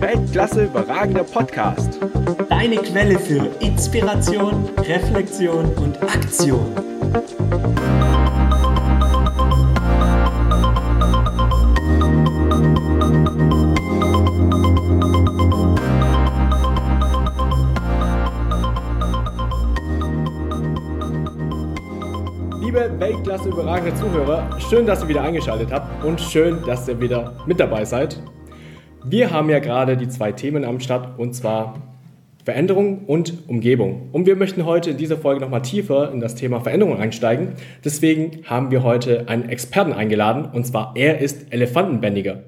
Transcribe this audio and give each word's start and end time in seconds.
Weltklasse 0.00 0.64
überragender 0.64 1.24
Podcast. 1.24 1.98
Deine 2.48 2.76
Quelle 2.76 3.18
für 3.18 3.50
Inspiration, 3.60 4.68
Reflexion 4.78 5.64
und 5.76 6.02
Aktion. 6.02 6.74
Liebe 23.36 23.48
Weltklasse 23.48 23.48
überragende 23.48 23.94
Zuhörer, 23.94 24.60
schön, 24.60 24.86
dass 24.86 25.02
ihr 25.02 25.08
wieder 25.08 25.22
eingeschaltet 25.22 25.70
habt 25.70 26.02
und 26.04 26.20
schön, 26.20 26.62
dass 26.64 26.88
ihr 26.88 27.00
wieder 27.00 27.34
mit 27.46 27.60
dabei 27.60 27.84
seid. 27.84 28.22
Wir 29.04 29.30
haben 29.30 29.50
ja 29.50 29.58
gerade 29.58 29.96
die 29.96 30.08
zwei 30.08 30.32
Themen 30.32 30.64
am 30.64 30.80
Start 30.80 31.18
und 31.18 31.34
zwar 31.34 31.74
Veränderung 32.44 33.04
und 33.04 33.46
Umgebung. 33.46 34.08
Und 34.12 34.26
wir 34.26 34.36
möchten 34.36 34.64
heute 34.64 34.90
in 34.90 34.96
dieser 34.96 35.18
Folge 35.18 35.42
nochmal 35.42 35.60
tiefer 35.60 36.12
in 36.12 36.20
das 36.20 36.34
Thema 36.34 36.60
Veränderung 36.60 36.98
einsteigen. 36.98 37.54
Deswegen 37.84 38.42
haben 38.46 38.70
wir 38.70 38.82
heute 38.82 39.28
einen 39.28 39.50
Experten 39.50 39.92
eingeladen 39.92 40.46
und 40.52 40.66
zwar 40.66 40.92
er 40.94 41.20
ist 41.20 41.52
Elefantenbändiger. 41.52 42.42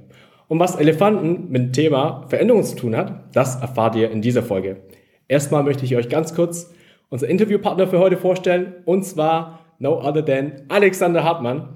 Und 0.47 0.59
was 0.59 0.77
Elefanten 0.77 1.51
mit 1.51 1.63
dem 1.63 1.73
Thema 1.73 2.25
Veränderung 2.29 2.65
zu 2.65 2.77
tun 2.77 2.97
hat, 2.97 3.35
das 3.35 3.61
erfahrt 3.61 3.95
ihr 3.97 4.11
in 4.11 4.23
dieser 4.23 4.43
Folge. 4.43 4.79
Erstmal 5.27 5.65
möchte 5.65 5.85
ich 5.85 5.97
euch 5.97 6.09
ganz 6.09 6.35
kurz 6.35 6.73
unser 7.11 7.29
Interviewpartner 7.29 7.89
für 7.89 7.99
heute 7.99 8.17
vorstellen 8.17 8.75
und 8.87 9.05
zwar 9.05 9.68
no 9.79 10.01
other 10.01 10.25
than 10.25 10.63
Alexander 10.69 11.25
Hartmann. 11.25 11.69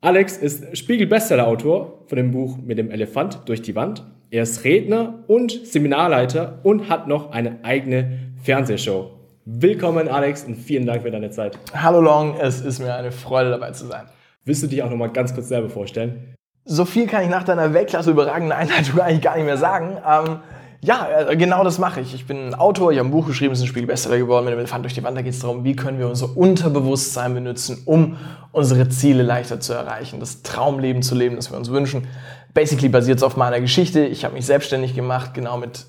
Alex 0.00 0.36
ist 0.36 0.76
Spiegel-Bestseller-Autor 0.76 2.04
von 2.06 2.16
dem 2.16 2.30
Buch 2.30 2.56
Mit 2.58 2.78
dem 2.78 2.90
Elefant 2.90 3.40
durch 3.46 3.62
die 3.62 3.74
Wand. 3.74 4.04
Er 4.30 4.44
ist 4.44 4.64
Redner 4.64 5.24
und 5.26 5.66
Seminarleiter 5.66 6.60
und 6.62 6.88
hat 6.88 7.08
noch 7.08 7.32
eine 7.32 7.64
eigene 7.64 8.32
Fernsehshow. 8.42 9.10
Willkommen, 9.44 10.08
Alex, 10.08 10.44
und 10.44 10.56
vielen 10.56 10.86
Dank 10.86 11.02
für 11.02 11.10
deine 11.10 11.30
Zeit. 11.30 11.58
Hallo 11.74 12.00
Long, 12.00 12.36
es 12.40 12.60
ist 12.60 12.78
mir 12.78 12.94
eine 12.94 13.10
Freude 13.10 13.50
dabei 13.50 13.72
zu 13.72 13.86
sein. 13.86 14.06
Willst 14.44 14.62
du 14.62 14.66
dich 14.68 14.82
auch 14.82 14.90
noch 14.90 14.96
mal 14.96 15.10
ganz 15.10 15.34
kurz 15.34 15.48
selber 15.48 15.68
vorstellen? 15.68 16.34
So 16.64 16.84
viel 16.84 17.06
kann 17.06 17.24
ich 17.24 17.30
nach 17.30 17.42
deiner 17.42 17.74
Weltklasse 17.74 18.10
überragenden 18.10 18.52
Einleitung 18.52 19.00
eigentlich 19.00 19.22
gar 19.22 19.36
nicht 19.36 19.46
mehr 19.46 19.56
sagen. 19.56 19.96
Ähm, 20.06 20.36
ja, 20.82 21.28
äh, 21.28 21.36
genau 21.36 21.62
das 21.62 21.78
mache 21.78 22.00
ich. 22.00 22.14
Ich 22.14 22.26
bin 22.26 22.54
Autor, 22.54 22.92
ich 22.92 22.98
habe 22.98 23.08
ein 23.08 23.12
Buch 23.12 23.26
geschrieben, 23.26 23.52
es 23.52 23.58
ist 23.58 23.64
ein 23.64 23.68
Spiegel-Bestseller 23.68 24.18
geworden, 24.18 24.46
mit 24.46 24.52
dem 24.52 24.58
Elefant 24.58 24.84
durch 24.84 24.94
die 24.94 25.02
Wand. 25.02 25.16
Da 25.16 25.22
geht 25.22 25.34
es 25.34 25.40
darum, 25.40 25.62
wie 25.64 25.76
können 25.76 25.98
wir 25.98 26.08
unser 26.08 26.36
Unterbewusstsein 26.36 27.34
benutzen, 27.34 27.82
um 27.84 28.16
unsere 28.52 28.88
Ziele 28.88 29.22
leichter 29.22 29.60
zu 29.60 29.74
erreichen, 29.74 30.20
das 30.20 30.42
Traumleben 30.42 31.02
zu 31.02 31.14
leben, 31.14 31.36
das 31.36 31.50
wir 31.50 31.58
uns 31.58 31.70
wünschen. 31.70 32.08
Basically 32.54 32.88
basiert 32.88 33.18
es 33.18 33.22
auf 33.22 33.36
meiner 33.36 33.60
Geschichte. 33.60 34.04
Ich 34.06 34.24
habe 34.24 34.34
mich 34.34 34.46
selbstständig 34.46 34.94
gemacht, 34.94 35.34
genau 35.34 35.58
mit 35.58 35.86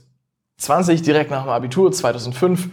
20, 0.58 1.02
direkt 1.02 1.32
nach 1.32 1.44
dem 1.44 1.50
Abitur, 1.50 1.92
2005. 1.92 2.70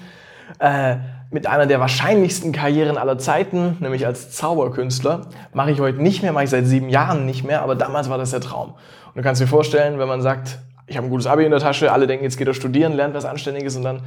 Äh, 0.59 0.97
mit 1.31 1.47
einer 1.47 1.67
der 1.67 1.79
wahrscheinlichsten 1.79 2.53
Karrieren 2.53 2.97
aller 2.97 3.19
Zeiten, 3.19 3.77
nämlich 3.81 4.07
als 4.07 4.31
Zauberkünstler. 4.31 5.27
Mache 5.53 5.71
ich 5.71 5.81
heute 5.81 6.03
nicht 6.03 6.23
mehr, 6.23 6.33
mache 6.33 6.45
ich 6.45 6.51
seit 6.51 6.67
sieben 6.67 6.89
Jahren 6.89 7.27
nicht 7.27 7.45
mehr, 7.45 7.63
aber 7.63 7.75
damals 7.75 8.09
war 8.09 8.19
das 8.19 8.31
der 8.31 8.41
Traum. 8.41 8.71
Und 8.71 9.17
du 9.17 9.23
kannst 9.23 9.41
dir 9.41 9.47
vorstellen, 9.47 9.99
wenn 9.99 10.09
man 10.09 10.23
sagt, 10.23 10.59
ich 10.89 10.97
habe 10.97 11.07
ein 11.07 11.11
gutes 11.11 11.27
Abi 11.27 11.45
in 11.45 11.51
der 11.51 11.61
Tasche, 11.61 11.93
alle 11.93 12.07
denken, 12.07 12.25
jetzt 12.25 12.39
geht 12.39 12.49
er 12.49 12.55
studieren, 12.55 12.95
lernt 12.95 13.15
was 13.15 13.25
Anständiges 13.25 13.77
und 13.77 13.85
dann 13.85 14.03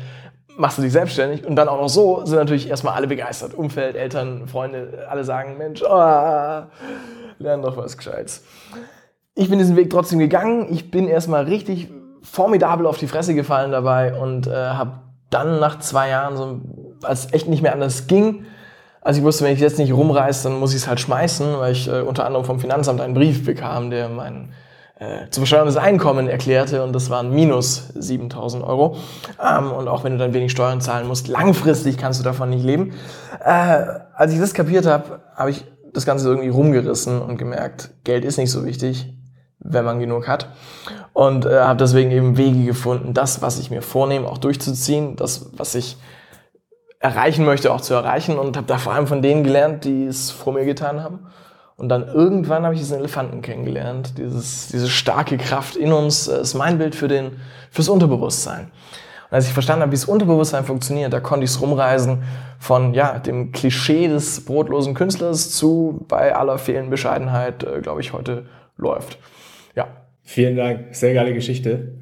machst 0.58 0.78
du 0.78 0.82
dich 0.82 0.92
selbstständig 0.92 1.46
und 1.46 1.56
dann 1.56 1.70
auch 1.70 1.80
noch 1.80 1.90
so, 1.90 2.26
sind 2.26 2.38
natürlich 2.38 2.70
erstmal 2.70 2.96
alle 2.96 3.08
begeistert. 3.08 3.54
Umfeld, 3.54 3.96
Eltern, 3.96 4.48
Freunde, 4.48 5.08
alle 5.10 5.24
sagen, 5.24 5.58
Mensch, 5.58 5.82
oh, 5.84 5.88
lern 5.88 7.62
doch 7.62 7.78
was 7.78 7.98
Gescheites. 7.98 8.44
Ich 9.36 9.50
bin 9.50 9.60
diesen 9.60 9.76
Weg 9.78 9.90
trotzdem 9.90 10.20
gegangen. 10.20 10.68
Ich 10.72 10.92
bin 10.92 11.08
erstmal 11.08 11.46
richtig 11.46 11.90
formidabel 12.22 12.86
auf 12.86 12.98
die 12.98 13.08
Fresse 13.08 13.34
gefallen 13.34 13.72
dabei 13.72 14.14
und 14.14 14.48
äh, 14.48 14.52
habe 14.52 15.00
dann 15.30 15.60
nach 15.60 15.80
zwei 15.80 16.10
Jahren, 16.10 16.36
so, 16.36 16.60
als 17.04 17.32
echt 17.34 17.48
nicht 17.48 17.62
mehr 17.62 17.74
anders 17.74 18.08
ging, 18.08 18.46
als 19.02 19.18
ich 19.18 19.24
wusste, 19.24 19.46
wenn 19.46 19.54
ich 19.54 19.60
jetzt 19.60 19.80
nicht 19.80 19.94
rumreiße, 19.94 20.50
dann 20.50 20.60
muss 20.60 20.72
ich 20.72 20.82
es 20.82 20.88
halt 20.88 21.00
schmeißen, 21.00 21.58
weil 21.58 21.72
ich 21.72 21.88
äh, 21.88 22.02
unter 22.02 22.26
anderem 22.26 22.46
vom 22.46 22.60
Finanzamt 22.60 23.02
einen 23.02 23.16
Brief 23.16 23.46
bekam, 23.46 23.90
der 23.90 24.10
mein 24.10 24.50
äh, 24.50 24.71
zu 25.32 25.40
versteuerndes 25.40 25.78
Einkommen 25.78 26.28
erklärte 26.28 26.84
und 26.84 26.94
das 26.94 27.10
waren 27.10 27.32
minus 27.34 27.88
7000 27.96 28.64
Euro. 28.64 28.98
Ähm, 29.44 29.72
und 29.72 29.88
auch 29.88 30.04
wenn 30.04 30.12
du 30.12 30.20
dann 30.20 30.34
wenig 30.34 30.52
Steuern 30.52 30.80
zahlen 30.80 31.08
musst, 31.08 31.28
langfristig 31.28 31.98
kannst 31.98 32.20
du 32.20 32.24
davon 32.24 32.52
nicht 32.52 32.64
leben. 32.64 32.94
Äh, 33.44 33.84
als 34.14 34.32
ich 34.32 34.40
das 34.40 34.54
kapiert 34.54 34.86
habe, 34.86 35.22
habe 35.36 35.50
ich 35.50 35.66
das 35.92 36.06
Ganze 36.06 36.30
irgendwie 36.30 36.50
rumgerissen 36.50 37.22
und 37.22 37.38
gemerkt, 37.38 37.92
Geld 38.04 38.24
ist 38.24 38.38
nicht 38.38 38.52
so 38.52 38.64
wichtig, 38.64 39.14
wenn 39.58 39.86
man 39.86 40.00
genug 40.00 40.28
hat. 40.28 40.50
Und 41.14 41.46
äh, 41.46 41.60
habe 41.60 41.78
deswegen 41.78 42.12
eben 42.12 42.38
Wege 42.38 42.64
gefunden, 42.66 43.14
das, 43.14 43.42
was 43.42 43.60
ich 43.60 43.72
mir 43.72 43.82
vornehme, 43.82 44.28
auch 44.28 44.38
durchzuziehen, 44.38 45.16
das, 45.16 45.50
was 45.54 45.74
ich 45.74 45.98
erreichen 47.00 47.44
möchte, 47.44 47.74
auch 47.74 47.82
zu 47.82 47.96
erreichen 47.96 48.38
und 48.38 48.56
habe 48.56 48.68
da 48.68 48.78
vor 48.78 48.94
allem 48.94 49.08
von 49.08 49.24
denen 49.24 49.44
gelernt, 49.44 49.84
die 49.84 50.06
es 50.06 50.30
vor 50.30 50.54
mir 50.54 50.66
getan 50.66 51.02
haben. 51.02 51.28
Und 51.82 51.90
dann 51.90 52.08
irgendwann 52.08 52.62
habe 52.62 52.76
ich 52.76 52.80
diesen 52.80 53.00
Elefanten 53.00 53.42
kennengelernt. 53.42 54.14
Dieses, 54.20 54.68
diese 54.68 54.88
starke 54.88 55.40
Kraft 55.40 55.76
in 55.76 55.92
uns 55.92 56.28
äh, 56.28 56.42
ist 56.42 56.54
mein 56.54 56.78
Bild 56.78 56.94
für 56.94 57.08
den, 57.08 57.32
fürs 57.72 57.90
Unterbewusstsein. 57.90 58.66
Und 58.66 59.36
als 59.36 59.48
ich 59.48 59.54
verstanden 59.54 59.82
habe, 59.82 59.92
wie 59.92 59.96
das 59.96 60.06
Unterbewusstsein 60.06 60.64
funktioniert, 60.64 61.12
da 61.12 61.20
konnte 61.20 61.44
ich 61.44 61.50
es 61.50 61.60
rumreisen 61.60 62.22
von 62.60 62.94
ja, 62.94 63.18
dem 63.18 63.52
Klischee 63.52 64.08
des 64.08 64.46
brotlosen 64.46 64.94
Künstlers 64.94 65.50
zu 65.50 66.06
bei 66.08 66.36
aller 66.36 66.60
fehlenden 66.60 66.92
Bescheidenheit, 66.92 67.64
äh, 67.64 67.82
glaube 67.82 68.02
ich, 68.02 68.14
heute 68.14 68.46
läuft. 68.78 69.18
Ja. 69.76 69.88
Vielen 70.22 70.58
Dank, 70.58 70.94
sehr 70.96 71.16
geile 71.16 71.34
Geschichte. 71.34 71.94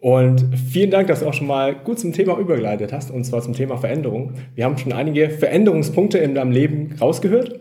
Und 0.00 0.48
vielen 0.68 0.90
Dank, 0.90 1.06
dass 1.06 1.20
du 1.20 1.28
auch 1.28 1.32
schon 1.32 1.46
mal 1.46 1.76
gut 1.76 2.00
zum 2.00 2.12
Thema 2.12 2.36
übergeleitet 2.38 2.92
hast, 2.92 3.12
und 3.12 3.22
zwar 3.22 3.40
zum 3.40 3.54
Thema 3.54 3.76
Veränderung. 3.76 4.32
Wir 4.56 4.64
haben 4.64 4.76
schon 4.78 4.92
einige 4.92 5.30
Veränderungspunkte 5.30 6.18
in 6.18 6.34
deinem 6.34 6.50
Leben 6.50 6.96
rausgehört. 7.00 7.60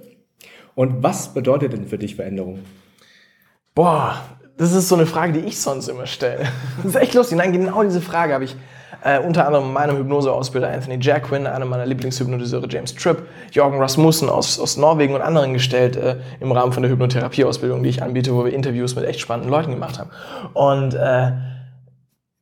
Und 0.75 1.03
was 1.03 1.33
bedeutet 1.33 1.73
denn 1.73 1.87
für 1.87 1.97
dich 1.97 2.15
Veränderung? 2.15 2.59
Boah, 3.75 4.15
das 4.57 4.73
ist 4.73 4.89
so 4.89 4.95
eine 4.95 5.05
Frage, 5.05 5.33
die 5.33 5.39
ich 5.39 5.59
sonst 5.59 5.87
immer 5.87 6.05
stelle. 6.05 6.45
Das 6.77 6.85
ist 6.85 6.95
echt 6.95 7.13
lustig. 7.13 7.37
Nein, 7.37 7.51
genau 7.51 7.83
diese 7.83 8.01
Frage 8.01 8.33
habe 8.33 8.43
ich 8.43 8.55
äh, 9.03 9.19
unter 9.19 9.47
anderem 9.47 9.73
meinem 9.73 9.97
Hypnoseausbilder 9.97 10.71
Anthony 10.71 10.97
Jacquin, 11.01 11.47
einem 11.47 11.69
meiner 11.69 11.85
Lieblingshypnotiseure 11.85 12.67
James 12.69 12.93
Tripp, 12.93 13.23
Jorgen 13.51 13.79
Rasmussen 13.79 14.29
aus, 14.29 14.59
aus 14.59 14.77
Norwegen 14.77 15.15
und 15.15 15.21
anderen 15.21 15.53
gestellt 15.53 15.95
äh, 15.95 16.17
im 16.39 16.51
Rahmen 16.51 16.71
von 16.71 16.83
der 16.83 16.91
Hypnotherapieausbildung, 16.91 17.83
die 17.83 17.89
ich 17.89 18.03
anbiete, 18.03 18.35
wo 18.35 18.45
wir 18.45 18.53
Interviews 18.53 18.95
mit 18.95 19.05
echt 19.05 19.19
spannenden 19.19 19.51
Leuten 19.51 19.71
gemacht 19.71 19.97
haben. 19.99 20.11
Und 20.53 20.93
äh, 20.93 21.31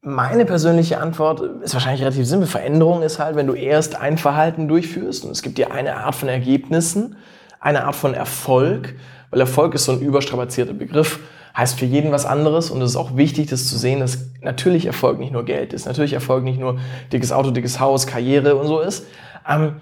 meine 0.02 0.46
persönliche 0.46 1.00
Antwort 1.00 1.42
ist 1.62 1.74
wahrscheinlich 1.74 2.02
relativ 2.02 2.26
simpel. 2.26 2.48
Veränderung 2.48 3.02
ist 3.02 3.20
halt, 3.20 3.36
wenn 3.36 3.48
du 3.48 3.54
erst 3.54 4.00
ein 4.00 4.18
Verhalten 4.18 4.68
durchführst 4.68 5.26
und 5.26 5.32
es 5.32 5.42
gibt 5.42 5.58
dir 5.58 5.72
eine 5.72 5.98
Art 5.98 6.16
von 6.16 6.30
Ergebnissen, 6.30 7.16
eine 7.60 7.86
Art 7.86 7.96
von 7.96 8.14
Erfolg, 8.14 8.96
weil 9.30 9.40
Erfolg 9.40 9.74
ist 9.74 9.86
so 9.86 9.92
ein 9.92 10.00
überstrapazierter 10.00 10.74
Begriff, 10.74 11.20
heißt 11.56 11.80
für 11.80 11.86
jeden 11.86 12.12
was 12.12 12.26
anderes 12.26 12.70
und 12.70 12.82
es 12.82 12.92
ist 12.92 12.96
auch 12.96 13.18
wichtig, 13.18 13.50
das 13.50 13.68
zu 13.68 13.78
sehen, 13.78 14.00
dass 14.00 14.30
natürlich 14.42 14.86
Erfolg 14.86 15.20
nicht 15.20 15.32
nur 15.32 15.44
Geld 15.46 15.74
ist, 15.74 15.86
natürlich 15.86 16.14
Erfolg 16.14 16.44
nicht 16.44 16.60
nur 16.60 16.80
dickes 17.12 17.32
Auto, 17.32 17.52
dickes 17.52 17.80
Haus, 17.80 18.08
Karriere 18.08 18.56
und 18.56 18.68
so 18.68 18.80
ist, 18.80 19.06
ähm, 19.48 19.76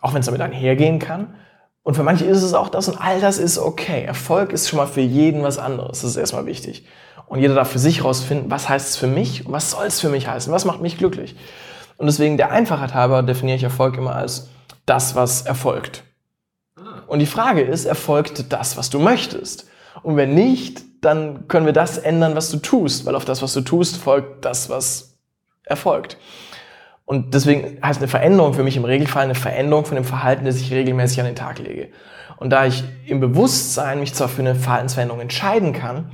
auch 0.00 0.14
wenn 0.14 0.20
es 0.20 0.26
damit 0.26 0.40
einhergehen 0.40 0.98
kann. 0.98 1.34
Und 1.82 1.94
für 1.94 2.02
manche 2.02 2.24
ist 2.24 2.42
es 2.42 2.54
auch 2.54 2.68
das 2.68 2.88
und 2.88 3.00
all 3.00 3.20
das 3.20 3.38
ist 3.38 3.58
okay. 3.58 4.04
Erfolg 4.04 4.52
ist 4.52 4.68
schon 4.68 4.78
mal 4.78 4.86
für 4.86 5.00
jeden 5.00 5.42
was 5.42 5.58
anderes, 5.58 6.00
das 6.00 6.10
ist 6.10 6.16
erstmal 6.16 6.46
wichtig. 6.46 6.86
Und 7.26 7.40
jeder 7.40 7.54
darf 7.54 7.70
für 7.70 7.78
sich 7.78 8.04
rausfinden, 8.04 8.50
was 8.50 8.68
heißt 8.68 8.90
es 8.90 8.96
für 8.96 9.08
mich 9.08 9.46
und 9.46 9.52
was 9.52 9.72
soll 9.72 9.86
es 9.86 10.00
für 10.00 10.08
mich 10.08 10.28
heißen, 10.28 10.52
was 10.52 10.64
macht 10.64 10.80
mich 10.80 10.98
glücklich. 10.98 11.34
Und 11.96 12.06
deswegen 12.06 12.36
der 12.36 12.52
Einfachheit 12.52 12.94
halber 12.94 13.22
definiere 13.22 13.56
ich 13.56 13.62
Erfolg 13.62 13.96
immer 13.96 14.14
als 14.14 14.50
das, 14.84 15.16
was 15.16 15.42
erfolgt. 15.42 16.04
Und 17.06 17.20
die 17.20 17.26
Frage 17.26 17.62
ist, 17.62 17.84
erfolgt 17.84 18.52
das, 18.52 18.76
was 18.76 18.90
du 18.90 18.98
möchtest? 18.98 19.68
Und 20.02 20.16
wenn 20.16 20.34
nicht, 20.34 20.82
dann 21.00 21.48
können 21.48 21.66
wir 21.66 21.72
das 21.72 21.98
ändern, 21.98 22.34
was 22.34 22.50
du 22.50 22.58
tust, 22.58 23.06
weil 23.06 23.14
auf 23.14 23.24
das, 23.24 23.42
was 23.42 23.52
du 23.52 23.60
tust, 23.60 23.96
folgt 23.96 24.44
das, 24.44 24.68
was 24.68 25.16
erfolgt. 25.64 26.16
Und 27.04 27.34
deswegen 27.34 27.78
heißt 27.82 28.00
eine 28.00 28.08
Veränderung 28.08 28.54
für 28.54 28.64
mich 28.64 28.76
im 28.76 28.84
Regelfall 28.84 29.24
eine 29.24 29.36
Veränderung 29.36 29.84
von 29.84 29.94
dem 29.94 30.04
Verhalten, 30.04 30.44
das 30.44 30.56
ich 30.56 30.72
regelmäßig 30.72 31.20
an 31.20 31.26
den 31.26 31.36
Tag 31.36 31.58
lege. 31.60 31.88
Und 32.38 32.50
da 32.50 32.66
ich 32.66 32.82
im 33.06 33.20
Bewusstsein 33.20 34.00
mich 34.00 34.12
zwar 34.12 34.28
für 34.28 34.42
eine 34.42 34.54
Verhaltensveränderung 34.54 35.20
entscheiden 35.20 35.72
kann 35.72 36.10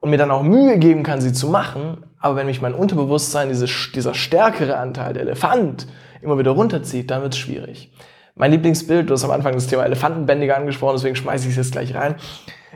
und 0.00 0.10
mir 0.10 0.18
dann 0.18 0.30
auch 0.30 0.42
Mühe 0.42 0.78
geben 0.78 1.04
kann, 1.04 1.20
sie 1.20 1.32
zu 1.32 1.48
machen, 1.48 2.04
aber 2.20 2.36
wenn 2.36 2.46
mich 2.46 2.60
mein 2.60 2.74
Unterbewusstsein, 2.74 3.48
diese, 3.48 3.66
dieser 3.94 4.14
stärkere 4.14 4.76
Anteil, 4.76 5.12
der 5.14 5.22
Elefant, 5.22 5.86
immer 6.20 6.36
wieder 6.36 6.50
runterzieht, 6.50 7.10
dann 7.10 7.22
wird 7.22 7.34
es 7.34 7.38
schwierig. 7.38 7.92
Mein 8.38 8.52
Lieblingsbild, 8.52 9.10
du 9.10 9.14
hast 9.14 9.24
am 9.24 9.32
Anfang 9.32 9.52
das 9.54 9.66
Thema 9.66 9.84
Elefantenbändiger 9.84 10.56
angesprochen, 10.56 10.94
deswegen 10.94 11.16
schmeiße 11.16 11.46
ich 11.48 11.50
es 11.50 11.56
jetzt 11.56 11.72
gleich 11.72 11.92
rein, 11.96 12.14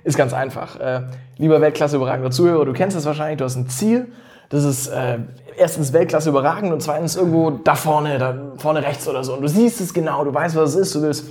ist 0.02 0.18
ganz 0.18 0.32
einfach. 0.32 0.78
Äh, 0.80 1.02
lieber 1.38 1.60
Weltklasse 1.60 1.96
überragender 1.96 2.32
Zuhörer, 2.32 2.64
du 2.64 2.72
kennst 2.72 2.96
das 2.96 3.04
wahrscheinlich, 3.04 3.38
du 3.38 3.44
hast 3.44 3.54
ein 3.54 3.68
Ziel, 3.68 4.08
das 4.48 4.64
ist 4.64 4.88
äh, 4.88 5.18
erstens 5.56 5.92
Weltklasse 5.92 6.30
überragend 6.30 6.72
und 6.72 6.82
zweitens 6.82 7.14
irgendwo 7.14 7.50
da 7.50 7.76
vorne, 7.76 8.18
da 8.18 8.34
vorne 8.56 8.82
rechts 8.82 9.06
oder 9.06 9.22
so. 9.22 9.34
Und 9.34 9.42
du 9.42 9.48
siehst 9.48 9.80
es 9.80 9.94
genau, 9.94 10.24
du 10.24 10.34
weißt, 10.34 10.56
was 10.56 10.70
es 10.70 10.88
ist, 10.88 10.94
du 10.96 11.02
willst 11.02 11.26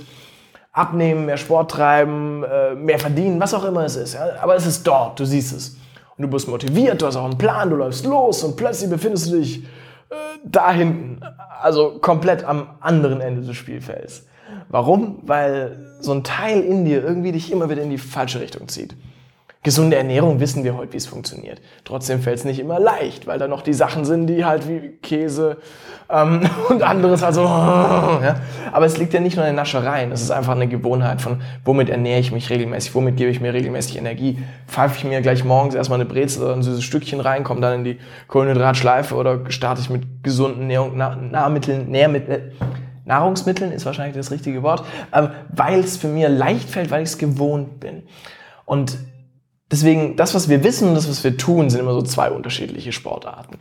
abnehmen, 0.72 1.26
mehr 1.26 1.36
Sport 1.36 1.70
treiben, 1.70 2.42
äh, 2.42 2.74
mehr 2.74 2.98
verdienen, 2.98 3.38
was 3.38 3.52
auch 3.52 3.64
immer 3.64 3.84
es 3.84 3.96
ist. 3.96 4.14
Ja? 4.14 4.30
Aber 4.40 4.56
es 4.56 4.64
ist 4.64 4.86
dort, 4.86 5.20
du 5.20 5.26
siehst 5.26 5.54
es. 5.54 5.76
Und 6.16 6.22
du 6.22 6.28
bist 6.28 6.48
motiviert, 6.48 7.02
du 7.02 7.06
hast 7.06 7.16
auch 7.16 7.26
einen 7.26 7.36
Plan, 7.36 7.68
du 7.68 7.76
läufst 7.76 8.06
los 8.06 8.42
und 8.44 8.56
plötzlich 8.56 8.88
befindest 8.88 9.30
du 9.30 9.40
dich 9.40 9.62
da 10.44 10.72
hinten. 10.72 11.20
Also 11.60 11.98
komplett 12.00 12.44
am 12.44 12.68
anderen 12.80 13.20
Ende 13.20 13.42
des 13.42 13.56
Spielfelds. 13.56 14.26
Warum? 14.68 15.18
Weil 15.22 15.96
so 16.00 16.12
ein 16.12 16.24
Teil 16.24 16.60
in 16.62 16.84
dir 16.84 17.02
irgendwie 17.04 17.32
dich 17.32 17.52
immer 17.52 17.70
wieder 17.70 17.82
in 17.82 17.90
die 17.90 17.98
falsche 17.98 18.40
Richtung 18.40 18.68
zieht. 18.68 18.96
Gesunde 19.64 19.96
Ernährung 19.96 20.40
wissen 20.40 20.64
wir 20.64 20.76
heute, 20.76 20.92
wie 20.92 20.96
es 20.96 21.06
funktioniert. 21.06 21.60
Trotzdem 21.84 22.20
fällt 22.20 22.38
es 22.38 22.44
nicht 22.44 22.58
immer 22.58 22.80
leicht, 22.80 23.28
weil 23.28 23.38
da 23.38 23.46
noch 23.46 23.62
die 23.62 23.74
Sachen 23.74 24.04
sind, 24.04 24.26
die 24.26 24.44
halt 24.44 24.68
wie 24.68 24.88
Käse 25.00 25.58
ähm, 26.10 26.40
und 26.68 26.82
anderes, 26.82 27.22
also, 27.22 27.42
ja. 27.44 28.40
Aber 28.72 28.86
es 28.86 28.98
liegt 28.98 29.14
ja 29.14 29.20
nicht 29.20 29.36
nur 29.36 29.44
in 29.44 29.50
den 29.50 29.56
Naschereien, 29.56 30.10
es 30.10 30.20
ist 30.20 30.32
einfach 30.32 30.56
eine 30.56 30.66
Gewohnheit 30.66 31.20
von, 31.20 31.42
womit 31.64 31.90
ernähre 31.90 32.18
ich 32.18 32.32
mich 32.32 32.50
regelmäßig, 32.50 32.92
womit 32.96 33.16
gebe 33.16 33.30
ich 33.30 33.40
mir 33.40 33.54
regelmäßig 33.54 33.98
Energie. 33.98 34.42
Pfeife 34.66 34.96
ich 34.98 35.04
mir 35.04 35.20
gleich 35.20 35.44
morgens 35.44 35.76
erstmal 35.76 36.00
eine 36.00 36.08
Brezel 36.08 36.42
oder 36.42 36.54
ein 36.54 36.64
süßes 36.64 36.82
Stückchen 36.82 37.20
rein, 37.20 37.44
komme 37.44 37.60
dann 37.60 37.74
in 37.74 37.84
die 37.84 37.98
Kohlenhydratschleife 38.26 39.14
oder 39.14 39.48
starte 39.52 39.80
ich 39.80 39.90
mit 39.90 40.24
gesunden 40.24 40.66
Nährung, 40.66 40.96
Nahrmitteln, 40.96 41.88
Nährmitteln, 41.88 42.50
Nahrungsmitteln 43.04 43.70
ist 43.70 43.86
wahrscheinlich 43.86 44.16
das 44.16 44.32
richtige 44.32 44.64
Wort, 44.64 44.84
ähm, 45.12 45.28
weil 45.50 45.78
es 45.78 45.96
für 45.96 46.08
mir 46.08 46.28
leicht 46.28 46.68
fällt, 46.68 46.90
weil 46.90 47.04
ich 47.04 47.10
es 47.10 47.18
gewohnt 47.18 47.78
bin. 47.78 48.02
Und 48.64 48.98
Deswegen, 49.72 50.16
das, 50.16 50.34
was 50.34 50.50
wir 50.50 50.62
wissen 50.62 50.88
und 50.88 50.94
das, 50.94 51.08
was 51.08 51.24
wir 51.24 51.38
tun, 51.38 51.70
sind 51.70 51.80
immer 51.80 51.94
so 51.94 52.02
zwei 52.02 52.30
unterschiedliche 52.30 52.92
Sportarten. 52.92 53.58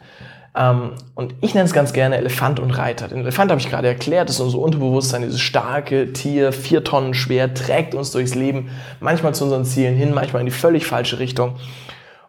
Ähm, 0.53 0.91
und 1.15 1.35
ich 1.39 1.53
nenne 1.53 1.65
es 1.65 1.71
ganz 1.71 1.93
gerne 1.93 2.17
Elefant 2.17 2.59
und 2.59 2.71
Reiter. 2.71 3.07
Den 3.07 3.19
Elefant 3.19 3.49
habe 3.49 3.61
ich 3.61 3.69
gerade 3.69 3.87
erklärt, 3.87 4.27
das 4.27 4.35
ist 4.35 4.41
unser 4.41 4.59
Unterbewusstsein, 4.59 5.21
dieses 5.21 5.39
starke 5.39 6.11
Tier, 6.11 6.51
vier 6.51 6.83
Tonnen 6.83 7.13
schwer, 7.13 7.53
trägt 7.53 7.95
uns 7.95 8.11
durchs 8.11 8.35
Leben, 8.35 8.69
manchmal 8.99 9.33
zu 9.33 9.45
unseren 9.45 9.63
Zielen 9.63 9.95
hin, 9.95 10.13
manchmal 10.13 10.41
in 10.41 10.47
die 10.47 10.51
völlig 10.51 10.85
falsche 10.85 11.19
Richtung. 11.19 11.55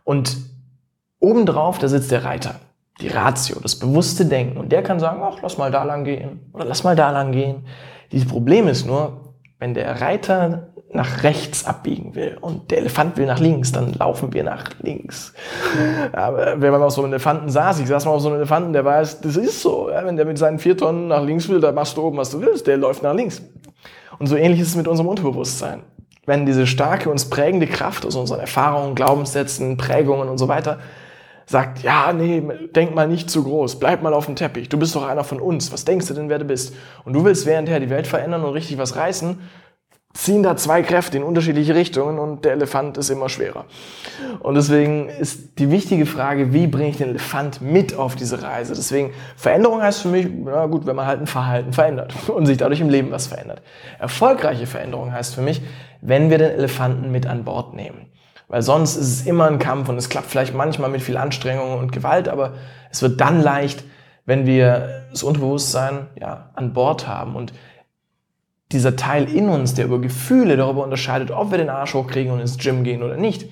Und 0.04 0.36
obendrauf, 1.18 1.80
da 1.80 1.88
sitzt 1.88 2.12
der 2.12 2.24
Reiter, 2.24 2.60
die 3.00 3.08
Ratio, 3.08 3.58
das 3.60 3.80
bewusste 3.80 4.26
Denken. 4.26 4.58
Und 4.58 4.70
der 4.70 4.84
kann 4.84 5.00
sagen, 5.00 5.20
ach, 5.24 5.38
lass 5.42 5.58
mal 5.58 5.72
da 5.72 5.82
lang 5.82 6.04
gehen 6.04 6.38
oder 6.52 6.64
lass 6.64 6.84
mal 6.84 6.94
da 6.94 7.10
lang 7.10 7.32
gehen. 7.32 7.66
Dieses 8.12 8.28
Problem 8.28 8.68
ist 8.68 8.86
nur, 8.86 9.34
wenn 9.58 9.74
der 9.74 10.00
Reiter 10.00 10.68
nach 10.94 11.22
rechts 11.22 11.64
abbiegen 11.64 12.14
will 12.14 12.36
und 12.40 12.70
der 12.70 12.78
Elefant 12.78 13.16
will 13.16 13.26
nach 13.26 13.40
links, 13.40 13.72
dann 13.72 13.94
laufen 13.94 14.32
wir 14.34 14.44
nach 14.44 14.70
links. 14.82 15.32
Aber 16.12 16.60
wenn 16.60 16.70
man 16.70 16.82
auf 16.82 16.92
so 16.92 17.02
einem 17.02 17.12
Elefanten 17.12 17.48
saß, 17.48 17.80
ich 17.80 17.88
saß 17.88 18.04
mal 18.04 18.12
auf 18.12 18.20
so 18.20 18.28
einem 18.28 18.36
Elefanten, 18.36 18.72
der 18.72 18.84
weiß, 18.84 19.22
das 19.22 19.36
ist 19.36 19.62
so. 19.62 19.88
Wenn 19.90 20.16
der 20.16 20.26
mit 20.26 20.36
seinen 20.36 20.58
vier 20.58 20.76
Tonnen 20.76 21.08
nach 21.08 21.24
links 21.24 21.48
will, 21.48 21.60
dann 21.60 21.74
machst 21.74 21.96
du 21.96 22.02
oben, 22.02 22.18
was 22.18 22.30
du 22.30 22.40
willst, 22.40 22.66
der 22.66 22.76
läuft 22.76 23.02
nach 23.02 23.14
links. 23.14 23.42
Und 24.18 24.26
so 24.26 24.36
ähnlich 24.36 24.60
ist 24.60 24.68
es 24.68 24.76
mit 24.76 24.86
unserem 24.86 25.08
Unterbewusstsein. 25.08 25.82
Wenn 26.26 26.46
diese 26.46 26.66
starke, 26.66 27.10
uns 27.10 27.28
prägende 27.28 27.66
Kraft 27.66 28.06
aus 28.06 28.14
unseren 28.14 28.40
Erfahrungen, 28.40 28.94
Glaubenssätzen, 28.94 29.76
Prägungen 29.78 30.28
und 30.28 30.38
so 30.38 30.46
weiter 30.48 30.78
sagt, 31.46 31.82
ja, 31.82 32.12
nee, 32.12 32.42
denk 32.74 32.94
mal 32.94 33.08
nicht 33.08 33.30
zu 33.30 33.42
groß, 33.42 33.78
bleib 33.78 34.02
mal 34.02 34.14
auf 34.14 34.26
dem 34.26 34.36
Teppich, 34.36 34.68
du 34.68 34.78
bist 34.78 34.94
doch 34.94 35.06
einer 35.06 35.24
von 35.24 35.40
uns, 35.40 35.72
was 35.72 35.84
denkst 35.84 36.06
du 36.06 36.14
denn, 36.14 36.28
wer 36.28 36.38
du 36.38 36.44
bist? 36.44 36.74
Und 37.04 37.14
du 37.14 37.24
willst 37.24 37.46
währendher 37.46 37.80
die 37.80 37.90
Welt 37.90 38.06
verändern 38.06 38.44
und 38.44 38.52
richtig 38.52 38.78
was 38.78 38.94
reißen, 38.94 39.38
ziehen 40.14 40.42
da 40.42 40.56
zwei 40.56 40.82
Kräfte 40.82 41.16
in 41.16 41.22
unterschiedliche 41.22 41.74
Richtungen 41.74 42.18
und 42.18 42.44
der 42.44 42.52
Elefant 42.52 42.98
ist 42.98 43.08
immer 43.08 43.28
schwerer. 43.28 43.64
Und 44.40 44.54
deswegen 44.54 45.08
ist 45.08 45.58
die 45.58 45.70
wichtige 45.70 46.04
Frage, 46.06 46.52
wie 46.52 46.66
bringe 46.66 46.90
ich 46.90 46.98
den 46.98 47.10
Elefant 47.10 47.62
mit 47.62 47.96
auf 47.96 48.14
diese 48.14 48.42
Reise? 48.42 48.74
Deswegen, 48.74 49.12
Veränderung 49.36 49.82
heißt 49.82 50.02
für 50.02 50.08
mich, 50.08 50.26
na 50.44 50.66
gut, 50.66 50.86
wenn 50.86 50.96
man 50.96 51.06
halt 51.06 51.20
ein 51.20 51.26
Verhalten 51.26 51.72
verändert 51.72 52.14
und 52.28 52.46
sich 52.46 52.58
dadurch 52.58 52.80
im 52.80 52.90
Leben 52.90 53.10
was 53.10 53.26
verändert. 53.26 53.62
Erfolgreiche 53.98 54.66
Veränderung 54.66 55.12
heißt 55.12 55.34
für 55.34 55.42
mich, 55.42 55.62
wenn 56.00 56.30
wir 56.30 56.38
den 56.38 56.50
Elefanten 56.50 57.10
mit 57.10 57.26
an 57.26 57.44
Bord 57.44 57.74
nehmen. 57.74 58.06
Weil 58.48 58.60
sonst 58.60 58.96
ist 58.96 59.08
es 59.08 59.26
immer 59.26 59.46
ein 59.46 59.58
Kampf 59.58 59.88
und 59.88 59.96
es 59.96 60.10
klappt 60.10 60.26
vielleicht 60.26 60.54
manchmal 60.54 60.90
mit 60.90 61.00
viel 61.00 61.16
Anstrengung 61.16 61.78
und 61.78 61.90
Gewalt, 61.90 62.28
aber 62.28 62.52
es 62.90 63.00
wird 63.00 63.18
dann 63.18 63.40
leicht, 63.40 63.82
wenn 64.26 64.44
wir 64.44 65.06
das 65.10 65.22
Unterbewusstsein 65.22 66.08
ja, 66.20 66.50
an 66.54 66.74
Bord 66.74 67.08
haben 67.08 67.34
und 67.34 67.54
dieser 68.72 68.96
Teil 68.96 69.28
in 69.32 69.48
uns, 69.48 69.74
der 69.74 69.84
über 69.84 70.00
Gefühle 70.00 70.56
darüber 70.56 70.84
unterscheidet, 70.84 71.30
ob 71.30 71.50
wir 71.50 71.58
den 71.58 71.70
Arsch 71.70 71.94
hochkriegen 71.94 72.32
und 72.32 72.40
ins 72.40 72.58
Gym 72.58 72.84
gehen 72.84 73.02
oder 73.02 73.16
nicht, 73.16 73.46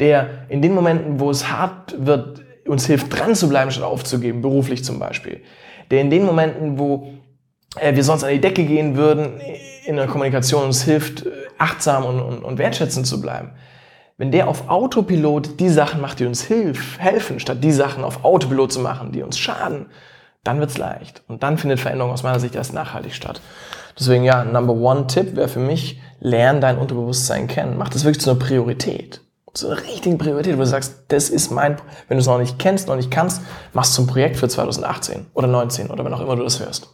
der 0.00 0.46
in 0.48 0.62
den 0.62 0.74
Momenten, 0.74 1.20
wo 1.20 1.30
es 1.30 1.50
hart 1.50 1.94
wird, 1.98 2.42
uns 2.66 2.86
hilft, 2.86 3.16
dran 3.16 3.34
zu 3.34 3.48
bleiben, 3.48 3.70
statt 3.70 3.84
aufzugeben, 3.84 4.42
beruflich 4.42 4.84
zum 4.84 4.98
Beispiel, 4.98 5.40
der 5.90 6.00
in 6.00 6.10
den 6.10 6.24
Momenten, 6.24 6.78
wo 6.78 7.08
äh, 7.76 7.94
wir 7.94 8.04
sonst 8.04 8.24
an 8.24 8.30
die 8.30 8.40
Decke 8.40 8.64
gehen 8.64 8.96
würden, 8.96 9.40
in 9.84 9.96
der 9.96 10.06
Kommunikation 10.06 10.64
uns 10.64 10.82
hilft, 10.84 11.26
achtsam 11.58 12.04
und, 12.04 12.20
und, 12.20 12.44
und 12.44 12.58
wertschätzend 12.58 13.06
zu 13.06 13.20
bleiben. 13.20 13.52
Wenn 14.16 14.30
der 14.30 14.48
auf 14.48 14.68
Autopilot 14.68 15.58
die 15.60 15.70
Sachen 15.70 16.00
macht, 16.00 16.20
die 16.20 16.26
uns 16.26 16.42
hilf, 16.42 16.98
helfen, 16.98 17.40
statt 17.40 17.64
die 17.64 17.72
Sachen 17.72 18.04
auf 18.04 18.24
Autopilot 18.24 18.72
zu 18.72 18.80
machen, 18.80 19.12
die 19.12 19.22
uns 19.22 19.38
schaden, 19.38 19.86
dann 20.44 20.60
wird's 20.60 20.78
leicht. 20.78 21.22
Und 21.28 21.42
dann 21.42 21.58
findet 21.58 21.80
Veränderung 21.80 22.12
aus 22.12 22.22
meiner 22.22 22.40
Sicht 22.40 22.54
erst 22.54 22.74
nachhaltig 22.74 23.14
statt. 23.14 23.40
Deswegen 23.98 24.24
ja, 24.24 24.44
Number 24.44 24.74
One 24.74 25.06
Tipp 25.06 25.36
wäre 25.36 25.48
für 25.48 25.60
mich, 25.60 26.00
lern 26.20 26.60
dein 26.60 26.78
Unterbewusstsein 26.78 27.46
kennen. 27.46 27.76
Mach 27.78 27.88
das 27.88 28.04
wirklich 28.04 28.22
zu 28.22 28.30
einer 28.30 28.38
Priorität. 28.38 29.20
Zu 29.52 29.68
einer 29.68 29.82
richtigen 29.82 30.18
Priorität, 30.18 30.54
wo 30.54 30.60
du 30.60 30.66
sagst, 30.66 31.04
das 31.08 31.28
ist 31.28 31.50
mein, 31.50 31.76
wenn 32.08 32.16
du 32.16 32.20
es 32.20 32.26
noch 32.26 32.38
nicht 32.38 32.58
kennst, 32.58 32.86
noch 32.86 32.96
nicht 32.96 33.10
kannst, 33.10 33.42
machst 33.72 33.94
zum 33.94 34.06
Projekt 34.06 34.36
für 34.36 34.48
2018 34.48 35.26
oder 35.34 35.48
19 35.48 35.88
oder 35.88 36.04
wann 36.04 36.14
auch 36.14 36.20
immer 36.20 36.36
du 36.36 36.44
das 36.44 36.60
hörst. 36.60 36.88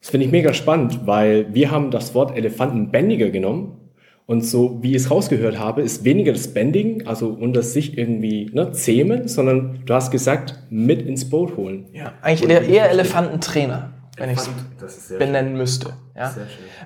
Das 0.00 0.10
finde 0.10 0.26
ich 0.26 0.32
mega 0.32 0.54
spannend, 0.54 1.06
weil 1.06 1.52
wir 1.52 1.70
haben 1.70 1.90
das 1.90 2.14
Wort 2.14 2.36
Elefantenbändiger 2.36 3.30
genommen 3.30 3.90
und 4.26 4.44
so, 4.44 4.78
wie 4.82 4.90
ich 4.90 4.96
es 4.96 5.10
rausgehört 5.10 5.58
habe, 5.58 5.82
ist 5.82 6.04
weniger 6.04 6.32
das 6.32 6.54
Bending, 6.54 7.06
also 7.06 7.28
unter 7.28 7.62
sich 7.62 7.98
irgendwie 7.98 8.50
ne, 8.52 8.72
zähmen, 8.72 9.26
sondern 9.26 9.82
du 9.84 9.94
hast 9.94 10.10
gesagt, 10.10 10.58
mit 10.70 11.02
ins 11.02 11.28
Boot 11.28 11.56
holen. 11.56 11.86
Ja, 11.92 12.12
eigentlich 12.22 12.48
eher, 12.48 12.62
eher 12.62 12.90
Elefantentrainer 12.90 13.92
wenn 14.18 14.30
ich 14.30 14.38
es 14.38 15.08
benennen 15.18 15.50
schön. 15.50 15.58
müsste. 15.58 15.92
Ja? 16.16 16.34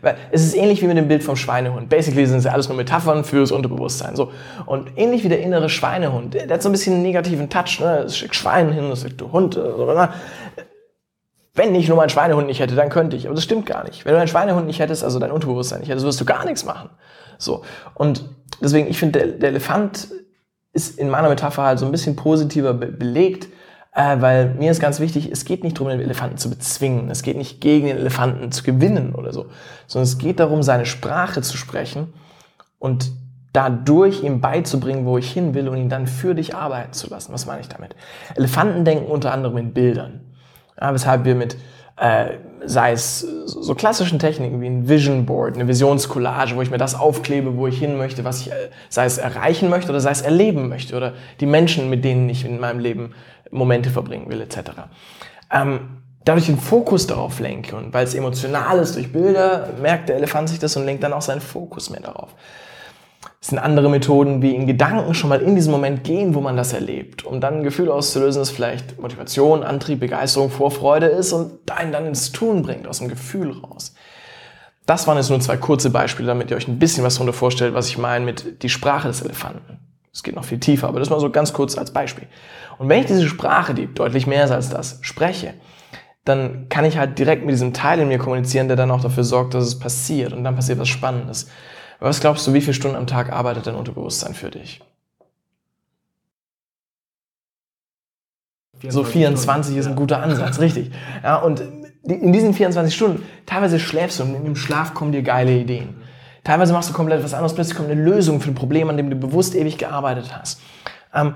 Weil 0.01 0.17
es 0.31 0.45
ist 0.45 0.55
ähnlich 0.55 0.83
wie 0.83 0.87
mit 0.87 0.97
dem 0.97 1.09
Bild 1.09 1.23
vom 1.23 1.37
Schweinehund. 1.37 1.89
Basically 1.89 2.27
sind 2.27 2.39
es 2.39 2.45
ja 2.45 2.53
alles 2.53 2.69
nur 2.69 2.77
Metaphern 2.77 3.25
fürs 3.25 3.51
Unterbewusstsein. 3.51 4.17
So. 4.17 4.33
Und 4.67 4.91
ähnlich 4.97 5.25
wie 5.25 5.29
der 5.29 5.41
innere 5.41 5.69
Schweinehund, 5.69 6.35
der, 6.35 6.47
der 6.47 6.55
hat 6.55 6.63
so 6.63 6.69
ein 6.69 6.73
bisschen 6.73 6.95
einen 6.95 7.03
negativen 7.03 7.49
Touch. 7.49 7.81
Ne? 7.81 8.05
Es 8.07 8.17
schickt 8.17 8.35
Schwein 8.35 8.73
hin, 8.73 8.91
das 8.91 9.03
schickt 9.03 9.21
du 9.21 9.33
Hund. 9.33 9.57
Oder, 9.57 9.95
ne? 9.95 10.09
Wenn 11.55 11.75
ich 11.75 11.89
nur 11.89 11.97
meinen 11.97 12.11
Schweinehund 12.11 12.47
nicht 12.47 12.61
hätte, 12.61 12.75
dann 12.75 12.89
könnte 12.89 13.17
ich. 13.17 13.27
Aber 13.27 13.35
das 13.35 13.45
stimmt 13.45 13.67
gar 13.67 13.85
nicht. 13.85 14.05
Wenn 14.05 14.13
du 14.13 14.19
deinen 14.19 14.29
Schweinehund 14.29 14.67
nicht 14.67 14.79
hättest, 14.79 15.05
also 15.05 15.19
dein 15.19 15.31
Unterbewusstsein 15.33 15.81
nicht 15.81 15.89
hättest, 15.89 16.07
wirst 16.07 16.21
du 16.21 16.25
gar 16.25 16.45
nichts 16.45 16.65
machen. 16.65 16.91
So. 17.39 17.63
Und 17.95 18.25
deswegen, 18.61 18.89
ich 18.89 18.99
finde, 18.99 19.19
der, 19.19 19.29
der 19.29 19.49
Elefant 19.51 20.09
ist 20.73 20.99
in 20.99 21.11
meiner 21.11 21.29
Metapher 21.29 21.63
halt 21.63 21.79
so 21.79 21.85
ein 21.85 21.93
bisschen 21.93 22.17
positiver 22.17 22.73
be 22.73 22.87
belegt 22.87 23.49
äh, 23.95 24.21
weil 24.21 24.55
mir 24.55 24.71
ist 24.71 24.81
ganz 24.81 25.01
wichtig, 25.01 25.31
es 25.31 25.45
geht 25.45 25.65
nicht 25.65 25.79
darum, 25.79 25.91
den 25.91 26.01
Elefanten 26.01 26.39
zu 26.39 26.49
bezwingen. 26.49 27.11
Es 27.11 27.23
geht 27.23 27.37
nicht 27.37 27.61
gegen 27.61 27.87
den 27.87 27.99
Elefanten 27.99 28.51
zu 28.51 28.63
gewinnen 28.63 29.15
oder 29.15 29.33
so, 29.33 29.47
sondern 29.87 30.05
es 30.05 30.19
geht 30.19 30.41
darum, 30.41 30.63
seine 30.63 30.87
Sprache 30.87 31.43
zu 31.43 31.57
sprechen 31.57 32.13
und 32.79 33.13
dadurch 33.53 34.23
ihm 34.23 34.41
beizubringen, 34.41 35.05
wo 35.05 35.19
ich 35.19 35.31
hin 35.31 35.53
will 35.53 35.69
und 35.69 35.77
ihn 35.77 35.91
dann 35.91 36.07
für 36.07 36.35
dich 36.35 36.55
arbeiten 36.55 36.95
zu 36.95 37.11
lassen. 37.11 37.35
Was 37.35 37.45
meine 37.45 37.61
ich 37.61 37.69
damit? 37.69 37.95
Elefanten 38.35 38.87
denken 38.87 39.11
unter 39.11 39.33
anderem 39.33 39.59
in 39.59 39.75
Bildern. 39.75 40.21
Ja, 40.81 40.95
weshalb 40.95 41.27
wir 41.27 41.35
mit, 41.35 41.59
äh, 41.99 42.39
sei 42.65 42.93
es 42.93 43.21
so 43.21 43.75
klassischen 43.75 44.19
Techniken 44.19 44.63
wie 44.63 44.69
ein 44.69 44.89
Vision 44.89 45.27
Board, 45.27 45.55
eine 45.55 45.69
Visionscollage, 45.69 46.57
wo 46.57 46.63
ich 46.63 46.71
mir 46.71 46.79
das 46.79 46.95
aufklebe, 46.95 47.59
wo 47.59 47.67
ich 47.67 47.79
hin 47.79 47.99
möchte, 47.99 48.25
was 48.25 48.41
ich, 48.41 48.51
äh, 48.51 48.71
sei 48.89 49.05
es 49.05 49.19
erreichen 49.19 49.69
möchte 49.69 49.91
oder 49.91 50.01
sei 50.01 50.13
es 50.13 50.23
erleben 50.23 50.71
möchte 50.71 50.97
oder 50.97 51.13
die 51.41 51.47
Menschen, 51.47 51.91
mit 51.91 52.07
denen 52.07 52.31
ich 52.31 52.47
in 52.47 52.59
meinem 52.59 52.79
Leben 52.79 53.13
Momente 53.53 53.91
verbringen 53.91 54.29
will, 54.29 54.41
etc. 54.41 54.59
Ähm, 55.53 56.03
dadurch 56.25 56.47
den 56.47 56.59
Fokus 56.59 57.07
darauf 57.07 57.39
lenke 57.39 57.77
und 57.77 57.93
weil 57.95 58.05
es 58.05 58.15
emotional 58.15 58.79
ist 58.79 58.97
durch 58.97 59.13
Bilder, 59.13 59.71
merkt 59.81 60.09
der 60.09 60.17
Elefant 60.17 60.49
sich 60.49 60.59
das 60.59 60.77
und 60.77 60.85
lenkt 60.85 61.03
dann 61.05 61.13
auch 61.13 61.23
seinen 61.23 61.41
Fokus 61.41 61.91
mehr 61.91 62.01
darauf. 62.01 62.35
Es 63.41 63.49
sind 63.49 63.59
andere 63.59 63.91
Methoden, 63.91 64.41
wie 64.41 64.55
in 64.55 64.67
Gedanken 64.67 65.15
schon 65.15 65.29
mal 65.29 65.41
in 65.41 65.57
diesen 65.57 65.73
Moment 65.73 66.05
gehen, 66.05 66.35
wo 66.35 66.41
man 66.41 66.57
das 66.57 66.73
erlebt, 66.73 67.25
um 67.25 67.41
dann 67.41 67.59
ein 67.59 67.63
Gefühl 67.65 67.91
auszulösen, 67.91 68.41
das 68.41 68.51
vielleicht 68.51 69.01
Motivation, 69.01 69.65
Antrieb, 69.65 70.01
Begeisterung, 70.01 70.49
Vorfreude 70.49 71.07
ist 71.07 71.33
und 71.33 71.71
einen 71.71 71.91
dann 71.93 72.07
ins 72.07 72.31
Tun 72.31 72.63
bringt, 72.63 72.87
aus 72.87 72.99
dem 72.99 73.09
Gefühl 73.09 73.51
raus. 73.51 73.95
Das 74.87 75.07
waren 75.07 75.17
jetzt 75.17 75.31
nur 75.31 75.41
zwei 75.41 75.57
kurze 75.57 75.91
Beispiele, 75.91 76.29
damit 76.29 76.51
ihr 76.51 76.57
euch 76.57 76.69
ein 76.69 76.79
bisschen 76.79 77.05
was 77.05 77.15
darunter 77.15 77.33
vorstellt, 77.33 77.75
was 77.75 77.89
ich 77.89 77.99
meine 77.99 78.25
mit 78.25 78.63
die 78.63 78.69
Sprache 78.69 79.09
des 79.09 79.23
Elefanten. 79.23 79.79
Es 80.13 80.23
geht 80.23 80.37
noch 80.37 80.45
viel 80.45 80.61
tiefer, 80.61 80.89
aber 80.89 80.99
das 80.99 81.11
mal 81.11 81.21
so 81.21 81.31
ganz 81.31 81.53
kurz 81.53 81.79
als 81.79 81.91
Beispiel. 81.91 82.29
Und 82.79 82.89
wenn 82.89 83.01
ich 83.01 83.07
diese 83.07 83.27
Sprache, 83.27 83.73
die 83.73 83.93
deutlich 83.93 84.27
mehr 84.27 84.45
ist 84.45 84.51
als 84.51 84.69
das, 84.69 84.99
spreche, 85.01 85.55
dann 86.25 86.69
kann 86.69 86.85
ich 86.85 86.99
halt 86.99 87.19
direkt 87.19 87.45
mit 87.45 87.53
diesem 87.53 87.73
Teil 87.73 87.99
in 88.01 88.09
mir 88.09 88.19
kommunizieren, 88.19 88.69
der 88.69 88.77
dann 88.77 88.91
auch 88.91 89.01
dafür 89.01 89.25
sorgt, 89.25 89.55
dass 89.55 89.65
es 89.65 89.79
passiert. 89.79 90.33
Und 90.33 90.45
dann 90.45 90.55
passiert 90.55 90.79
was 90.79 90.89
Spannendes. 90.89 91.49
was 91.99 92.21
glaubst 92.21 92.47
du, 92.47 92.53
wie 92.53 92.61
viele 92.61 92.75
Stunden 92.75 92.97
am 92.97 93.07
Tag 93.07 93.33
arbeitet 93.33 93.67
dein 93.67 93.75
Unterbewusstsein 93.75 94.35
für 94.35 94.51
dich? 94.51 94.83
So 98.89 99.05
24 99.05 99.77
ist 99.77 99.87
ein 99.87 99.97
guter 99.97 100.23
Ansatz, 100.23 100.59
richtig. 100.59 100.91
Ja, 101.23 101.37
und 101.37 101.63
in 102.03 102.33
diesen 102.33 102.53
24 102.53 102.95
Stunden, 102.95 103.23
teilweise 103.47 103.79
schläfst 103.79 104.19
du 104.19 104.25
und 104.25 104.35
in 104.35 104.45
dem 104.45 104.57
Schlaf 104.57 104.93
kommen 104.93 105.13
dir 105.13 105.23
geile 105.23 105.53
Ideen. 105.53 106.02
Teilweise 106.45 106.73
machst 106.73 106.91
du 106.91 106.93
komplett 106.93 107.23
was 107.23 107.35
anderes, 107.35 107.55
plötzlich 107.55 107.77
kommt 107.77 107.91
eine 107.91 108.03
Lösung 108.03 108.41
für 108.41 108.51
ein 108.51 108.55
Problem, 108.55 108.91
an 108.91 108.97
dem 108.97 109.11
du 109.11 109.17
bewusst 109.17 109.55
ewig 109.55 109.79
gearbeitet 109.79 110.37
hast. 110.37 110.61
Ähm, 111.15 111.35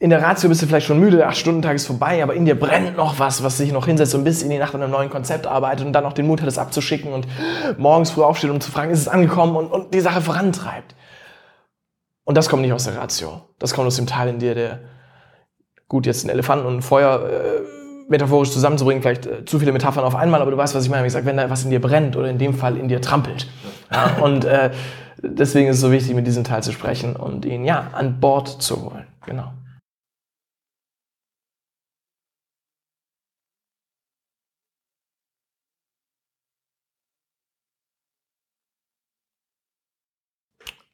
in 0.00 0.10
der 0.10 0.22
Ratio 0.22 0.48
bist 0.48 0.62
du 0.62 0.66
vielleicht 0.66 0.86
schon 0.86 1.00
müde, 1.00 1.16
der 1.16 1.30
8-Stunden-Tag 1.30 1.74
ist 1.74 1.86
vorbei, 1.86 2.22
aber 2.22 2.34
in 2.34 2.44
dir 2.44 2.58
brennt 2.58 2.96
noch 2.96 3.18
was, 3.18 3.42
was 3.42 3.56
sich 3.56 3.72
noch 3.72 3.86
hinsetzt 3.86 4.14
und 4.14 4.22
bis 4.22 4.42
in 4.42 4.50
die 4.50 4.58
Nacht 4.58 4.74
an 4.74 4.82
einem 4.82 4.92
neuen 4.92 5.10
Konzept 5.10 5.46
arbeitet 5.46 5.86
und 5.86 5.92
dann 5.92 6.04
noch 6.04 6.12
den 6.12 6.26
Mut 6.26 6.40
hat, 6.40 6.46
es 6.46 6.58
abzuschicken 6.58 7.12
und 7.12 7.26
morgens 7.78 8.12
früh 8.12 8.22
aufsteht, 8.22 8.50
um 8.50 8.60
zu 8.60 8.70
fragen, 8.70 8.92
ist 8.92 9.00
es 9.00 9.08
angekommen 9.08 9.56
und, 9.56 9.72
und 9.72 9.92
die 9.92 10.00
Sache 10.00 10.20
vorantreibt. 10.20 10.94
Und 12.22 12.36
das 12.36 12.48
kommt 12.48 12.62
nicht 12.62 12.72
aus 12.72 12.84
der 12.84 12.96
Ratio. 12.96 13.40
Das 13.58 13.74
kommt 13.74 13.88
aus 13.88 13.96
dem 13.96 14.06
Teil 14.06 14.28
in 14.28 14.38
dir, 14.38 14.54
der, 14.54 14.80
gut, 15.88 16.06
jetzt 16.06 16.22
einen 16.24 16.30
Elefanten 16.30 16.66
und 16.66 16.76
ein 16.76 16.82
Feuer 16.82 17.28
äh, 17.28 17.62
metaphorisch 18.08 18.50
zusammenzubringen, 18.50 19.02
vielleicht 19.02 19.26
äh, 19.26 19.44
zu 19.46 19.58
viele 19.58 19.72
Metaphern 19.72 20.04
auf 20.04 20.14
einmal, 20.14 20.42
aber 20.42 20.50
du 20.50 20.56
weißt, 20.56 20.74
was 20.74 20.84
ich 20.84 20.90
meine. 20.90 21.02
Wie 21.02 21.08
gesagt, 21.08 21.26
wenn 21.26 21.36
da 21.36 21.50
was 21.50 21.64
in 21.64 21.70
dir 21.70 21.80
brennt 21.80 22.16
oder 22.16 22.28
in 22.28 22.38
dem 22.38 22.54
Fall 22.54 22.76
in 22.76 22.86
dir 22.86 23.00
trampelt. 23.00 23.48
Ja, 23.90 24.16
und 24.18 24.44
äh, 24.44 24.70
deswegen 25.22 25.68
ist 25.68 25.76
es 25.76 25.82
so 25.82 25.90
wichtig, 25.92 26.14
mit 26.14 26.26
diesem 26.26 26.44
Teil 26.44 26.62
zu 26.62 26.72
sprechen 26.72 27.16
und 27.16 27.44
ihn, 27.44 27.64
ja, 27.64 27.88
an 27.92 28.20
Bord 28.20 28.48
zu 28.62 28.82
holen. 28.82 29.06
Genau. 29.24 29.52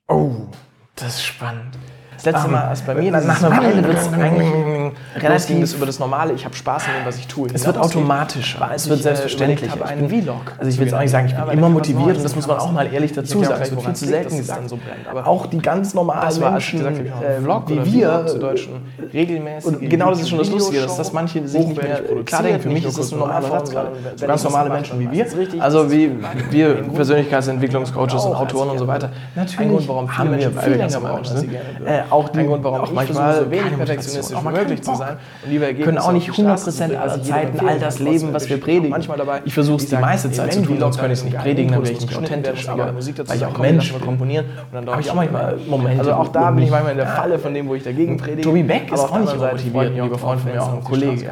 Oh, 0.09 0.49
das 0.97 1.17
ist 1.17 1.25
spannend. 1.25 1.77
Das 2.25 2.33
letzte 2.33 2.49
Mal, 2.49 2.65
als 2.69 2.81
bei 2.81 2.95
mir, 2.95 3.11
nach, 3.13 3.23
nach 3.23 3.43
einer 3.43 3.63
Weile 3.63 3.85
wird 3.85 3.99
es 3.99 4.13
eigentlich 4.13 4.93
relativ 5.17 5.75
über 5.75 5.87
das 5.87 5.99
Normale. 5.99 6.33
Ich 6.33 6.45
habe 6.45 6.55
Spaß 6.55 6.85
an 6.85 7.01
dem, 7.01 7.07
was 7.07 7.19
ich 7.19 7.27
tue. 7.27 7.49
Es 7.53 7.67
wird 7.67 7.77
automatischer. 7.77 8.71
Es 8.75 8.89
wird 8.89 9.03
selbstverständlich. 9.03 9.69
Ich 9.69 9.71
habe 9.71 9.85
einen 9.85 10.09
Vlog. 10.09 10.53
Also 10.59 10.71
ich 10.71 10.79
will 10.79 10.87
jetzt 10.87 10.95
auch 10.95 11.01
nicht 11.01 11.11
sagen, 11.11 11.27
ich 11.27 11.35
bin 11.35 11.59
immer 11.59 11.69
motiviert 11.69 12.17
und 12.17 12.25
das 12.25 12.35
muss 12.35 12.47
man 12.47 12.59
auch 12.59 12.73
mal 12.73 12.93
ehrlich 12.93 13.13
dazu 13.13 13.45
sagen. 13.45 13.61
Es 13.63 13.71
wird 13.71 13.83
viel 13.83 13.95
zu 13.95 14.07
selten 14.07 14.37
gesagt. 14.39 14.73
Aber 15.11 15.27
Auch 15.27 15.47
die 15.47 15.59
ganz 15.59 15.93
normalen 15.95 16.41
Menschen, 16.41 16.85
äh, 16.87 17.41
Vlog 17.43 17.69
wie 17.69 17.85
wir, 17.93 18.27
zu 18.27 18.39
Deutschen, 18.39 18.73
regelmäßig. 19.13 19.73
und 19.73 19.91
genau 19.91 20.11
das 20.11 20.21
ist 20.21 20.31
schon 20.31 20.39
das 20.39 20.51
Lustige, 20.51 20.83
dass 20.83 20.97
das 20.97 21.13
manche 21.13 21.47
sich 21.47 21.67
nicht 21.67 21.83
mehr 21.83 22.01
klar 22.25 22.43
denken. 22.43 22.63
Für 22.63 22.69
mich 22.71 22.85
ist 22.85 22.99
das 22.99 23.13
ein 23.13 23.19
normaler 23.19 23.49
Satz 23.49 23.71
gerade. 23.71 23.91
So 24.17 24.27
ganz 24.27 24.45
normale 24.45 24.71
Menschen 24.71 24.99
wie 24.99 25.11
wir. 25.11 25.27
Also 25.61 25.91
wie 25.91 26.11
wir 26.51 26.75
Persönlichkeitsentwicklungscoaches 26.95 28.25
und 28.25 28.35
Autoren 28.35 28.71
und 28.71 28.79
so 28.79 28.87
weiter. 28.87 29.11
Ein 29.59 29.69
Grund, 29.69 29.89
warum 29.89 30.17
haben 30.17 30.37
wir, 30.37 30.55
weil 30.57 30.71
wir 30.71 30.79
ganz 30.79 30.95
normale 30.95 31.23
Auch 32.15 32.33
ein 32.33 32.47
Grund, 32.47 32.63
warum 32.63 32.81
auch 32.81 32.93
manchmal 32.93 33.35
so 33.35 33.51
wenig 33.51 33.77
perfektionistisch 33.77 34.39
wie 34.39 34.49
möglich 34.49 34.83
zu 34.83 34.95
sein. 34.95 35.17
Und 35.45 35.51
lieber 35.51 35.73
können 35.75 35.99
auch 35.99 36.13
nicht 36.13 36.31
100% 36.31 36.97
aller 36.97 37.21
Zeiten 37.23 37.67
all 37.67 37.81
das 37.81 37.99
leben, 37.99 38.33
was 38.33 38.49
wir 38.49 38.61
predigen. 38.61 38.91
Manchmal 38.91 39.19
dabei. 39.19 39.43
Ich 39.45 39.53
versuche 39.53 39.79
es 39.79 39.89
die 39.89 39.97
meiste 39.97 40.31
Zeit 40.31 40.53
zu 40.53 40.63
tun, 40.63 40.79
sonst 40.79 40.99
könnte 40.99 41.13
ich 41.15 41.19
es 41.19 41.25
nicht 41.25 41.37
predigen, 41.37 41.73
dann 41.73 41.83
wäre 41.83 41.93
ich 41.93 42.01
nicht 42.01 42.17
authentisch. 42.17 42.69
Aber 42.69 42.95
weil 42.95 43.37
ich 43.37 43.45
auch 43.45 43.59
Mensch 43.59 43.93
komponieren. 43.99 44.47
Und 44.47 44.75
dann 44.75 44.91
habe 44.91 45.01
ich 45.01 45.11
auch 45.11 45.17
manchmal 45.17 45.57
Momente. 45.67 45.99
Also 45.99 46.13
auch 46.13 46.29
da 46.29 46.53
bin 46.53 46.65
ich 46.65 46.71
manchmal 46.71 46.93
in 46.93 46.99
der 46.99 47.09
Falle 47.09 47.39
von 47.39 47.53
dem, 47.53 47.67
wo 47.69 47.75
ich 47.75 47.83
dagegen 47.83 48.17
predige. 48.17 48.43
Tobi 48.43 48.63
Beck 48.63 48.93
ist 48.93 49.01
auch 49.01 49.19
nicht 49.19 49.35
immer 49.35 49.51
motiviert, 49.51 49.87
ein 49.87 49.95
lieber 49.95 50.19
Freund 50.19 50.41
von 50.41 50.53
mir, 50.53 50.63
auch 50.63 50.73
ein 50.73 50.85
Kollege. 50.85 51.29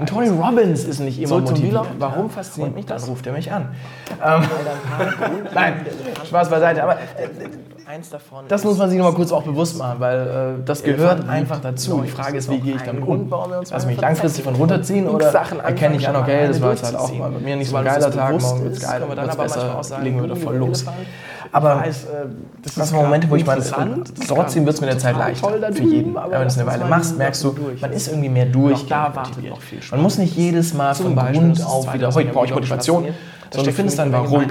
Und 0.00 0.08
Tony 0.08 0.28
Robbins 0.30 0.82
ist 0.82 0.98
nicht 0.98 1.20
immer 1.20 1.38
motiviert. 1.38 1.86
Warum 2.00 2.28
fasziniert 2.28 2.74
mich 2.74 2.86
das? 2.86 3.06
Ruft 3.08 3.24
er 3.28 3.34
mich 3.34 3.52
an. 3.52 3.68
Nein, 5.54 5.74
Spaß 6.26 6.50
beiseite. 6.50 6.82
Aber 6.82 6.96
Eins 7.86 8.08
davon. 8.08 8.46
das 8.48 8.64
muss 8.64 8.78
man 8.78 8.88
sich 8.88 8.98
noch 8.98 9.10
mal 9.10 9.14
kurz 9.14 9.30
auch 9.30 9.42
bewusst 9.42 9.76
machen, 9.78 10.00
weil 10.00 10.58
äh, 10.60 10.64
das 10.64 10.82
gehört 10.82 11.28
einfach 11.28 11.60
dazu. 11.60 12.00
Die 12.02 12.08
Frage 12.08 12.38
ist, 12.38 12.50
wie 12.50 12.58
gehe 12.58 12.76
ich 12.76 12.82
damit 12.82 13.06
um? 13.06 13.32
Lass 13.70 13.86
mich 13.86 14.00
langfristig 14.00 14.44
von 14.44 14.54
runterziehen 14.54 15.06
oder 15.06 15.32
erkenne 15.32 15.96
ich 15.96 16.08
an, 16.08 16.16
okay, 16.16 16.48
das 16.48 16.60
war 16.60 16.70
jetzt 16.70 16.84
halt 16.84 16.96
auch 16.96 17.12
mal 17.12 17.30
bei 17.30 17.40
mir 17.40 17.56
nicht 17.56 17.68
so 17.68 17.76
ein 17.76 17.84
geiler 17.84 18.10
Tag, 18.10 18.40
morgen 18.40 18.64
wird's 18.64 18.80
geil, 18.80 19.02
dann 19.08 19.26
wird's 19.26 19.36
besser, 19.36 20.00
legen 20.02 20.16
wir 20.16 20.24
wieder 20.24 20.36
voll 20.36 20.56
los. 20.56 20.84
Aber 21.52 21.84
das 22.62 22.74
sind 22.74 22.86
so 22.86 22.96
Momente, 22.96 23.30
wo 23.30 23.36
ich 23.36 23.46
meine, 23.46 23.62
trotzdem 24.26 24.66
wird 24.66 24.74
es 24.74 24.80
mit 24.80 24.90
der 24.90 24.98
Zeit 24.98 25.16
leichter 25.16 25.72
für 25.72 25.82
jeden. 25.84 26.14
Ja, 26.14 26.30
wenn 26.30 26.40
du 26.40 26.46
es 26.46 26.58
eine 26.58 26.66
Weile 26.66 26.84
machst, 26.86 27.16
merkst 27.18 27.44
du, 27.44 27.54
man 27.80 27.92
ist 27.92 28.08
irgendwie 28.08 28.28
mehr 28.28 28.46
durch. 28.46 28.86
da 28.86 29.14
wartet 29.14 29.48
noch 29.48 29.60
viel 29.60 29.80
Man 29.90 30.02
muss 30.02 30.18
nicht 30.18 30.36
jedes 30.36 30.74
Mal 30.74 30.94
von 30.94 31.14
Grund 31.14 31.64
auf 31.64 31.92
wieder, 31.92 32.12
heute 32.14 32.30
brauche 32.30 32.46
ich 32.46 32.54
Motivation, 32.54 33.04
sondern 33.50 33.66
du 33.66 33.72
findest 33.72 33.98
dann 33.98 34.12
Warum. 34.12 34.46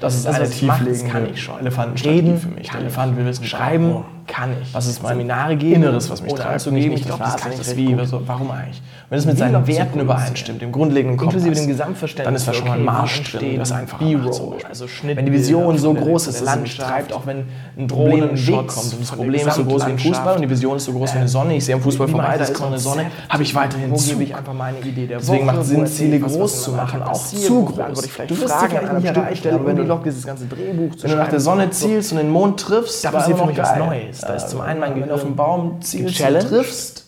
Das 0.00 0.16
ist 0.16 0.26
eine 0.26 0.48
tieflegende 0.48 1.32
Elefantenstrategie 1.60 2.36
für 2.36 2.48
mich. 2.48 2.70
Der 2.70 2.80
Elefant 2.80 3.16
will 3.16 3.26
wissen, 3.26 3.44
schreiben 3.44 4.04
kann 4.30 4.54
ich. 4.62 4.72
Was 4.72 4.86
ist 4.86 5.02
mein 5.02 5.16
Seminare 5.16 5.56
geben 5.56 5.82
Inneres, 5.82 6.08
was 6.08 6.22
mich 6.22 6.32
oder 6.32 6.42
treibt? 6.42 6.54
anzugeben, 6.54 6.90
Nicht 6.90 7.00
ich 7.02 7.06
das 7.06 7.16
glaub, 7.16 7.32
das 7.32 7.36
kann 7.36 7.52
ich 7.52 7.58
das 7.58 7.76
Wie, 7.76 8.06
so, 8.06 8.22
warum 8.26 8.50
eigentlich? 8.50 8.80
Wenn 9.08 9.18
es 9.18 9.26
mit 9.26 9.38
seinen 9.38 9.52
Vlog 9.52 9.66
zu 9.66 9.72
Werten 9.72 10.00
übereinstimmt, 10.00 10.62
dem 10.62 10.72
grundlegenden 10.72 11.16
Kompass, 11.18 11.42
Inklusive 11.42 11.66
dem 11.66 11.68
Gesamtverständnis 11.68 12.24
dann 12.24 12.34
ist 12.36 12.48
da 12.48 12.52
schon 12.54 12.68
mal 12.68 12.74
ein 12.74 12.80
wie 12.80 12.84
Marsch 12.84 13.32
drin, 13.32 13.58
das 13.58 13.72
einfach 13.72 13.98
B-Roll, 13.98 14.32
macht 14.32 14.50
Beispiel. 14.50 14.68
also 14.68 14.86
Wenn 15.02 15.26
die 15.26 15.32
Vision 15.32 15.78
so 15.78 15.94
groß 15.94 16.28
ist, 16.28 16.40
Land 16.42 16.76
treibt, 16.76 17.12
auch 17.12 17.26
wenn 17.26 17.44
ein 17.76 17.88
Drohnenshot 17.88 18.64
Wix 18.64 18.74
kommt 18.74 18.92
und 18.92 19.00
das 19.02 19.10
Problem 19.10 19.48
ist 19.48 19.54
so 19.56 19.64
groß 19.64 19.86
wie 19.86 19.90
ein. 19.90 19.98
Fußball 19.98 20.36
und 20.36 20.42
die 20.42 20.50
Vision 20.50 20.76
ist 20.76 20.84
so 20.84 20.92
groß 20.92 21.14
wie 21.14 21.18
eine 21.18 21.28
Sonne, 21.28 21.56
ich 21.56 21.64
sehe 21.64 21.74
am 21.74 21.80
Fußball 21.82 22.06
Wie 22.06 22.12
vorbei, 22.12 22.32
da 22.32 22.38
das 22.38 22.50
ist 22.50 22.60
noch 22.60 22.66
eine 22.68 22.78
Sonne, 22.78 23.06
habe 23.28 23.42
ich 23.42 23.54
weiterhin 23.54 23.90
Zug. 23.96 24.08
gebe 24.10 24.22
ich 24.24 24.34
einfach 24.34 24.54
meine 24.54 24.78
Idee 24.78 25.06
der 25.06 25.18
Deswegen 25.18 25.46
macht 25.46 25.58
es 25.58 25.68
Sinn, 25.68 25.86
Ziele 25.86 26.20
groß 26.20 26.62
zu 26.62 26.72
machen, 26.72 27.02
auch 27.02 27.20
zu 27.20 27.64
groß. 27.64 28.08
Du 28.28 28.40
wirst 28.40 28.62
dich 28.62 28.78
an 28.78 28.88
einer 28.88 28.92
nicht 28.94 29.12
bestimmten 29.12 29.36
Stelle, 29.36 29.54
aber 29.56 29.66
wenn 29.66 29.76
du 29.76 30.00
dieses 30.04 30.26
ganze 30.26 30.46
Drehbuch 30.46 30.94
zu 30.96 31.02
Wenn 31.04 31.10
du 31.10 31.16
nach 31.16 31.28
der 31.28 31.40
Sonne 31.40 31.70
zielst 31.70 32.12
und 32.12 32.18
den 32.18 32.30
Mond 32.30 32.60
triffst, 32.60 33.04
Da 33.04 33.12
war 33.12 33.20
passiert 33.20 33.38
immer 33.38 33.46
für 33.46 33.52
mich 33.52 33.58
was 33.58 33.70
geil. 33.70 33.78
Neues. 34.22 34.40
Da 34.40 34.44
ist 34.46 34.50
zum 34.50 34.60
einen 34.60 34.80
mein 34.80 34.94
du 34.94 35.02
auf 35.14 35.20
den 35.20 35.36
Gehirn 35.36 35.36
Baum 35.36 35.82
zielst 35.82 36.18
triffst, 36.18 37.06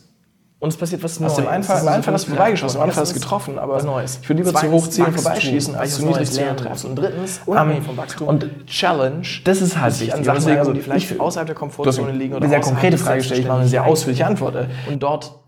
und 0.59 0.69
es 0.69 0.76
passiert 0.76 1.02
was 1.02 1.14
Aus 1.14 1.21
Neues. 1.21 1.35
dem 1.37 1.49
einen 1.49 1.64
Fall, 1.64 1.75
Das 1.75 1.83
im 1.83 1.88
ist 1.88 1.92
einen 1.95 2.02
Fall 2.04 2.14
hast 2.14 2.25
du 2.26 2.31
vorbeigeschossen, 2.31 2.76
im 2.76 2.83
anderen 2.83 2.95
Fall 2.95 3.02
hast 3.02 3.11
du 3.16 3.21
getroffen, 3.21 3.59
aber 3.59 3.75
was 3.75 3.85
Neues. 3.85 4.19
ich 4.23 4.28
würde 4.28 4.42
lieber 4.42 4.50
zu 4.54 4.61
Zweitens 4.61 4.73
hoch 4.85 4.88
zielen 4.90 5.07
und 5.09 5.12
Wachstum, 5.14 5.23
vorbeischießen, 5.25 5.75
als 5.75 5.95
zu 5.97 6.07
niedrig 6.07 6.31
zielen 6.31 6.57
treffen. 6.57 6.90
Und 6.90 6.97
drittens, 6.97 7.40
Unabhängig 7.47 7.78
ähm, 7.78 7.85
vom 7.85 7.97
Wachstum. 7.97 8.28
Und 8.28 8.66
Challenge, 8.69 9.26
das 9.45 9.61
ist 9.61 9.76
halt 9.81 9.92
sich 9.95 10.02
wichtig. 10.12 10.14
an 10.19 10.25
Sachen 10.25 10.49
erinnern, 10.52 10.75
die 10.75 10.81
vielleicht 10.81 11.11
ich- 11.11 11.21
außerhalb 11.21 11.47
der 11.49 11.57
Komfortzone 11.57 12.12
liegen 12.12 12.35
oder 12.35 12.45
eine 12.45 12.50
sehr 12.50 12.61
konkrete 12.61 12.97
Frage 12.97 13.19
gestellt, 13.19 13.40
ich 13.40 13.47
mache 13.49 13.59
eine 13.59 13.69
sehr 13.69 13.85
ausführliche 13.85 14.25
Antwort. 14.25 14.54
äh, 14.54 14.66
Und 14.88 15.02
dort 15.02 15.40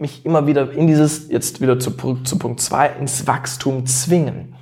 mich 0.00 0.26
immer 0.26 0.48
wieder 0.48 0.72
in 0.72 0.88
dieses, 0.88 1.28
jetzt 1.30 1.60
wieder 1.60 1.78
zu, 1.78 1.92
Punkt- 1.92 2.26
zu 2.26 2.36
Punkt 2.36 2.60
2, 2.60 2.88
ins 3.00 3.24
Wachstum 3.28 3.86
zwingen. 3.86 4.56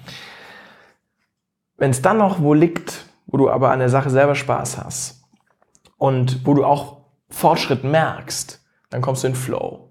Wenn 1.79 1.91
es 1.91 2.03
dann 2.03 2.19
noch 2.19 2.41
wo 2.43 2.55
liegt, 2.55 3.07
wo 3.27 3.39
du 3.39 3.51
aber 3.51 3.71
an 3.71 3.79
der 3.79 3.89
Sache 3.89 4.11
selber 4.11 4.35
Spaß 4.35 4.79
hast 4.85 5.24
und 5.99 6.47
wo 6.47 6.55
du 6.55 6.65
auch 6.65 6.99
Fortschritt 7.29 7.85
merkst, 7.85 8.61
dann 8.91 9.03
kommst 9.03 9.25
du 9.25 9.29
in 9.29 9.35
Flow. 9.35 9.91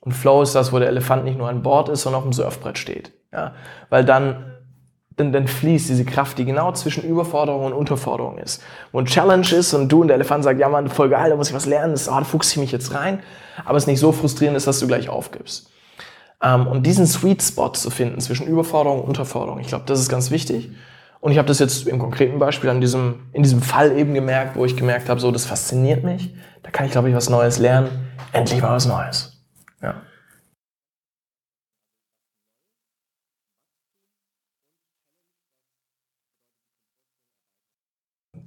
Und 0.00 0.12
Flow 0.12 0.42
ist 0.42 0.54
das, 0.54 0.72
wo 0.72 0.78
der 0.78 0.88
Elefant 0.88 1.24
nicht 1.24 1.38
nur 1.38 1.48
an 1.48 1.62
Bord 1.62 1.88
ist, 1.88 2.02
sondern 2.02 2.20
auf 2.20 2.24
dem 2.24 2.32
Surfbrett 2.32 2.78
steht. 2.78 3.12
Ja? 3.32 3.54
Weil 3.90 4.04
dann, 4.04 4.54
dann, 5.16 5.32
dann 5.32 5.48
fließt 5.48 5.88
diese 5.88 6.04
Kraft, 6.04 6.38
die 6.38 6.44
genau 6.44 6.72
zwischen 6.72 7.02
Überforderung 7.02 7.64
und 7.64 7.72
Unterforderung 7.72 8.38
ist. 8.38 8.62
Wo 8.92 9.00
ein 9.00 9.06
Challenge 9.06 9.46
ist 9.50 9.74
und 9.74 9.88
du 9.88 10.02
und 10.02 10.08
der 10.08 10.14
Elefant 10.14 10.44
sagt, 10.44 10.60
ja 10.60 10.68
Mann, 10.68 10.88
voll 10.88 11.08
geil, 11.08 11.30
da 11.30 11.36
muss 11.36 11.48
ich 11.48 11.54
was 11.54 11.66
lernen, 11.66 11.92
das, 11.92 12.08
oh, 12.08 12.14
da 12.16 12.24
fuchse 12.24 12.52
ich 12.52 12.56
mich 12.58 12.72
jetzt 12.72 12.94
rein. 12.94 13.20
Aber 13.64 13.76
es 13.76 13.86
nicht 13.86 14.00
so 14.00 14.12
frustrierend 14.12 14.56
ist, 14.56 14.66
dass 14.66 14.78
du 14.78 14.86
gleich 14.86 15.08
aufgibst. 15.08 15.70
Ähm, 16.42 16.66
und 16.68 16.86
diesen 16.86 17.06
Sweet 17.06 17.42
Spot 17.42 17.70
zu 17.70 17.90
finden 17.90 18.20
zwischen 18.20 18.46
Überforderung 18.46 19.00
und 19.00 19.08
Unterforderung, 19.08 19.58
ich 19.58 19.66
glaube, 19.66 19.84
das 19.86 19.98
ist 19.98 20.08
ganz 20.08 20.30
wichtig. 20.30 20.70
Und 21.20 21.32
ich 21.32 21.38
habe 21.38 21.48
das 21.48 21.58
jetzt 21.58 21.86
im 21.88 21.98
konkreten 21.98 22.38
Beispiel 22.38 22.70
an 22.70 22.80
diesem, 22.80 23.26
in 23.32 23.42
diesem 23.42 23.60
Fall 23.62 23.96
eben 23.96 24.14
gemerkt, 24.14 24.56
wo 24.56 24.64
ich 24.64 24.76
gemerkt 24.76 25.08
habe, 25.08 25.20
so, 25.20 25.30
das 25.30 25.46
fasziniert 25.46 26.04
mich. 26.04 26.34
Da 26.62 26.70
kann 26.70 26.86
ich, 26.86 26.92
glaube 26.92 27.08
ich, 27.08 27.14
was 27.14 27.28
Neues 27.28 27.58
lernen. 27.58 27.88
Endlich 28.32 28.62
mal 28.62 28.74
was 28.74 28.86
Neues. 28.86 29.42
Ja. 29.82 30.02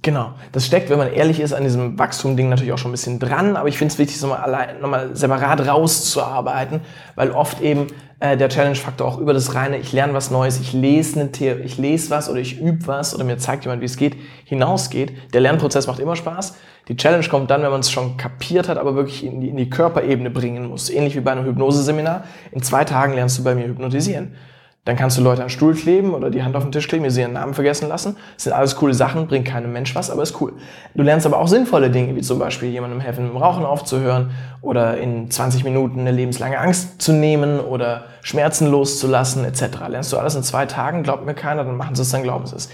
Genau. 0.02 0.34
Das 0.50 0.66
steckt, 0.66 0.90
wenn 0.90 0.98
man 0.98 1.12
ehrlich 1.12 1.38
ist, 1.40 1.52
an 1.52 1.62
diesem 1.62 1.98
Wachstum-Ding 1.98 2.48
natürlich 2.48 2.72
auch 2.72 2.78
schon 2.78 2.90
ein 2.90 2.92
bisschen 2.92 3.18
dran, 3.20 3.56
aber 3.56 3.68
ich 3.68 3.78
finde 3.78 3.92
es 3.92 3.98
wichtig, 3.98 4.16
es 4.16 4.22
nochmal 4.22 4.78
nochmal 4.80 5.14
separat 5.14 5.66
rauszuarbeiten, 5.66 6.80
weil 7.14 7.30
oft 7.30 7.60
eben 7.60 7.86
äh, 8.22 8.36
der 8.36 8.48
Challenge-Faktor 8.48 9.06
auch 9.06 9.18
über 9.18 9.34
das 9.34 9.56
reine, 9.56 9.78
ich 9.78 9.92
lerne 9.92 10.14
was 10.14 10.30
Neues, 10.30 10.60
ich 10.60 10.72
lese, 10.72 11.20
eine 11.20 11.56
ich 11.64 11.76
lese 11.76 12.10
was 12.10 12.30
oder 12.30 12.38
ich 12.38 12.60
übe 12.60 12.86
was 12.86 13.16
oder 13.16 13.24
mir 13.24 13.36
zeigt 13.36 13.64
jemand, 13.64 13.80
wie 13.80 13.86
es 13.86 13.96
geht, 13.96 14.16
hinausgeht. 14.44 15.34
Der 15.34 15.40
Lernprozess 15.40 15.88
macht 15.88 15.98
immer 15.98 16.14
Spaß. 16.14 16.56
Die 16.86 16.96
Challenge 16.96 17.26
kommt 17.28 17.50
dann, 17.50 17.62
wenn 17.62 17.72
man 17.72 17.80
es 17.80 17.90
schon 17.90 18.16
kapiert 18.16 18.68
hat, 18.68 18.78
aber 18.78 18.94
wirklich 18.94 19.24
in 19.24 19.40
die, 19.40 19.48
in 19.48 19.56
die 19.56 19.68
Körperebene 19.68 20.30
bringen 20.30 20.68
muss. 20.68 20.88
Ähnlich 20.88 21.16
wie 21.16 21.20
bei 21.20 21.32
einem 21.32 21.44
Hypnoseseminar. 21.44 22.22
In 22.52 22.62
zwei 22.62 22.84
Tagen 22.84 23.14
lernst 23.14 23.38
du 23.38 23.42
bei 23.42 23.56
mir 23.56 23.66
hypnotisieren. 23.66 24.36
Dann 24.84 24.96
kannst 24.96 25.16
du 25.16 25.22
Leute 25.22 25.42
an 25.42 25.46
den 25.46 25.52
Stuhl 25.52 25.74
kleben 25.74 26.12
oder 26.12 26.28
die 26.28 26.42
Hand 26.42 26.56
auf 26.56 26.64
den 26.64 26.72
Tisch 26.72 26.88
kleben, 26.88 27.04
ihr 27.04 27.12
sie 27.12 27.20
ihren 27.20 27.34
Namen 27.34 27.54
vergessen 27.54 27.88
lassen. 27.88 28.16
Das 28.34 28.44
sind 28.44 28.52
alles 28.52 28.74
coole 28.74 28.94
Sachen, 28.94 29.28
bringt 29.28 29.46
keinem 29.46 29.72
Mensch 29.72 29.94
was, 29.94 30.10
aber 30.10 30.24
ist 30.24 30.40
cool. 30.40 30.54
Du 30.96 31.04
lernst 31.04 31.24
aber 31.24 31.38
auch 31.38 31.46
sinnvolle 31.46 31.88
Dinge, 31.88 32.16
wie 32.16 32.20
zum 32.20 32.40
Beispiel 32.40 32.68
jemandem 32.68 32.98
helfen, 32.98 33.24
mit 33.24 33.32
dem 33.32 33.36
Rauchen 33.36 33.64
aufzuhören 33.64 34.32
oder 34.60 34.98
in 34.98 35.30
20 35.30 35.62
Minuten 35.62 36.00
eine 36.00 36.10
lebenslange 36.10 36.58
Angst 36.58 37.00
zu 37.00 37.12
nehmen 37.12 37.60
oder 37.60 38.06
Schmerzen 38.22 38.68
loszulassen 38.72 39.44
etc. 39.44 39.62
Lernst 39.88 40.12
du 40.12 40.18
alles 40.18 40.34
in 40.34 40.42
zwei 40.42 40.66
Tagen, 40.66 41.04
glaubt 41.04 41.24
mir 41.26 41.34
keiner, 41.34 41.62
dann 41.62 41.76
machen 41.76 41.94
sie 41.94 42.02
es, 42.02 42.10
dann 42.10 42.24
glauben 42.24 42.46
sie 42.46 42.56
es. 42.56 42.68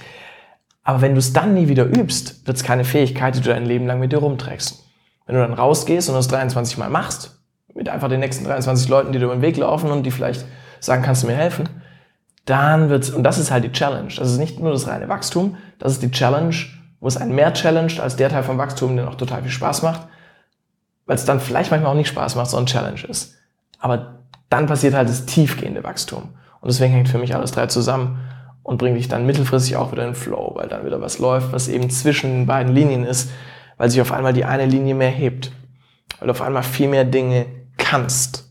Aber 0.85 1.03
wenn 1.03 1.13
du 1.13 1.19
es 1.19 1.35
dann 1.35 1.53
nie 1.53 1.69
wieder 1.69 1.85
übst, 1.85 2.47
wird 2.47 2.57
es 2.57 2.65
keine 2.65 2.85
Fähigkeit, 2.85 3.37
die 3.37 3.43
du 3.43 3.51
dein 3.51 3.67
Leben 3.67 3.87
lang 3.87 4.01
mit 4.01 4.13
dir 4.13 4.19
rumträgst. 4.21 4.83
Wenn 5.27 5.35
du 5.35 5.43
dann 5.43 5.53
rausgehst 5.53 6.09
und 6.09 6.15
das 6.15 6.29
23 6.29 6.79
Mal 6.79 6.89
machst, 6.89 7.39
mit 7.75 7.91
einfach 7.91 8.09
den 8.09 8.21
nächsten 8.21 8.47
23 8.47 8.89
Leuten, 8.89 9.13
die 9.13 9.19
dir 9.19 9.27
über 9.27 9.35
den 9.35 9.43
Weg 9.43 9.59
laufen 9.59 9.91
und 9.91 10.05
die 10.05 10.11
vielleicht 10.11 10.47
sagen, 10.81 11.03
kannst 11.03 11.23
du 11.23 11.27
mir 11.27 11.35
helfen, 11.35 11.69
dann 12.49 12.89
wird's, 12.89 13.11
und 13.11 13.23
das 13.23 13.39
ist 13.39 13.51
halt 13.51 13.65
die 13.65 13.73
Challenge. 13.73 14.13
Das 14.17 14.31
ist 14.31 14.39
nicht 14.39 14.59
nur 14.59 14.73
das 14.73 14.87
reine 14.87 15.09
Wachstum, 15.09 15.57
das 15.79 15.93
ist 15.93 16.03
die 16.03 16.11
Challenge, 16.11 16.55
wo 17.01 17.07
es 17.07 17.17
einen 17.17 17.35
mehr 17.35 17.53
challenged 17.53 18.01
als 18.01 18.17
der 18.17 18.29
Teil 18.31 18.43
vom 18.43 18.59
Wachstum, 18.59 18.97
der 18.97 19.05
noch 19.05 19.17
total 19.17 19.43
viel 19.43 19.51
Spaß 19.51 19.83
macht, 19.83 20.03
weil 21.07 21.17
es 21.17 21.25
dann 21.25 21.41
vielleicht 21.41 21.71
manchmal 21.71 21.93
auch 21.93 21.97
nicht 21.97 22.09
Spaß 22.09 22.37
macht, 22.37 22.51
sondern 22.51 22.67
Challenge 22.67 23.05
ist. 23.09 23.35
Aber 23.79 24.21
dann 24.49 24.67
passiert 24.67 24.95
halt 24.95 25.09
das 25.09 25.27
tiefgehende 25.27 25.85
Wachstum. 25.85 26.31
Und 26.61 26.69
deswegen 26.69 26.93
hängt 26.93 27.09
für 27.09 27.19
mich 27.19 27.35
alles 27.35 27.53
drei 27.53 27.67
zusammen 27.67 28.19
und 28.63 28.79
bringt 28.79 28.97
dich 28.97 29.09
dann 29.09 29.27
mittelfristig 29.27 29.77
auch 29.77 29.93
wieder 29.93 30.03
in 30.03 30.11
den 30.11 30.15
Flow, 30.17 30.53
weil 30.55 30.69
dann 30.69 30.85
wieder 30.85 31.01
was 31.01 31.19
läuft, 31.19 31.53
was 31.53 31.69
eben 31.69 31.91
zwischen 31.91 32.31
den 32.31 32.47
beiden 32.47 32.75
Linien 32.75 33.05
ist, 33.05 33.31
weil 33.77 33.91
sich 33.91 34.01
auf 34.01 34.13
einmal 34.13 34.33
die 34.33 34.45
eine 34.45 34.67
Linie 34.67 34.95
mehr 34.95 35.11
hebt. 35.11 35.53
Weil 36.19 36.27
du 36.27 36.33
auf 36.33 36.43
einmal 36.43 36.63
viel 36.63 36.89
mehr 36.89 37.05
Dinge 37.05 37.47
kannst 37.77 38.48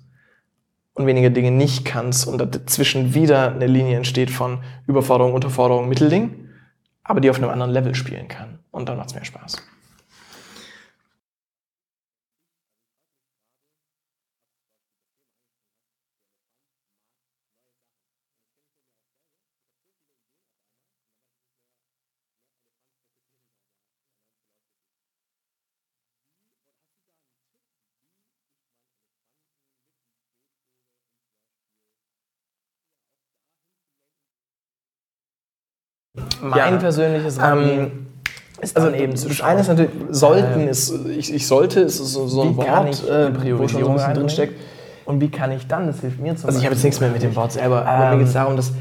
und 0.97 1.05
weniger 1.05 1.29
Dinge 1.29 1.51
nicht 1.51 1.85
kannst 1.85 2.27
und 2.27 2.39
dazwischen 2.39 3.13
wieder 3.13 3.51
eine 3.51 3.67
Linie 3.67 3.97
entsteht 3.97 4.31
von 4.31 4.63
Überforderung, 4.87 5.33
Unterforderung, 5.33 5.87
Mittelding, 5.87 6.49
aber 7.03 7.21
die 7.21 7.29
auf 7.29 7.37
einem 7.37 7.49
anderen 7.49 7.71
Level 7.71 7.93
spielen 7.93 8.27
kann. 8.27 8.59
Und 8.71 8.89
dann 8.89 8.97
macht 8.97 9.09
es 9.09 9.15
mehr 9.15 9.23
Spaß. 9.23 9.61
Mein 36.49 36.73
Ja. 36.73 36.77
persönliches 36.77 37.37
Ähm, 37.37 37.43
Rahmen 37.43 38.07
ist 38.61 38.75
also 38.75 38.89
eben 38.91 39.15
zu 39.15 39.27
Das 39.27 39.41
eine 39.41 39.61
ist 39.61 39.67
natürlich, 39.67 39.91
sollten 40.09 40.67
ist, 40.67 40.93
ich, 41.15 41.33
ich 41.33 41.47
sollte, 41.47 41.81
ist 41.81 41.97
so, 41.97 42.27
so 42.27 42.41
ein 42.41 42.57
Wort, 42.57 42.89
ich 42.89 43.03
äh, 43.07 43.07
wo 43.07 43.25
schon 43.25 43.33
so 43.33 43.39
Priorisierung 43.39 43.57
ein 43.91 43.93
bisschen 43.93 44.05
reinbringen? 44.05 44.13
drinsteckt. 44.15 44.53
Und 45.05 45.21
wie 45.21 45.29
kann 45.29 45.51
ich 45.51 45.67
dann, 45.67 45.87
das 45.87 46.01
hilft 46.01 46.19
mir 46.19 46.35
zum 46.35 46.47
Also 46.47 46.59
ich 46.59 46.65
habe 46.65 46.75
jetzt 46.75 46.83
nichts 46.83 46.99
mehr 46.99 47.09
mit 47.09 47.23
dem 47.23 47.35
Wort 47.35 47.51
selber, 47.53 47.85
aber 47.85 48.05
Ähm, 48.05 48.11
mir 48.11 48.17
geht 48.19 48.27
es 48.27 48.33
darum, 48.33 48.55
dass 48.57 48.73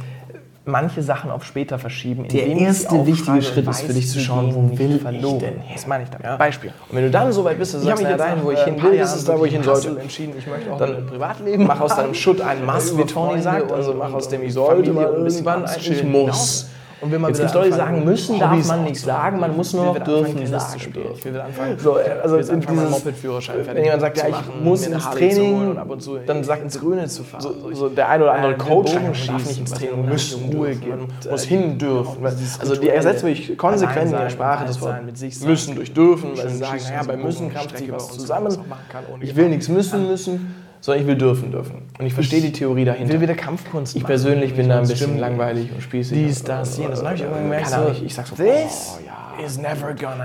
manche 0.64 1.00
Sachen 1.02 1.30
auf 1.30 1.44
später 1.44 1.78
verschieben. 1.78 2.26
Der 2.26 2.48
ich 2.48 2.60
erste 2.60 3.06
wichtige 3.06 3.40
Schritt 3.42 3.68
ist 3.68 3.82
für 3.82 3.92
dich 3.92 4.10
zu 4.10 4.18
schauen, 4.18 4.52
wo 4.52 4.76
will 4.76 4.96
ich 4.96 5.02
verloren. 5.02 5.38
denn 5.38 5.60
hin? 5.60 5.74
Das 5.74 5.86
meine 5.86 6.02
ich 6.02 6.10
damit. 6.10 6.26
Ja. 6.26 6.36
Beispiel. 6.36 6.72
Und 6.88 6.96
wenn 6.96 7.04
du 7.04 7.10
dann 7.12 7.32
so 7.32 7.44
weit 7.44 7.58
bist, 7.58 7.74
dass 7.74 7.82
du 7.82 7.86
Ich 7.88 7.94
sagst, 7.94 8.10
jetzt 8.10 8.18
dahin, 8.18 8.42
wo 8.42 8.50
ich 8.50 8.58
äh, 8.58 8.64
hin 8.64 8.74
ein 8.74 8.80
paar 8.80 8.90
will, 8.90 8.98
ist 8.98 9.28
da, 9.28 9.38
wo 9.38 9.44
ich 9.44 9.52
hin 9.52 9.62
sollte. 9.62 9.96
Entschieden, 10.00 10.34
ich 10.36 10.46
möchte 10.46 10.72
auch 10.72 10.78
Dann 10.78 10.96
ein 10.96 11.06
Privatleben 11.06 11.66
Mach 11.66 11.80
aus 11.80 11.94
deinem 11.94 12.14
Schutt 12.14 12.40
einen 12.40 12.64
Mast, 12.66 12.98
wie 12.98 13.04
Tony 13.04 13.40
sagt, 13.40 13.70
also 13.70 13.94
mach 13.94 14.12
aus 14.12 14.28
dem 14.28 14.42
ich 14.42 14.52
sollte 14.54 14.92
mal 14.92 15.06
ein 15.06 15.26
irgendwann 15.26 15.64
eigentlich 15.64 15.84
chillen 15.84 16.10
muss. 16.10 16.68
Und 17.00 17.12
wenn 17.12 17.20
man 17.20 17.30
Jetzt 17.30 17.40
gibt 17.42 17.54
Leute, 17.54 17.70
die 17.70 17.76
sagen, 17.76 18.04
müssen 18.04 18.38
darf 18.38 18.52
Hobbys 18.52 18.68
man 18.68 18.84
nicht 18.84 19.00
sagen, 19.00 19.38
man 19.40 19.54
muss 19.54 19.72
nur 19.74 19.84
noch 19.84 19.98
dürfen 19.98 20.24
anfangen, 20.28 20.46
sagen. 20.46 20.72
zu 20.72 20.78
spielen. 20.80 21.06
Ich 21.14 21.24
will 21.26 21.32
wieder 21.34 21.44
anfangen, 21.44 21.78
So, 21.78 21.98
äh, 21.98 22.02
also 22.22 22.36
will 22.36 22.44
dieses- 22.60 23.04
Wenn 23.66 23.84
jemand 23.84 24.00
sagt, 24.00 24.16
ja, 24.18 24.24
ich 24.26 24.30
machen, 24.32 24.64
muss 24.64 24.86
ins 24.86 25.10
Training, 25.10 25.70
und 25.70 25.78
ab 25.78 25.90
und 25.90 26.02
zu 26.02 26.16
dann 26.18 26.42
sagt 26.42 26.62
ins 26.62 26.80
Grüne 26.80 27.06
zu 27.06 27.22
fahren. 27.22 27.42
so, 27.42 27.74
so 27.74 27.88
der 27.90 28.08
ein 28.08 28.22
oder 28.22 28.32
andere 28.32 28.52
Äh, 28.54 28.56
Coach 28.56 28.94
man 28.94 29.04
darf 29.04 29.46
nicht 29.46 29.58
ins 29.60 29.72
Training 29.72 30.00
man 30.02 30.08
nicht 30.14 30.36
Ruhe 30.54 30.68
man 30.68 31.00
äh, 31.26 31.30
muss 31.30 31.42
die- 31.42 31.48
hin 31.48 31.78
dürfen. 31.78 32.26
Also 32.60 32.76
die 32.76 32.88
ersetzt 32.88 33.24
wirklich 33.24 33.58
konsequent 33.58 34.12
in 34.12 34.18
der 34.18 34.30
Sprache 34.30 34.64
das 34.66 34.80
Wort 34.80 34.96
sich 35.18 35.40
müssen 35.42 35.74
durch 35.76 35.92
dürfen, 35.92 36.30
weil 36.36 36.48
sie 36.48 36.56
sagen, 36.56 36.80
naja, 36.88 37.02
so 37.02 37.08
bei 37.08 37.16
müssen 37.18 37.50
krampft 37.52 37.70
sich 37.70 37.78
Strecke 37.78 37.94
was 37.94 38.08
so, 38.08 38.14
zusammen. 38.20 38.56
man 38.68 38.78
kann, 38.88 39.04
Ich 39.20 39.36
will 39.36 39.48
nichts 39.50 39.68
müssen 39.68 40.06
müssen, 40.08 40.54
sondern 40.86 41.02
ich 41.02 41.08
will 41.08 41.16
dürfen 41.16 41.50
dürfen. 41.50 41.82
Und 41.98 42.06
ich 42.06 42.14
verstehe 42.14 42.40
die 42.40 42.52
Theorie 42.52 42.82
Ich 42.82 42.86
dahinter. 42.86 43.12
will 43.14 43.20
wieder 43.20 43.34
Kampfkunst 43.34 43.94
Ich 43.96 44.02
machen. 44.02 44.08
persönlich 44.08 44.54
bin 44.54 44.68
da 44.68 44.78
ein 44.80 44.86
bisschen 44.88 45.18
langweilig 45.18 45.70
und 45.74 45.82
spießig. 45.82 46.16
Dies, 46.16 46.42
das, 46.44 46.76
und- 46.78 46.84
jenes. 46.84 47.00
Dann 47.00 47.08
hab 47.08 47.14
ich 47.16 47.20
irgendwann 47.22 47.42
gemerkt, 47.42 47.64
Keine 47.64 47.76
Ahnung, 47.76 47.94
so, 47.94 47.98
ich, 48.00 48.06
ich 48.06 48.14
sag 48.14 48.26
so, 48.26 48.36
this 48.36 48.94
oh, 48.96 49.04
ja. 49.04 49.25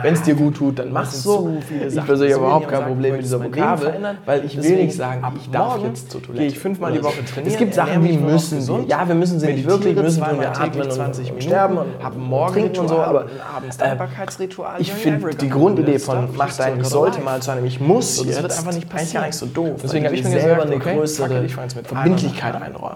Wenn 0.02 0.14
es 0.14 0.22
dir 0.24 0.36
gut 0.36 0.56
tut, 0.56 0.80
dann 0.80 0.92
mach's 0.92 1.12
sind 1.12 1.24
so. 1.24 1.58
Ich 1.70 2.06
persönlich 2.06 2.34
habe 2.34 2.46
überhaupt 2.46 2.66
haben 2.66 2.72
kein 2.72 2.88
Problem 2.88 3.12
ich 3.12 3.18
mit 3.18 3.26
dieser 3.26 3.44
Vokabel, 3.44 4.18
weil 4.26 4.46
ich 4.46 4.62
will 4.62 4.76
nicht 4.78 4.96
sagen, 4.96 5.24
ich 5.38 5.50
darf 5.50 5.76
morgen 5.76 5.90
jetzt 5.90 6.12
zur 6.12 6.22
Toilette. 6.22 6.40
gehe 6.40 6.48
ich 6.48 6.60
fünfmal 6.60 6.92
die. 6.92 7.04
Woche 7.04 7.26
trainieren, 7.26 7.54
Es 7.54 7.58
gibt 7.58 7.74
Sachen, 7.74 8.04
die 8.04 8.18
müssen 8.18 8.62
wir. 8.62 8.86
Ja, 8.88 9.08
wir 9.08 9.16
müssen 9.16 9.40
sie 9.40 9.48
nicht 9.48 9.68
wirklich, 9.68 9.96
müssen 9.96 10.22
wir 10.22 10.50
atmen 10.50 10.82
und 10.82 10.94
20 10.94 11.20
und 11.20 11.26
Minuten, 11.26 11.42
sterben 11.42 11.78
und 11.78 12.04
hab 12.04 12.14
trinken 12.14 12.30
Morgenritual 12.30 12.80
und 12.82 12.88
so, 12.90 13.00
aber 13.00 13.26
abends 13.56 13.78
äh, 13.78 13.80
Dankbarkeitsritual. 13.80 14.76
ich 14.80 14.94
finde 14.94 15.36
die 15.36 15.50
Grundidee 15.50 16.00
von 16.00 16.30
mach 16.36 16.56
dein 16.56 16.80
ich 16.80 16.88
sollte 16.88 17.22
mal 17.22 17.42
zu 17.42 17.52
einem 17.52 17.66
ich 17.66 17.80
muss 17.80 18.24
jetzt, 18.24 18.42
wird 18.42 18.58
einfach 18.58 18.74
nicht 18.74 18.94
eigentlich 18.94 19.14
gar 19.14 19.26
nicht 19.26 19.36
so 19.36 19.46
doof. 19.46 19.80
Deswegen 19.84 20.06
habe 20.06 20.16
ich 20.16 20.22
du 20.22 20.30
mir 20.30 20.40
selber 20.40 20.64
eine 20.64 20.80
größere 20.80 21.46
ich 21.46 21.54
Verbindlichkeit. 21.54 22.56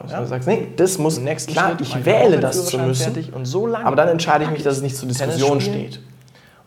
Ja? 0.09 0.19
Du 0.19 0.27
sagst, 0.27 0.47
nee, 0.47 0.67
das 0.75 0.97
muss 0.97 1.21
klar, 1.47 1.77
ich 1.79 2.05
wähle 2.05 2.39
das 2.39 2.65
zu 2.67 2.77
müssen, 2.79 3.15
aber 3.83 3.95
dann 3.95 4.09
entscheide 4.09 4.45
ich 4.45 4.51
mich, 4.51 4.63
dass 4.63 4.77
es 4.77 4.83
nicht 4.83 4.95
zur 4.95 5.07
Diskussion 5.07 5.61
steht. 5.61 5.99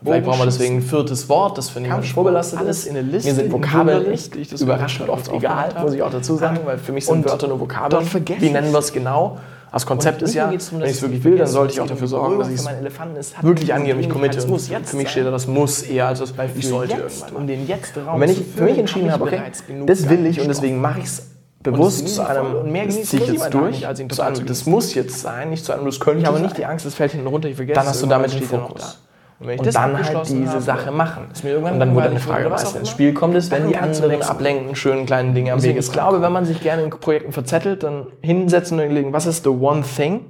Vielleicht 0.02 0.24
brauchen 0.24 0.38
wir 0.38 0.44
deswegen 0.44 0.76
ein 0.76 0.82
viertes 0.82 1.28
Wort, 1.28 1.58
das 1.58 1.70
für 1.70 1.80
niemanden 1.80 2.06
vorbelastet 2.06 2.58
alles 2.60 2.80
ist. 2.80 2.86
in 2.86 2.96
eine 2.96 3.08
Liste, 3.08 3.28
Mir 3.28 3.34
sind 3.34 3.46
in 3.46 3.52
Vokabeln 3.52 4.10
echt 4.12 4.36
überraschend 4.60 5.08
oft 5.08 5.32
egal, 5.32 5.74
muss 5.82 5.92
ich 5.92 6.02
auch 6.02 6.10
dazu 6.10 6.36
sagen, 6.36 6.60
weil 6.64 6.78
für 6.78 6.92
mich 6.92 7.06
sind 7.06 7.24
Wörter 7.24 7.48
nur 7.48 7.60
Vokabeln. 7.60 8.04
vergessen 8.04 8.42
Wie 8.42 8.50
nennen 8.50 8.72
wir 8.72 8.78
es 8.78 8.92
genau? 8.92 9.38
Das 9.72 9.84
Konzept 9.84 10.22
ist 10.22 10.34
ja, 10.34 10.48
wenn 10.48 10.54
ich 10.54 10.62
es 10.62 11.02
wirklich 11.02 11.18
ich 11.18 11.24
will, 11.24 11.36
dann 11.36 11.46
sollte 11.46 11.74
ich 11.74 11.80
auch 11.80 11.86
dafür 11.86 12.08
sorgen, 12.08 12.38
dass 12.38 12.48
ich 12.48 12.54
es 12.54 13.34
wirklich 13.42 13.74
angehe 13.74 13.92
und 13.92 14.00
mich 14.00 14.08
committe. 14.08 14.38
es 14.38 14.46
muss 14.46 14.68
jetzt 14.68 14.90
für 14.90 14.96
mich 14.96 15.10
steht 15.10 15.26
da 15.26 15.30
das 15.30 15.46
Muss 15.46 15.82
eher 15.82 16.06
als 16.06 16.20
das 16.20 16.32
ich 16.56 16.68
sollte 16.68 16.94
irgendwann. 16.94 17.36
um 17.36 17.46
den 17.46 17.66
jetzt 17.66 17.96
Und 17.96 18.20
wenn 18.20 18.30
ich 18.30 18.42
für 18.56 18.64
mich 18.64 18.78
entschieden 18.78 19.12
habe 19.12 19.24
okay, 19.24 19.40
das 19.84 20.08
will 20.08 20.24
ich 20.26 20.40
und 20.40 20.48
deswegen 20.48 20.80
mache 20.80 21.00
ich 21.00 21.06
es 21.06 21.26
bewusst 21.62 22.08
zu 22.14 22.26
einem, 22.26 22.54
und 22.54 22.72
mehr 22.72 22.86
das 22.86 23.02
ziehe 23.02 23.22
ich 23.22 23.32
jetzt 23.32 23.52
durch, 23.52 23.80
zu 24.10 24.22
einem, 24.22 24.46
das 24.46 24.66
muss 24.66 24.94
jetzt 24.94 25.20
sein, 25.20 25.50
nicht 25.50 25.64
zu 25.64 25.72
einem, 25.72 25.84
das 25.84 26.00
könnte 26.00 26.20
Ich 26.20 26.26
habe 26.26 26.40
nicht 26.40 26.56
die 26.56 26.64
Angst, 26.64 26.86
das 26.86 26.94
fällt 26.94 27.12
hinten 27.12 27.26
runter, 27.26 27.48
ich 27.48 27.56
vergesse 27.56 27.74
dann 27.74 27.84
es, 27.84 27.90
hast 27.90 28.02
du 28.02 28.06
damit 28.06 28.32
den 28.32 28.42
Fokus. 28.42 29.00
Und 29.40 29.46
wenn 29.46 29.54
ich 29.54 29.60
Und 29.60 29.74
dann 29.74 30.04
halt 30.04 30.28
diese 30.28 30.50
habe, 30.50 30.60
Sache 30.60 30.90
machen. 30.90 31.28
ist 31.32 31.44
mir 31.44 31.50
irgendwann 31.50 31.74
Und 31.74 31.80
dann 31.80 31.94
wurde 31.94 32.10
eine 32.10 32.18
Frage 32.18 32.50
was 32.50 32.74
ins. 32.74 32.88
Spiel 32.90 33.14
kommt, 33.14 33.36
ist, 33.36 33.50
wenn 33.52 33.68
die 33.68 33.76
anderen 33.76 34.20
ablenkenden, 34.22 34.74
schönen 34.74 35.06
kleinen 35.06 35.34
Dinge 35.34 35.52
am 35.52 35.62
Weg 35.62 35.76
ich 35.76 35.92
glaube, 35.92 36.20
wenn 36.20 36.32
man 36.32 36.44
sich 36.44 36.60
gerne 36.60 36.82
in 36.82 36.90
Projekten 36.90 37.32
verzettelt, 37.32 37.84
dann 37.84 38.08
hinsetzen 38.20 38.78
und 38.78 38.84
überlegen, 38.84 39.12
was 39.12 39.26
ist 39.26 39.44
the 39.44 39.50
one 39.50 39.82
thing? 39.82 40.24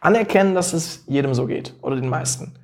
Anerkennen, 0.00 0.54
dass 0.54 0.72
es 0.72 1.04
jedem 1.06 1.32
so 1.32 1.46
geht 1.46 1.74
oder 1.80 1.96
den 1.96 2.08
meisten. 2.08 2.54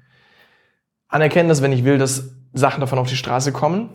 Anerkennen, 1.09 1.49
dass 1.49 1.63
wenn 1.63 1.73
ich 1.73 1.85
will, 1.85 1.97
dass 1.97 2.35
Sachen 2.53 2.81
davon 2.81 2.99
auf 2.99 3.09
die 3.09 3.17
Straße 3.17 3.53
kommen, 3.53 3.91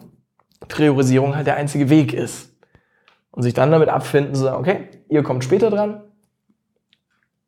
Priorisierung 0.68 1.36
halt 1.36 1.46
der 1.46 1.58
einzige 1.58 1.90
Weg 1.90 2.14
ist. 2.14 2.50
Und 3.30 3.44
sich 3.44 3.54
dann 3.54 3.72
damit 3.72 3.90
abfinden, 3.90 4.34
zu 4.34 4.44
sagen, 4.44 4.58
okay, 4.58 4.90
ihr 5.10 5.24
kommt 5.24 5.44
später 5.44 5.70
dran 5.70 6.02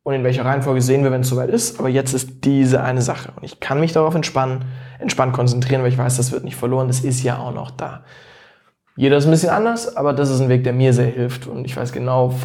und 0.06 0.14
in 0.14 0.24
welcher 0.24 0.46
Reihenfolge 0.46 0.84
sehen 0.84 1.04
wir, 1.04 1.12
wenn 1.12 1.22
es 1.22 1.30
soweit 1.30 1.50
ist, 1.50 1.80
aber 1.80 1.90
jetzt 1.90 2.14
ist 2.14 2.46
diese 2.46 2.84
eine 2.84 3.02
Sache 3.02 3.34
und 3.36 3.44
ich 3.44 3.60
kann 3.60 3.80
mich 3.80 3.92
darauf 3.92 4.14
entspannen, 4.14 4.66
entspannt 5.00 5.34
konzentrieren, 5.34 5.82
weil 5.82 5.90
ich 5.90 5.98
weiß, 5.98 6.18
das 6.18 6.32
wird 6.32 6.44
nicht 6.44 6.56
verloren, 6.56 6.88
das 6.88 7.00
ist 7.00 7.24
ja 7.24 7.40
auch 7.40 7.52
noch 7.52 7.72
da. 7.72 8.04
Jeder 8.96 9.18
ist 9.18 9.26
ein 9.26 9.32
bisschen 9.32 9.50
anders, 9.50 9.98
aber 9.98 10.14
das 10.14 10.30
ist 10.30 10.42
ein 10.42 10.48
Weg, 10.48 10.64
der 10.64 10.74
mir 10.74 10.94
sehr 10.94 11.08
hilft 11.08 11.48
und 11.48 11.66
ich 11.66 11.76
weiß 11.76 11.92
genau, 11.92 12.36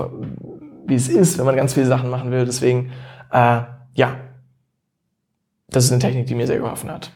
wie 0.86 0.94
es 0.94 1.10
ist, 1.10 1.36
wenn 1.36 1.44
man 1.44 1.54
ganz 1.54 1.74
viele 1.74 1.84
Sachen 1.84 2.08
machen 2.08 2.30
will. 2.30 2.46
Deswegen, 2.46 2.92
äh, 3.30 3.60
ja, 3.92 4.16
das 5.68 5.84
ist 5.84 5.92
eine 5.92 6.00
Technik, 6.00 6.28
die 6.28 6.34
mir 6.34 6.46
sehr 6.46 6.58
geholfen 6.58 6.90
hat. 6.90 7.12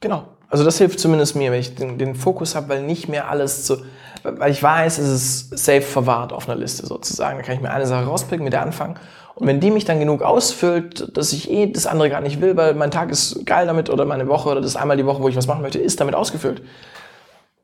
Genau. 0.00 0.28
Also 0.50 0.64
das 0.64 0.78
hilft 0.78 0.98
zumindest 0.98 1.36
mir, 1.36 1.52
wenn 1.52 1.60
ich 1.60 1.74
den, 1.74 1.98
den 1.98 2.14
Fokus 2.14 2.54
habe, 2.54 2.70
weil 2.70 2.82
nicht 2.82 3.08
mehr 3.08 3.28
alles 3.28 3.64
zu, 3.64 3.82
weil 4.22 4.50
ich 4.50 4.62
weiß, 4.62 4.98
es 4.98 5.08
ist 5.08 5.58
safe 5.58 5.82
verwahrt 5.82 6.32
auf 6.32 6.48
einer 6.48 6.58
Liste 6.58 6.86
sozusagen. 6.86 7.36
Da 7.36 7.42
kann 7.42 7.54
ich 7.54 7.60
mir 7.60 7.70
eine 7.70 7.86
Sache 7.86 8.06
rauspicken, 8.06 8.44
mit 8.44 8.54
der 8.54 8.62
anfangen. 8.62 8.98
Und 9.34 9.46
wenn 9.46 9.60
die 9.60 9.70
mich 9.70 9.84
dann 9.84 10.00
genug 10.00 10.22
ausfüllt, 10.22 11.16
dass 11.16 11.32
ich 11.32 11.50
eh 11.50 11.70
das 11.70 11.86
andere 11.86 12.10
gar 12.10 12.20
nicht 12.20 12.40
will, 12.40 12.56
weil 12.56 12.74
mein 12.74 12.90
Tag 12.90 13.10
ist 13.10 13.44
geil 13.46 13.66
damit 13.66 13.90
oder 13.90 14.04
meine 14.04 14.26
Woche 14.26 14.48
oder 14.48 14.60
das 14.60 14.74
einmal 14.74 14.96
die 14.96 15.06
Woche, 15.06 15.22
wo 15.22 15.28
ich 15.28 15.36
was 15.36 15.46
machen 15.46 15.62
möchte, 15.62 15.78
ist 15.78 16.00
damit 16.00 16.14
ausgefüllt, 16.14 16.62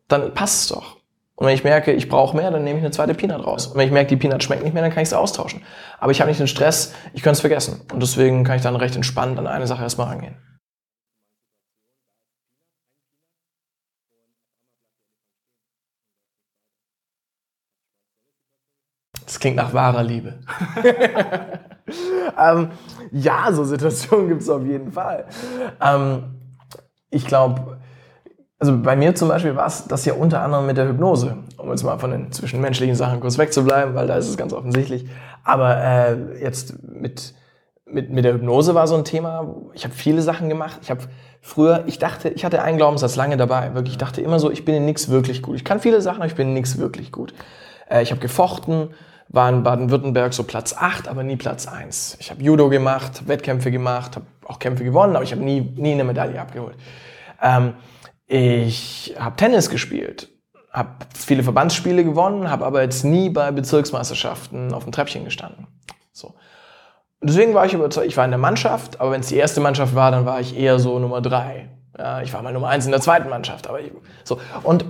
dann 0.09 0.35
passt 0.35 0.63
es 0.63 0.69
doch. 0.69 0.97
Und 1.37 1.47
wenn 1.47 1.55
ich 1.55 1.65
merke, 1.65 1.93
ich 1.93 2.09
brauche 2.09 2.37
mehr, 2.37 2.51
dann 2.53 2.63
nehme 2.63 2.79
ich 2.79 2.85
eine 2.85 2.93
zweite 2.93 3.15
Peanut 3.15 3.45
raus. 3.45 3.67
Und 3.67 3.77
wenn 3.77 3.87
ich 3.87 3.93
merke, 3.93 4.11
die 4.11 4.17
Peanut 4.17 4.45
schmeckt 4.45 4.63
nicht 4.63 4.73
mehr, 4.73 4.83
dann 4.85 4.93
kann 4.93 5.03
ich 5.03 5.09
sie 5.09 5.19
austauschen. 5.19 5.63
Aber 5.99 6.13
ich 6.13 6.21
habe 6.21 6.29
nicht 6.29 6.39
den 6.39 6.47
Stress, 6.47 6.95
ich 7.13 7.23
könnte 7.23 7.35
es 7.35 7.41
vergessen. 7.41 7.81
Und 7.93 8.01
deswegen 8.01 8.45
kann 8.45 8.57
ich 8.57 8.63
dann 8.63 8.77
recht 8.77 8.95
entspannt 8.95 9.39
an 9.39 9.49
eine 9.49 9.67
Sache 9.67 9.83
erstmal 9.83 10.09
rangehen. 10.09 10.37
Das 19.27 19.39
klingt 19.41 19.57
nach 19.57 19.73
wahrer 19.73 20.03
Liebe. 20.03 20.35
ähm, 22.39 22.71
ja, 23.11 23.53
so 23.53 23.65
Situationen 23.65 24.29
gibt 24.29 24.43
es 24.43 24.51
auf 24.51 24.65
jeden 24.65 24.93
Fall. 24.93 25.25
Ähm, 25.81 26.25
ich 27.11 27.27
glaube, 27.27 27.79
also 28.59 28.79
bei 28.79 28.97
mir 28.97 29.15
zum 29.15 29.29
Beispiel 29.29 29.57
war 29.57 29.67
es 29.67 29.87
das 29.87 30.05
ja 30.05 30.15
unter 30.15 30.43
anderem 30.43 30.67
mit 30.67 30.77
der 30.77 30.89
Hypnose, 30.89 31.37
um 31.57 31.71
jetzt 31.71 31.83
mal 31.83 31.99
von 31.99 32.11
den 32.11 32.33
zwischenmenschlichen 32.33 32.97
Sachen 32.97 33.21
kurz 33.21 33.39
wegzubleiben, 33.39 33.95
weil 33.95 34.07
da 34.07 34.17
ist 34.17 34.29
es 34.29 34.37
ganz 34.37 34.53
offensichtlich. 34.53 35.07
Aber 35.43 35.77
äh, 35.77 36.43
jetzt 36.43 36.83
mit, 36.83 37.35
mit, 37.85 38.11
mit 38.11 38.25
der 38.25 38.35
Hypnose 38.35 38.75
war 38.75 38.87
so 38.87 38.95
ein 38.95 39.05
Thema, 39.05 39.55
ich 39.75 39.85
habe 39.85 39.95
viele 39.95 40.23
Sachen 40.23 40.49
gemacht. 40.49 40.79
Ich 40.83 40.91
habe 40.91 41.03
früher, 41.41 41.85
ich 41.87 41.99
dachte, 41.99 42.31
ich 42.31 42.45
hatte 42.45 42.63
einen 42.63 42.79
Glaubenssatz 42.79 43.17
lange 43.17 43.37
dabei, 43.37 43.75
wirklich, 43.75 43.95
ich 43.95 43.99
dachte 43.99 44.23
immer 44.23 44.39
so, 44.39 44.51
ich 44.51 44.65
bin 44.65 44.75
in 44.75 44.87
nichts 44.87 45.11
wirklich 45.11 45.43
gut. 45.43 45.57
Ich 45.57 45.65
kann 45.65 45.81
viele 45.81 46.01
Sachen, 46.01 46.19
aber 46.19 46.27
ich 46.27 46.35
bin 46.35 46.49
in 46.49 46.55
nichts 46.55 46.79
wirklich 46.79 47.13
gut. 47.13 47.35
Äh, 47.89 48.03
ich 48.03 48.11
habe 48.11 48.21
gefochten, 48.21 48.91
war 49.35 49.49
in 49.49 49.63
Baden-Württemberg 49.63 50.33
so 50.33 50.45
Platz 50.45 50.75
8, 50.77 51.09
aber 51.09 51.23
nie 51.23 51.37
Platz 51.37 51.67
1. 51.67 52.19
Ich 52.21 52.31
habe 52.31 52.43
Judo 52.43 52.69
gemacht, 52.69 53.27
Wettkämpfe 53.27 53.71
gemacht, 53.71 54.17
habe 54.17 54.27
auch 54.47 54.59
Kämpfe 54.59 54.85
gewonnen, 54.85 55.17
aber 55.17 55.25
ich 55.25 55.33
habe 55.33 55.43
nie, 55.43 55.61
nie 55.61 55.93
eine 55.93 56.05
Medaille 56.05 56.41
abgeholt. 56.41 56.77
Ähm, 57.43 57.75
ich 58.27 59.15
habe 59.19 59.37
Tennis 59.37 59.71
gespielt, 59.71 60.29
habe 60.71 60.91
viele 61.15 61.43
Verbandsspiele 61.43 62.05
gewonnen, 62.05 62.51
habe 62.51 62.65
aber 62.65 62.83
jetzt 62.83 63.05
nie 63.05 63.29
bei 63.29 63.51
Bezirksmeisterschaften 63.51 64.73
auf 64.73 64.85
dem 64.85 64.93
Treppchen 64.93 65.25
gestanden. 65.25 65.67
So. 66.13 66.35
Deswegen 67.21 67.55
war 67.55 67.67
ich 67.67 67.75
überzeugt, 67.75 68.07
ich 68.07 68.17
war 68.17 68.25
in 68.25 68.31
der 68.31 68.39
Mannschaft, 68.39 69.01
aber 69.01 69.11
wenn 69.11 69.21
es 69.21 69.29
die 69.29 69.37
erste 69.37 69.61
Mannschaft 69.61 69.95
war, 69.95 70.11
dann 70.11 70.27
war 70.27 70.41
ich 70.41 70.57
eher 70.57 70.79
so 70.79 70.99
Nummer 70.99 71.21
3. 71.21 71.71
Ja, 71.99 72.23
ich 72.23 72.33
war 72.33 72.43
mal 72.43 72.53
Nummer 72.53 72.69
1 72.69 72.87
in 72.87 72.93
der 72.93 73.01
zweiten 73.01 73.29
Mannschaft, 73.29 73.69
aber 73.69 73.81
ich, 73.81 73.91
so. 74.25 74.41
Und 74.63 74.85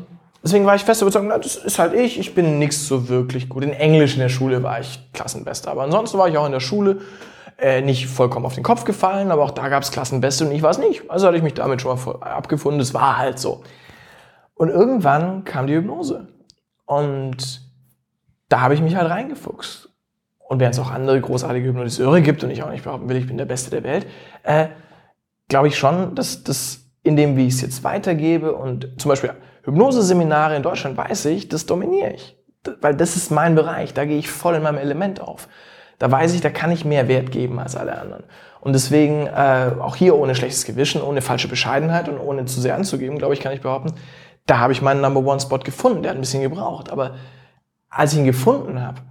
Deswegen 0.44 0.66
war 0.66 0.74
ich 0.74 0.84
fest 0.84 1.00
überzeugt, 1.00 1.24
na, 1.26 1.38
das 1.38 1.56
ist 1.56 1.78
halt 1.78 1.94
ich, 1.94 2.18
ich 2.18 2.34
bin 2.34 2.58
nichts 2.58 2.86
so 2.86 3.08
wirklich 3.08 3.48
gut. 3.48 3.64
In 3.64 3.72
Englisch 3.72 4.12
in 4.12 4.20
der 4.20 4.28
Schule 4.28 4.62
war 4.62 4.78
ich 4.78 5.00
Klassenbester, 5.14 5.70
aber 5.70 5.84
ansonsten 5.84 6.18
war 6.18 6.28
ich 6.28 6.36
auch 6.36 6.44
in 6.44 6.52
der 6.52 6.60
Schule 6.60 7.00
äh, 7.56 7.80
nicht 7.80 8.08
vollkommen 8.08 8.44
auf 8.44 8.54
den 8.54 8.62
Kopf 8.62 8.84
gefallen, 8.84 9.30
aber 9.30 9.42
auch 9.42 9.52
da 9.52 9.70
gab 9.70 9.82
es 9.82 9.90
Klassenbeste 9.90 10.44
und 10.44 10.52
ich 10.52 10.60
war 10.60 10.70
es 10.70 10.76
nicht. 10.76 11.10
Also 11.10 11.26
hatte 11.26 11.38
ich 11.38 11.42
mich 11.42 11.54
damit 11.54 11.80
schon 11.80 11.96
mal 11.96 12.16
abgefunden, 12.20 12.78
das 12.78 12.92
war 12.92 13.16
halt 13.16 13.38
so. 13.38 13.62
Und 14.54 14.68
irgendwann 14.68 15.44
kam 15.44 15.66
die 15.66 15.76
Hypnose 15.76 16.28
und 16.84 17.62
da 18.50 18.60
habe 18.60 18.74
ich 18.74 18.82
mich 18.82 18.96
halt 18.96 19.10
reingefuchst. 19.10 19.88
Und 20.46 20.60
während 20.60 20.74
es 20.74 20.80
auch 20.80 20.90
andere 20.90 21.18
großartige 21.18 21.68
Hypnotiseure 21.68 22.20
gibt 22.20 22.44
und 22.44 22.50
ich 22.50 22.62
auch 22.62 22.70
nicht 22.70 22.84
behaupten 22.84 23.08
will, 23.08 23.16
ich 23.16 23.26
bin 23.26 23.38
der 23.38 23.46
Beste 23.46 23.70
der 23.70 23.82
Welt, 23.82 24.06
äh, 24.42 24.66
glaube 25.48 25.68
ich 25.68 25.78
schon, 25.78 26.14
dass 26.14 26.44
das 26.44 26.80
in 27.02 27.16
dem, 27.16 27.38
wie 27.38 27.46
ich 27.46 27.54
es 27.54 27.62
jetzt 27.62 27.82
weitergebe 27.82 28.54
und 28.54 29.00
zum 29.00 29.08
Beispiel 29.08 29.32
Hypnoseseminare 29.64 30.56
in 30.56 30.62
Deutschland 30.62 30.96
weiß 30.96 31.26
ich, 31.26 31.48
das 31.48 31.66
dominiere 31.66 32.12
ich. 32.12 32.36
Weil 32.80 32.94
das 32.94 33.16
ist 33.16 33.30
mein 33.30 33.54
Bereich, 33.54 33.92
da 33.94 34.04
gehe 34.04 34.18
ich 34.18 34.30
voll 34.30 34.54
in 34.54 34.62
meinem 34.62 34.78
Element 34.78 35.20
auf. 35.20 35.48
Da 35.98 36.10
weiß 36.10 36.34
ich, 36.34 36.40
da 36.40 36.50
kann 36.50 36.70
ich 36.70 36.84
mehr 36.84 37.08
Wert 37.08 37.30
geben 37.30 37.58
als 37.58 37.76
alle 37.76 37.98
anderen. 37.98 38.24
Und 38.60 38.72
deswegen, 38.72 39.26
äh, 39.26 39.72
auch 39.78 39.96
hier 39.96 40.16
ohne 40.16 40.34
schlechtes 40.34 40.64
Gewissen, 40.64 41.02
ohne 41.02 41.20
falsche 41.20 41.48
Bescheidenheit 41.48 42.08
und 42.08 42.18
ohne 42.18 42.46
zu 42.46 42.60
sehr 42.60 42.74
anzugeben, 42.74 43.18
glaube 43.18 43.34
ich, 43.34 43.40
kann 43.40 43.52
ich 43.52 43.60
behaupten, 43.60 43.94
da 44.46 44.58
habe 44.58 44.72
ich 44.72 44.82
meinen 44.82 45.00
Number 45.00 45.20
One 45.20 45.40
Spot 45.40 45.58
gefunden. 45.58 46.02
Der 46.02 46.10
hat 46.10 46.18
ein 46.18 46.20
bisschen 46.20 46.42
gebraucht. 46.42 46.90
Aber 46.90 47.14
als 47.88 48.12
ich 48.12 48.18
ihn 48.18 48.24
gefunden 48.24 48.82
habe, 48.82 49.02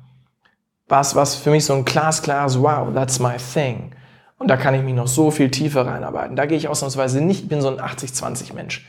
war 0.87 1.01
es 1.01 1.15
was 1.15 1.35
für 1.35 1.51
mich 1.51 1.65
so 1.65 1.73
ein 1.73 1.85
glasklares 1.85 2.61
Wow, 2.61 2.93
that's 2.93 3.19
my 3.19 3.35
thing. 3.37 3.91
Und 4.37 4.49
da 4.49 4.57
kann 4.57 4.75
ich 4.75 4.83
mich 4.83 4.93
noch 4.93 5.07
so 5.07 5.31
viel 5.31 5.49
tiefer 5.49 5.85
reinarbeiten. 5.87 6.35
Da 6.35 6.45
gehe 6.45 6.57
ich 6.57 6.67
ausnahmsweise 6.67 7.21
nicht, 7.21 7.43
ich 7.43 7.47
bin 7.47 7.61
so 7.61 7.69
ein 7.69 7.79
80-20 7.79 8.53
Mensch. 8.53 8.85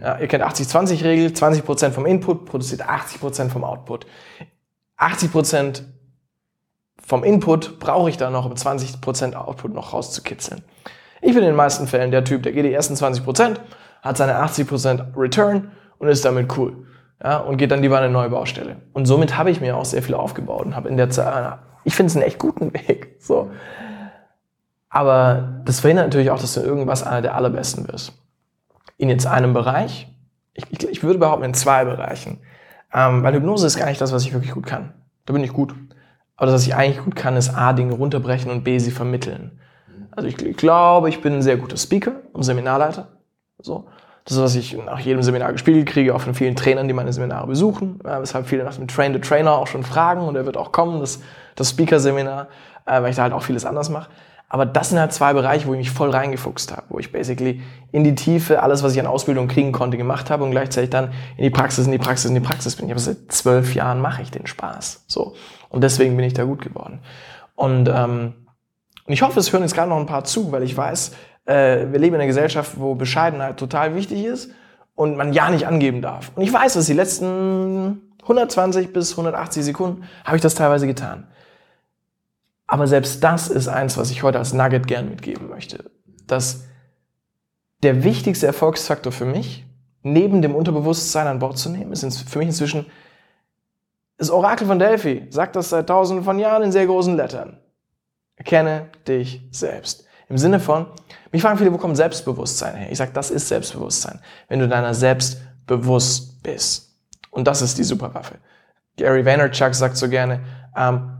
Ja, 0.00 0.18
ihr 0.18 0.28
kennt 0.28 0.44
80-20-Regel, 0.44 1.28
20%, 1.28 1.90
vom 1.90 2.06
Input 2.06 2.44
produziert 2.46 2.82
80% 2.82 3.48
vom 3.48 3.64
Output. 3.64 4.06
80% 4.98 5.82
vom 7.04 7.24
Input 7.24 7.78
brauche 7.78 8.10
ich 8.10 8.16
dann 8.16 8.32
noch, 8.32 8.46
um 8.46 8.52
20% 8.52 9.34
Output 9.34 9.74
noch 9.74 9.92
rauszukitzeln. 9.92 10.62
Ich 11.20 11.34
bin 11.34 11.42
in 11.42 11.50
den 11.50 11.56
meisten 11.56 11.86
Fällen 11.86 12.10
der 12.10 12.24
Typ, 12.24 12.42
der 12.42 12.52
geht 12.52 12.64
die 12.64 12.72
ersten 12.72 12.94
20%, 12.94 13.56
hat 14.02 14.16
seine 14.16 14.42
80% 14.42 15.16
Return 15.16 15.72
und 15.98 16.08
ist 16.08 16.24
damit 16.24 16.56
cool. 16.56 16.86
Ja, 17.22 17.38
und 17.38 17.56
geht 17.56 17.70
dann 17.70 17.82
lieber 17.82 17.98
an 17.98 18.04
eine 18.04 18.12
neue 18.12 18.30
Baustelle. 18.30 18.76
Und 18.92 19.06
somit 19.06 19.38
habe 19.38 19.50
ich 19.50 19.60
mir 19.60 19.76
auch 19.76 19.84
sehr 19.84 20.02
viel 20.02 20.14
aufgebaut 20.14 20.66
und 20.66 20.74
habe 20.74 20.88
in 20.88 20.96
der 20.96 21.10
Zeit, 21.10 21.58
ich 21.84 21.94
finde 21.94 22.10
es 22.10 22.16
einen 22.16 22.24
echt 22.24 22.38
guten 22.38 22.72
Weg. 22.88 23.16
So. 23.20 23.50
Aber 24.88 25.62
das 25.64 25.80
verhindert 25.80 26.06
natürlich 26.06 26.30
auch, 26.30 26.40
dass 26.40 26.54
du 26.54 26.60
irgendwas 26.60 27.04
einer 27.04 27.22
der 27.22 27.36
allerbesten 27.36 27.86
wirst 27.88 28.12
in 29.02 29.08
jetzt 29.08 29.26
einem 29.26 29.52
Bereich, 29.52 30.06
ich, 30.54 30.64
ich, 30.70 30.88
ich 30.88 31.02
würde 31.02 31.18
behaupten 31.18 31.44
in 31.44 31.54
zwei 31.54 31.84
Bereichen. 31.84 32.38
Ähm, 32.94 33.24
weil 33.24 33.34
Hypnose 33.34 33.66
ist 33.66 33.76
gar 33.76 33.86
nicht 33.86 34.00
das, 34.00 34.12
was 34.12 34.22
ich 34.24 34.32
wirklich 34.32 34.52
gut 34.52 34.64
kann. 34.64 34.92
Da 35.26 35.32
bin 35.32 35.42
ich 35.42 35.52
gut. 35.52 35.74
Aber 36.36 36.46
das, 36.46 36.54
was 36.54 36.66
ich 36.66 36.76
eigentlich 36.76 37.04
gut 37.04 37.16
kann, 37.16 37.36
ist 37.36 37.50
A, 37.50 37.72
Dinge 37.72 37.94
runterbrechen 37.94 38.50
und 38.50 38.62
B, 38.62 38.78
sie 38.78 38.92
vermitteln. 38.92 39.58
Also 40.12 40.28
ich, 40.28 40.40
ich 40.40 40.56
glaube, 40.56 41.08
ich 41.08 41.20
bin 41.20 41.34
ein 41.34 41.42
sehr 41.42 41.56
guter 41.56 41.76
Speaker 41.76 42.12
und 42.32 42.44
Seminarleiter. 42.44 43.08
So. 43.58 43.88
Das 44.24 44.36
ist, 44.36 44.42
was 44.42 44.54
ich 44.54 44.76
nach 44.76 45.00
jedem 45.00 45.24
Seminar 45.24 45.50
gespiegelt 45.50 45.86
kriege, 45.88 46.14
auch 46.14 46.20
von 46.20 46.34
vielen 46.34 46.54
Trainern, 46.54 46.86
die 46.86 46.94
meine 46.94 47.12
Seminare 47.12 47.48
besuchen. 47.48 47.98
Ja, 48.04 48.20
weshalb 48.20 48.46
viele 48.46 48.62
nach 48.62 48.76
dem 48.76 48.86
Train 48.86 49.12
the 49.14 49.20
Trainer 49.20 49.52
auch 49.52 49.66
schon 49.66 49.82
fragen 49.82 50.20
und 50.20 50.36
er 50.36 50.46
wird 50.46 50.56
auch 50.56 50.70
kommen, 50.70 51.00
das, 51.00 51.20
das 51.56 51.70
Speaker-Seminar, 51.70 52.46
äh, 52.86 53.02
weil 53.02 53.10
ich 53.10 53.16
da 53.16 53.22
halt 53.22 53.32
auch 53.32 53.42
vieles 53.42 53.64
anders 53.64 53.90
mache. 53.90 54.10
Aber 54.52 54.66
das 54.66 54.90
sind 54.90 55.00
halt 55.00 55.14
zwei 55.14 55.32
Bereiche, 55.32 55.66
wo 55.66 55.72
ich 55.72 55.78
mich 55.78 55.90
voll 55.90 56.10
reingefuchst 56.10 56.72
habe, 56.72 56.82
wo 56.90 56.98
ich 56.98 57.10
basically 57.10 57.62
in 57.90 58.04
die 58.04 58.14
Tiefe 58.14 58.62
alles, 58.62 58.82
was 58.82 58.92
ich 58.92 59.00
an 59.00 59.06
Ausbildung 59.06 59.48
kriegen 59.48 59.72
konnte, 59.72 59.96
gemacht 59.96 60.28
habe 60.28 60.44
und 60.44 60.50
gleichzeitig 60.50 60.90
dann 60.90 61.10
in 61.38 61.44
die 61.44 61.48
Praxis, 61.48 61.86
in 61.86 61.92
die 61.92 61.96
Praxis, 61.96 62.26
in 62.26 62.34
die 62.34 62.42
Praxis 62.42 62.76
bin. 62.76 62.84
Ich 62.84 62.90
habe 62.90 63.00
seit 63.00 63.32
zwölf 63.32 63.74
Jahren 63.74 64.02
mache 64.02 64.20
ich 64.20 64.30
den 64.30 64.46
Spaß. 64.46 65.04
So. 65.06 65.34
Und 65.70 65.82
deswegen 65.82 66.14
bin 66.18 66.26
ich 66.26 66.34
da 66.34 66.44
gut 66.44 66.60
geworden. 66.60 67.00
Und, 67.54 67.88
ähm, 67.88 68.34
und 69.06 69.14
ich 69.14 69.22
hoffe, 69.22 69.40
es 69.40 69.54
hören 69.54 69.62
jetzt 69.62 69.72
gerade 69.72 69.88
noch 69.88 69.96
ein 69.96 70.04
paar 70.04 70.24
zu, 70.24 70.52
weil 70.52 70.64
ich 70.64 70.76
weiß, 70.76 71.12
äh, 71.46 71.86
wir 71.90 71.98
leben 71.98 72.16
in 72.16 72.20
einer 72.20 72.26
Gesellschaft, 72.26 72.72
wo 72.76 72.94
Bescheidenheit 72.94 73.56
total 73.56 73.94
wichtig 73.94 74.22
ist 74.22 74.50
und 74.94 75.16
man 75.16 75.32
ja 75.32 75.48
nicht 75.48 75.66
angeben 75.66 76.02
darf. 76.02 76.30
Und 76.34 76.42
ich 76.42 76.52
weiß, 76.52 76.74
dass 76.74 76.84
die 76.84 76.92
letzten 76.92 78.02
120 78.20 78.92
bis 78.92 79.12
180 79.12 79.64
Sekunden 79.64 80.02
habe 80.26 80.36
ich 80.36 80.42
das 80.42 80.54
teilweise 80.54 80.86
getan. 80.86 81.26
Aber 82.72 82.86
selbst 82.86 83.22
das 83.22 83.48
ist 83.48 83.68
eins, 83.68 83.98
was 83.98 84.10
ich 84.10 84.22
heute 84.22 84.38
als 84.38 84.54
Nugget 84.54 84.86
gern 84.86 85.10
mitgeben 85.10 85.50
möchte. 85.50 85.90
Dass 86.26 86.64
der 87.82 88.02
wichtigste 88.02 88.46
Erfolgsfaktor 88.46 89.12
für 89.12 89.26
mich, 89.26 89.66
neben 90.00 90.40
dem 90.40 90.54
Unterbewusstsein 90.54 91.26
an 91.26 91.38
Bord 91.38 91.58
zu 91.58 91.68
nehmen, 91.68 91.92
ist 91.92 92.30
für 92.30 92.38
mich 92.38 92.48
inzwischen 92.48 92.86
das 94.16 94.30
Orakel 94.30 94.66
von 94.66 94.78
Delphi. 94.78 95.26
Sagt 95.28 95.54
das 95.54 95.68
seit 95.68 95.86
tausenden 95.86 96.24
von 96.24 96.38
Jahren 96.38 96.62
in 96.62 96.72
sehr 96.72 96.86
großen 96.86 97.14
Lettern. 97.14 97.58
Erkenne 98.36 98.88
dich 99.06 99.46
selbst. 99.50 100.06
Im 100.30 100.38
Sinne 100.38 100.58
von, 100.58 100.86
mich 101.30 101.42
fragen 101.42 101.58
viele, 101.58 101.74
wo 101.74 101.76
kommt 101.76 101.98
Selbstbewusstsein 101.98 102.74
her? 102.76 102.90
Ich 102.90 102.96
sage, 102.96 103.12
das 103.12 103.30
ist 103.30 103.48
Selbstbewusstsein. 103.48 104.18
Wenn 104.48 104.60
du 104.60 104.66
deiner 104.66 104.94
selbst 104.94 105.42
bewusst 105.66 106.42
bist. 106.42 106.96
Und 107.30 107.46
das 107.46 107.60
ist 107.60 107.76
die 107.76 107.84
Superwaffe. 107.84 108.38
Gary 108.96 109.26
Vaynerchuk 109.26 109.74
sagt 109.74 109.98
so 109.98 110.08
gerne, 110.08 110.40
ähm, 110.74 111.18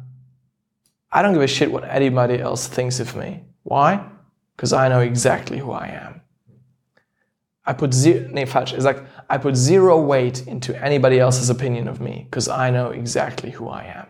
I 1.12 1.22
don't 1.22 1.34
give 1.34 1.42
a 1.42 1.48
shit 1.48 1.70
what 1.70 1.84
anybody 1.84 2.40
else 2.40 2.66
thinks 2.66 2.98
of 2.98 3.14
me. 3.14 3.44
Why? 3.64 4.00
Because 4.56 4.72
I 4.72 4.88
know 4.88 5.00
exactly 5.00 5.58
who 5.58 5.72
I 5.72 5.88
am. 5.88 6.22
I 7.64 7.74
put 7.74 7.92
zero, 7.92 8.28
nee, 8.32 8.46
falsch. 8.46 8.72
Er 8.72 8.80
sagt, 8.80 9.02
I 9.28 9.38
put 9.38 9.56
zero 9.56 10.08
weight 10.08 10.46
into 10.46 10.74
anybody 10.74 11.18
else's 11.18 11.50
opinion 11.50 11.86
of 11.86 12.00
me, 12.00 12.26
because 12.28 12.48
I 12.48 12.70
know 12.70 12.90
exactly 12.90 13.52
who 13.52 13.68
I 13.68 13.84
am. 13.94 14.06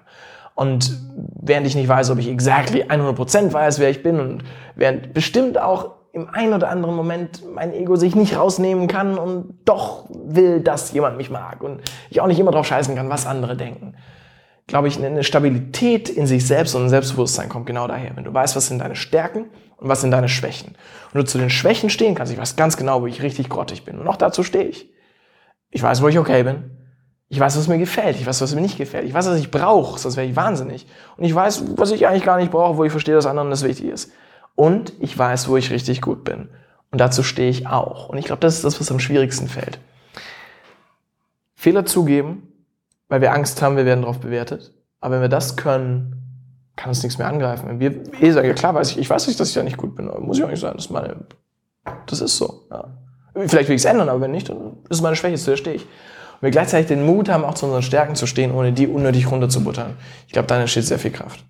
Und 0.55 0.97
während 1.41 1.67
ich 1.67 1.75
nicht 1.75 1.89
weiß, 1.89 2.11
ob 2.11 2.19
ich 2.19 2.29
exactly 2.29 2.85
100% 2.85 3.53
weiß, 3.53 3.79
wer 3.79 3.91
ich 3.91 4.03
bin 4.03 4.21
und 4.21 4.45
während 4.77 5.13
bestimmt 5.13 5.59
auch 5.59 5.93
im 6.13 6.29
einen 6.29 6.53
oder 6.53 6.69
anderen 6.69 6.95
Moment 6.95 7.43
mein 7.55 7.73
Ego 7.73 7.97
sich 7.97 8.15
nicht 8.15 8.37
rausnehmen 8.37 8.87
kann 8.87 9.19
und 9.19 9.55
doch 9.65 10.09
will, 10.11 10.61
dass 10.61 10.93
jemand 10.93 11.17
mich 11.17 11.31
mag 11.31 11.63
und 11.63 11.81
ich 12.11 12.21
auch 12.21 12.27
nicht 12.27 12.39
immer 12.39 12.51
drauf 12.51 12.67
scheißen 12.67 12.95
kann, 12.95 13.09
was 13.09 13.27
andere 13.27 13.57
denken 13.57 13.95
glaube 14.67 14.89
ich, 14.89 15.03
eine 15.03 15.25
Stabilität 15.25 16.09
in 16.09 16.27
sich 16.27 16.47
selbst 16.47 16.75
und 16.75 16.85
ein 16.85 16.89
Selbstbewusstsein 16.89 17.49
kommt 17.49 17.67
genau 17.67 17.87
daher. 17.89 18.17
Wenn 18.17 18.25
du 18.25 18.33
weißt, 18.33 18.57
was 18.57 18.69
sind 18.69 18.79
deine 18.79 18.97
Stärken 18.97 19.47
und 19.77 19.89
was 19.89 20.01
sind 20.01 20.11
deine 20.11 20.29
Schwächen. 20.29 20.77
Und 21.13 21.21
du 21.21 21.25
zu 21.25 21.39
den 21.39 21.51
Schwächen 21.51 21.91
stehen 21.91 22.15
kannst, 22.15 22.33
ich 22.33 22.39
weiß 22.39 22.57
ganz 22.57 22.77
genau, 22.77 23.03
wo 23.03 23.07
ich 23.07 23.23
richtig 23.23 23.49
grottig 23.49 23.85
bin. 23.85 23.99
Und 23.99 24.09
auch 24.09 24.17
dazu 24.17 24.43
stehe 24.43 24.65
ich. 24.65 24.89
Ich 25.71 25.83
weiß, 25.83 26.03
wo 26.03 26.09
ich 26.09 26.19
okay 26.19 26.43
bin. 26.43 26.71
Ich 27.29 27.41
weiß, 27.41 27.57
was 27.57 27.67
mir 27.67 27.79
gefällt. 27.79 28.17
Ich 28.17 28.27
weiß, 28.27 28.41
was 28.41 28.55
mir 28.55 28.61
nicht 28.61 28.77
gefällt. 28.77 29.07
Ich 29.07 29.15
weiß, 29.15 29.27
was 29.27 29.39
ich 29.39 29.51
brauche, 29.51 29.99
sonst 29.99 30.17
wäre 30.17 30.27
ich 30.27 30.37
wahnsinnig. 30.37 30.87
Und 31.17 31.25
ich 31.25 31.35
weiß, 31.35 31.65
was 31.77 31.91
ich 31.91 32.07
eigentlich 32.07 32.25
gar 32.25 32.37
nicht 32.37 32.53
brauche, 32.53 32.77
wo 32.77 32.85
ich 32.85 32.93
verstehe, 32.93 33.15
dass 33.15 33.27
anderen 33.27 33.51
das 33.51 33.65
wichtig 33.65 33.87
ist. 33.87 34.13
Und 34.55 34.93
ich 35.01 35.17
weiß, 35.17 35.49
wo 35.49 35.57
ich 35.57 35.71
richtig 35.71 36.03
gut 36.03 36.25
bin. 36.25 36.51
Und 36.91 37.01
dazu 37.01 37.23
stehe 37.23 37.49
ich 37.49 37.67
auch. 37.67 38.11
Und 38.11 38.19
ich 38.19 38.27
glaube, 38.27 38.41
das 38.41 38.57
ist 38.57 38.65
das, 38.65 38.79
was 38.81 38.91
am 38.91 39.01
schwierigsten 39.01 39.49
fällt. 39.49 39.81
Fehler 41.55 41.87
zugeben 41.87 42.52
weil 43.13 43.21
wir 43.21 43.35
Angst 43.35 43.61
haben, 43.61 43.77
wir 43.77 43.85
werden 43.85 44.01
darauf 44.01 44.21
bewertet. 44.21 44.73
Aber 45.01 45.17
wenn 45.17 45.21
wir 45.21 45.29
das 45.29 45.57
können, 45.57 46.71
kann 46.77 46.89
uns 46.89 47.03
nichts 47.03 47.19
mehr 47.19 47.29
angreifen. 47.29 47.69
Wenn 47.69 47.79
wir 47.79 48.23
eh 48.23 48.31
sagen, 48.31 48.49
ja 48.49 48.55
klar, 48.55 48.75
weiß 48.75 48.93
ich, 48.93 48.99
ich 48.99 49.11
weiß 49.11 49.27
nicht, 49.27 49.39
dass 49.39 49.49
ich 49.49 49.55
da 49.55 49.63
nicht 49.63 49.77
gut 49.77 49.95
bin, 49.97 50.07
muss 50.21 50.39
ich 50.39 50.45
auch 50.45 50.49
nicht 50.49 50.61
sein. 50.61 50.73
Das 50.75 50.87
ist 50.87 50.91
meine, 50.91 51.17
das 52.07 52.23
ist 52.23 52.39
so. 52.39 52.69
Ja. 52.71 52.97
Vielleicht 53.35 53.69
will 53.69 53.77
ich 53.77 53.83
es 53.83 53.85
ändern, 53.85 54.09
aber 54.09 54.23
wenn 54.23 54.31
nicht, 54.31 54.49
dann 54.49 54.79
ist 54.89 54.97
es 54.97 55.03
meine 55.03 55.15
Schwäche, 55.15 55.37
zu 55.37 55.51
der 55.51 55.59
stehe 55.59 55.77
ich. 55.77 55.83
Und 55.83 56.41
wir 56.41 56.51
gleichzeitig 56.53 56.87
den 56.87 57.05
Mut 57.05 57.29
haben, 57.29 57.45
auch 57.45 57.53
zu 57.53 57.67
unseren 57.67 57.83
Stärken 57.83 58.15
zu 58.15 58.27
stehen, 58.27 58.51
ohne 58.51 58.73
die 58.73 58.87
unnötig 58.87 59.31
runterzubuttern. 59.31 59.99
Ich 60.27 60.33
glaube, 60.33 60.49
dann 60.49 60.63
entsteht 60.63 60.87
sehr 60.87 60.99
viel 60.99 61.11
Kraft. 61.11 61.45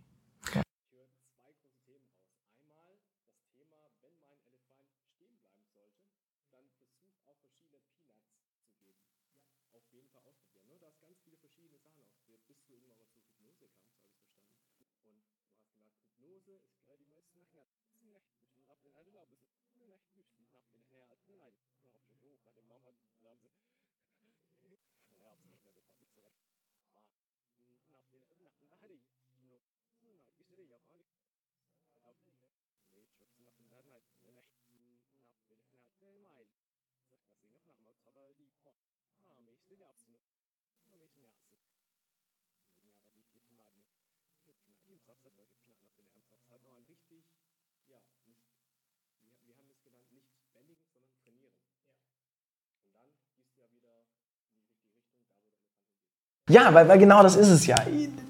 Ja, 56.53 56.75
weil, 56.75 56.87
weil 56.89 56.99
genau 56.99 57.23
das 57.23 57.37
ist 57.37 57.49
es 57.49 57.67
ja. 57.67 57.77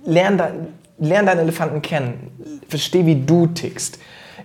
Lern, 0.05 0.39
dein, 0.39 0.69
lern 0.99 1.27
deinen 1.27 1.41
Elefanten 1.41 1.83
kennen. 1.83 2.61
Versteh, 2.69 3.05
wie 3.05 3.17
du 3.17 3.49
tickst. 3.49 3.99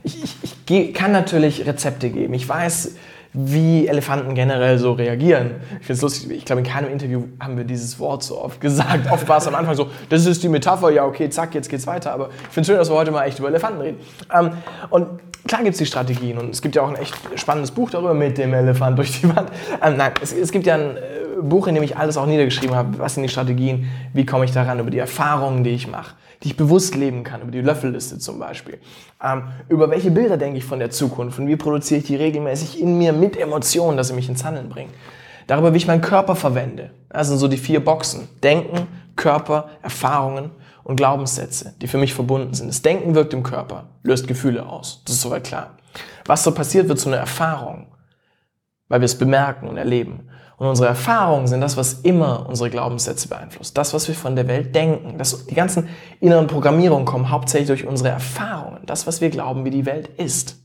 Ich, 0.03 0.23
ich, 0.23 0.35
ich 0.41 0.65
geh, 0.65 0.93
kann 0.93 1.11
natürlich 1.11 1.65
Rezepte 1.65 2.09
geben. 2.09 2.33
Ich 2.33 2.47
weiß, 2.47 2.95
wie 3.33 3.87
Elefanten 3.87 4.33
generell 4.35 4.77
so 4.77 4.93
reagieren. 4.93 5.55
Ich 5.79 5.85
finde 5.85 5.93
es 5.93 6.01
lustig, 6.01 6.31
ich 6.31 6.45
glaube, 6.45 6.61
in 6.61 6.67
keinem 6.67 6.91
Interview 6.91 7.23
haben 7.39 7.57
wir 7.57 7.63
dieses 7.63 7.99
Wort 7.99 8.23
so 8.23 8.41
oft 8.41 8.59
gesagt. 8.61 9.11
Oft 9.11 9.27
war 9.27 9.37
es 9.37 9.47
am 9.47 9.55
Anfang 9.55 9.75
so, 9.75 9.89
das 10.09 10.25
ist 10.25 10.43
die 10.43 10.49
Metapher, 10.49 10.91
ja, 10.91 11.05
okay, 11.05 11.29
zack, 11.29 11.53
jetzt 11.55 11.69
geht's 11.69 11.87
weiter. 11.87 12.13
Aber 12.13 12.29
ich 12.29 12.53
finde 12.53 12.61
es 12.61 12.67
schön, 12.67 12.77
dass 12.77 12.89
wir 12.89 12.95
heute 12.95 13.11
mal 13.11 13.25
echt 13.25 13.39
über 13.39 13.49
Elefanten 13.49 13.81
reden. 13.81 13.97
Ähm, 14.33 14.51
und 14.89 15.07
klar 15.47 15.63
gibt 15.63 15.73
es 15.73 15.79
die 15.79 15.85
Strategien 15.85 16.37
und 16.37 16.49
es 16.49 16.61
gibt 16.61 16.75
ja 16.75 16.81
auch 16.81 16.89
ein 16.89 16.95
echt 16.95 17.15
spannendes 17.35 17.71
Buch 17.71 17.89
darüber 17.89 18.13
mit 18.13 18.37
dem 18.37 18.53
Elefant 18.53 18.97
durch 18.97 19.21
die 19.21 19.35
Wand. 19.35 19.49
Ähm, 19.83 19.97
nein, 19.97 20.11
es, 20.21 20.33
es, 20.33 20.51
gibt 20.51 20.65
ja 20.65 20.75
ein 20.75 20.97
äh, 20.97 21.41
Buch, 21.41 21.67
in 21.67 21.75
dem 21.75 21.83
ich 21.83 21.97
alles 21.97 22.17
auch 22.17 22.25
niedergeschrieben 22.25 22.75
habe. 22.75 22.97
Was 22.99 23.13
sind 23.13 23.23
die 23.23 23.29
Strategien? 23.29 23.89
Wie 24.13 24.25
komme 24.25 24.45
ich 24.45 24.51
daran? 24.51 24.79
Über 24.79 24.89
die 24.89 24.99
Erfahrungen, 24.99 25.63
die 25.63 25.71
ich 25.71 25.87
mache 25.87 26.15
die 26.43 26.49
ich 26.49 26.57
bewusst 26.57 26.95
leben 26.95 27.23
kann, 27.23 27.41
über 27.41 27.51
die 27.51 27.61
Löffelliste 27.61 28.19
zum 28.19 28.39
Beispiel. 28.39 28.79
Ähm, 29.23 29.43
über 29.69 29.89
welche 29.89 30.11
Bilder 30.11 30.37
denke 30.37 30.57
ich 30.57 30.65
von 30.65 30.79
der 30.79 30.91
Zukunft 30.91 31.39
und 31.39 31.47
wie 31.47 31.55
produziere 31.55 31.99
ich 31.99 32.05
die 32.05 32.15
regelmäßig 32.15 32.79
in 32.79 32.97
mir 32.97 33.13
mit 33.13 33.37
Emotionen, 33.37 33.97
dass 33.97 34.09
sie 34.09 34.13
mich 34.13 34.29
ins 34.29 34.43
Handeln 34.43 34.69
bringen. 34.69 34.93
Darüber, 35.47 35.73
wie 35.73 35.77
ich 35.77 35.87
meinen 35.87 36.01
Körper 36.01 36.35
verwende. 36.35 36.91
Das 37.09 37.27
sind 37.27 37.37
so 37.37 37.47
die 37.47 37.57
vier 37.57 37.83
Boxen. 37.83 38.27
Denken, 38.43 38.87
Körper, 39.15 39.69
Erfahrungen 39.81 40.51
und 40.83 40.97
Glaubenssätze, 40.97 41.73
die 41.81 41.87
für 41.87 41.97
mich 41.97 42.13
verbunden 42.13 42.53
sind. 42.53 42.67
Das 42.67 42.81
Denken 42.81 43.15
wirkt 43.15 43.33
im 43.33 43.43
Körper, 43.43 43.89
löst 44.03 44.27
Gefühle 44.27 44.65
aus. 44.65 45.01
Das 45.05 45.15
ist 45.15 45.21
soweit 45.21 45.45
klar. 45.45 45.77
Was 46.25 46.43
so 46.43 46.51
passiert, 46.53 46.87
wird 46.87 46.99
zu 46.99 47.09
einer 47.09 47.17
Erfahrung, 47.17 47.87
weil 48.89 49.01
wir 49.01 49.05
es 49.05 49.17
bemerken 49.17 49.67
und 49.67 49.77
erleben. 49.77 50.29
Und 50.57 50.67
unsere 50.67 50.89
Erfahrungen 50.89 51.47
sind 51.47 51.61
das, 51.61 51.77
was 51.77 51.93
immer 51.93 52.47
unsere 52.49 52.71
Glaubenssätze 52.71 53.27
beeinflusst. 53.27 53.77
Das, 53.77 53.93
was 53.93 54.07
wir 54.07 54.15
von 54.15 54.35
der 54.35 54.47
Welt 54.47 54.73
denken. 54.73 55.19
Das, 55.19 55.45
die 55.45 55.53
ganzen 55.53 55.87
inneren 56.19 56.47
Programmierungen 56.47 57.05
kommen 57.05 57.29
hauptsächlich 57.29 57.67
durch 57.67 57.85
unsere 57.85 58.09
Erfahrungen. 58.09 58.79
Das, 58.87 59.05
was 59.05 59.21
wir 59.21 59.29
glauben, 59.29 59.65
wie 59.65 59.69
die 59.69 59.85
Welt 59.85 60.07
ist. 60.17 60.57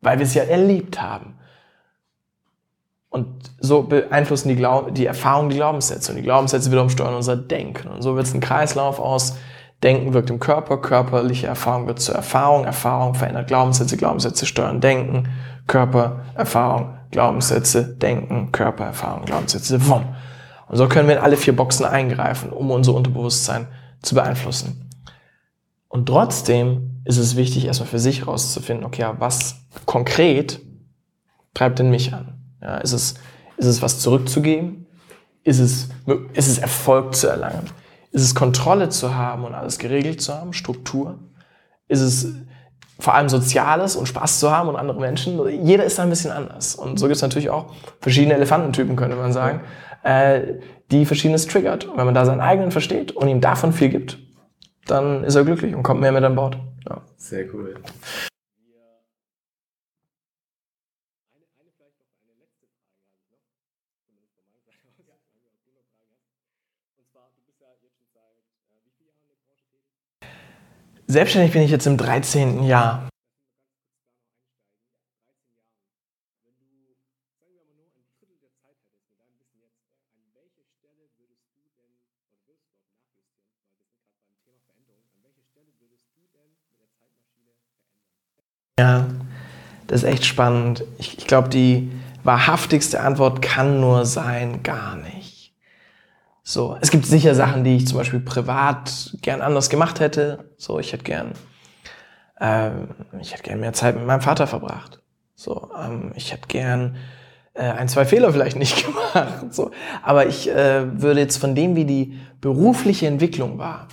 Weil 0.00 0.18
wir 0.18 0.24
es 0.24 0.32
ja 0.32 0.44
erlebt 0.44 1.02
haben. 1.02 1.34
Und 3.10 3.26
so 3.58 3.82
beeinflussen 3.82 4.48
die, 4.48 4.56
Glaub 4.56 4.94
die 4.94 5.04
Erfahrungen 5.04 5.50
die 5.50 5.56
Glaubenssätze. 5.56 6.12
Und 6.12 6.16
die 6.16 6.22
Glaubenssätze 6.22 6.70
wiederum 6.70 6.88
steuern 6.88 7.14
unser 7.14 7.36
Denken. 7.36 7.88
Und 7.88 8.00
so 8.00 8.16
wird 8.16 8.26
es 8.26 8.32
ein 8.32 8.40
Kreislauf 8.40 8.98
aus 8.98 9.36
Denken 9.82 10.12
wirkt 10.12 10.28
im 10.28 10.40
Körper, 10.40 10.76
körperliche 10.76 11.46
Erfahrung 11.46 11.86
wird 11.86 12.00
zur 12.00 12.14
Erfahrung, 12.14 12.64
Erfahrung 12.64 13.14
verändert 13.14 13.46
Glaubenssätze, 13.46 13.96
Glaubenssätze 13.96 14.44
steuern 14.44 14.82
Denken, 14.82 15.28
Körper, 15.66 16.20
Erfahrung, 16.34 16.98
Glaubenssätze, 17.10 17.84
Denken, 17.84 18.52
Körper, 18.52 18.84
Erfahrung, 18.84 19.24
Glaubenssätze, 19.24 19.86
wumm. 19.88 20.14
Und 20.68 20.76
so 20.76 20.88
können 20.88 21.08
wir 21.08 21.16
in 21.16 21.22
alle 21.22 21.36
vier 21.36 21.56
Boxen 21.56 21.84
eingreifen, 21.84 22.50
um 22.50 22.70
unser 22.70 22.94
Unterbewusstsein 22.94 23.66
zu 24.02 24.14
beeinflussen. 24.14 24.88
Und 25.88 26.06
trotzdem 26.06 27.02
ist 27.04 27.16
es 27.16 27.34
wichtig, 27.34 27.64
erstmal 27.64 27.88
für 27.88 27.98
sich 27.98 28.20
herauszufinden, 28.20 28.86
okay, 28.86 29.08
was 29.18 29.66
konkret 29.86 30.60
treibt 31.54 31.80
denn 31.80 31.90
mich 31.90 32.14
an? 32.14 32.38
Ja, 32.62 32.78
ist, 32.78 32.92
es, 32.92 33.14
ist 33.56 33.66
es 33.66 33.82
was 33.82 33.98
zurückzugeben? 33.98 34.86
Ist 35.42 35.58
es, 35.58 35.88
ist 36.34 36.48
es 36.48 36.58
Erfolg 36.58 37.16
zu 37.16 37.26
erlangen? 37.26 37.64
Ist 38.12 38.22
es 38.22 38.34
Kontrolle 38.34 38.88
zu 38.90 39.14
haben 39.14 39.44
und 39.44 39.54
alles 39.54 39.78
geregelt 39.78 40.20
zu 40.20 40.34
haben, 40.34 40.52
Struktur? 40.52 41.18
Ist 41.88 42.00
es 42.00 42.34
vor 43.00 43.14
allem 43.14 43.28
Soziales 43.28 43.96
und 43.96 44.06
Spaß 44.06 44.40
zu 44.40 44.50
haben 44.50 44.68
und 44.68 44.76
andere 44.76 45.00
Menschen? 45.00 45.40
Jeder 45.64 45.84
ist 45.84 45.98
da 45.98 46.04
ein 46.04 46.10
bisschen 46.10 46.30
anders. 46.30 46.74
Und 46.74 46.98
so 46.98 47.06
gibt 47.06 47.16
es 47.16 47.22
natürlich 47.22 47.50
auch 47.50 47.66
verschiedene 48.00 48.34
Elefantentypen, 48.34 48.96
könnte 48.96 49.16
man 49.16 49.32
sagen, 49.32 49.60
äh, 50.02 50.40
die 50.90 51.06
verschiedenes 51.06 51.46
triggert. 51.46 51.86
Und 51.86 51.96
wenn 51.96 52.06
man 52.06 52.14
da 52.14 52.24
seinen 52.24 52.40
eigenen 52.40 52.70
versteht 52.70 53.12
und 53.12 53.28
ihm 53.28 53.40
davon 53.40 53.72
viel 53.72 53.88
gibt, 53.88 54.18
dann 54.86 55.24
ist 55.24 55.34
er 55.34 55.44
glücklich 55.44 55.74
und 55.74 55.82
kommt 55.82 56.00
mehr 56.00 56.12
mit 56.12 56.24
an 56.24 56.34
Bord. 56.34 56.58
Ja. 56.88 57.02
Sehr 57.16 57.46
cool. 57.54 57.74
Selbstständig 71.10 71.52
bin 71.52 71.62
ich 71.62 71.72
jetzt 71.72 71.88
im 71.88 71.96
13. 71.96 72.62
Jahr. 72.62 73.08
Ja, 88.78 89.08
das 89.88 90.04
ist 90.04 90.08
echt 90.08 90.24
spannend. 90.24 90.84
Ich, 90.98 91.18
ich 91.18 91.26
glaube, 91.26 91.48
die 91.48 91.90
wahrhaftigste 92.22 93.00
Antwort 93.00 93.42
kann 93.42 93.80
nur 93.80 94.06
sein, 94.06 94.62
gar 94.62 94.94
nicht. 94.94 95.29
So, 96.50 96.76
es 96.80 96.90
gibt 96.90 97.06
sicher 97.06 97.36
Sachen, 97.36 97.62
die 97.62 97.76
ich 97.76 97.86
zum 97.86 97.98
Beispiel 97.98 98.18
privat 98.18 99.16
gern 99.22 99.40
anders 99.40 99.70
gemacht 99.70 100.00
hätte. 100.00 100.50
So, 100.56 100.80
ich 100.80 100.92
hätte 100.92 101.04
gern, 101.04 101.30
ähm, 102.40 102.88
ich 103.20 103.32
hätte 103.32 103.44
gern 103.44 103.60
mehr 103.60 103.72
Zeit 103.72 103.94
mit 103.94 104.04
meinem 104.04 104.20
Vater 104.20 104.48
verbracht. 104.48 105.00
So, 105.36 105.70
ähm, 105.80 106.10
ich 106.16 106.32
hätte 106.32 106.48
gern 106.48 106.96
äh, 107.54 107.62
ein, 107.62 107.86
zwei 107.86 108.04
Fehler 108.04 108.32
vielleicht 108.32 108.56
nicht 108.56 108.84
gemacht. 109.14 109.54
So, 109.54 109.70
aber 110.02 110.26
ich 110.26 110.50
äh, 110.50 111.00
würde 111.00 111.20
jetzt 111.20 111.36
von 111.36 111.54
dem, 111.54 111.76
wie 111.76 111.84
die 111.84 112.18
berufliche 112.40 113.06
Entwicklung 113.06 113.58
war, 113.58 113.86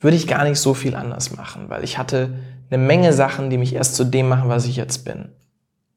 würde 0.00 0.16
ich 0.16 0.26
gar 0.26 0.42
nicht 0.42 0.58
so 0.58 0.74
viel 0.74 0.96
anders 0.96 1.36
machen, 1.36 1.70
weil 1.70 1.84
ich 1.84 1.98
hatte 1.98 2.36
eine 2.68 2.82
Menge 2.82 3.12
Sachen, 3.12 3.48
die 3.48 3.58
mich 3.58 3.72
erst 3.72 3.94
zu 3.94 4.02
dem 4.02 4.28
machen, 4.28 4.48
was 4.48 4.66
ich 4.66 4.74
jetzt 4.74 5.04
bin. 5.04 5.28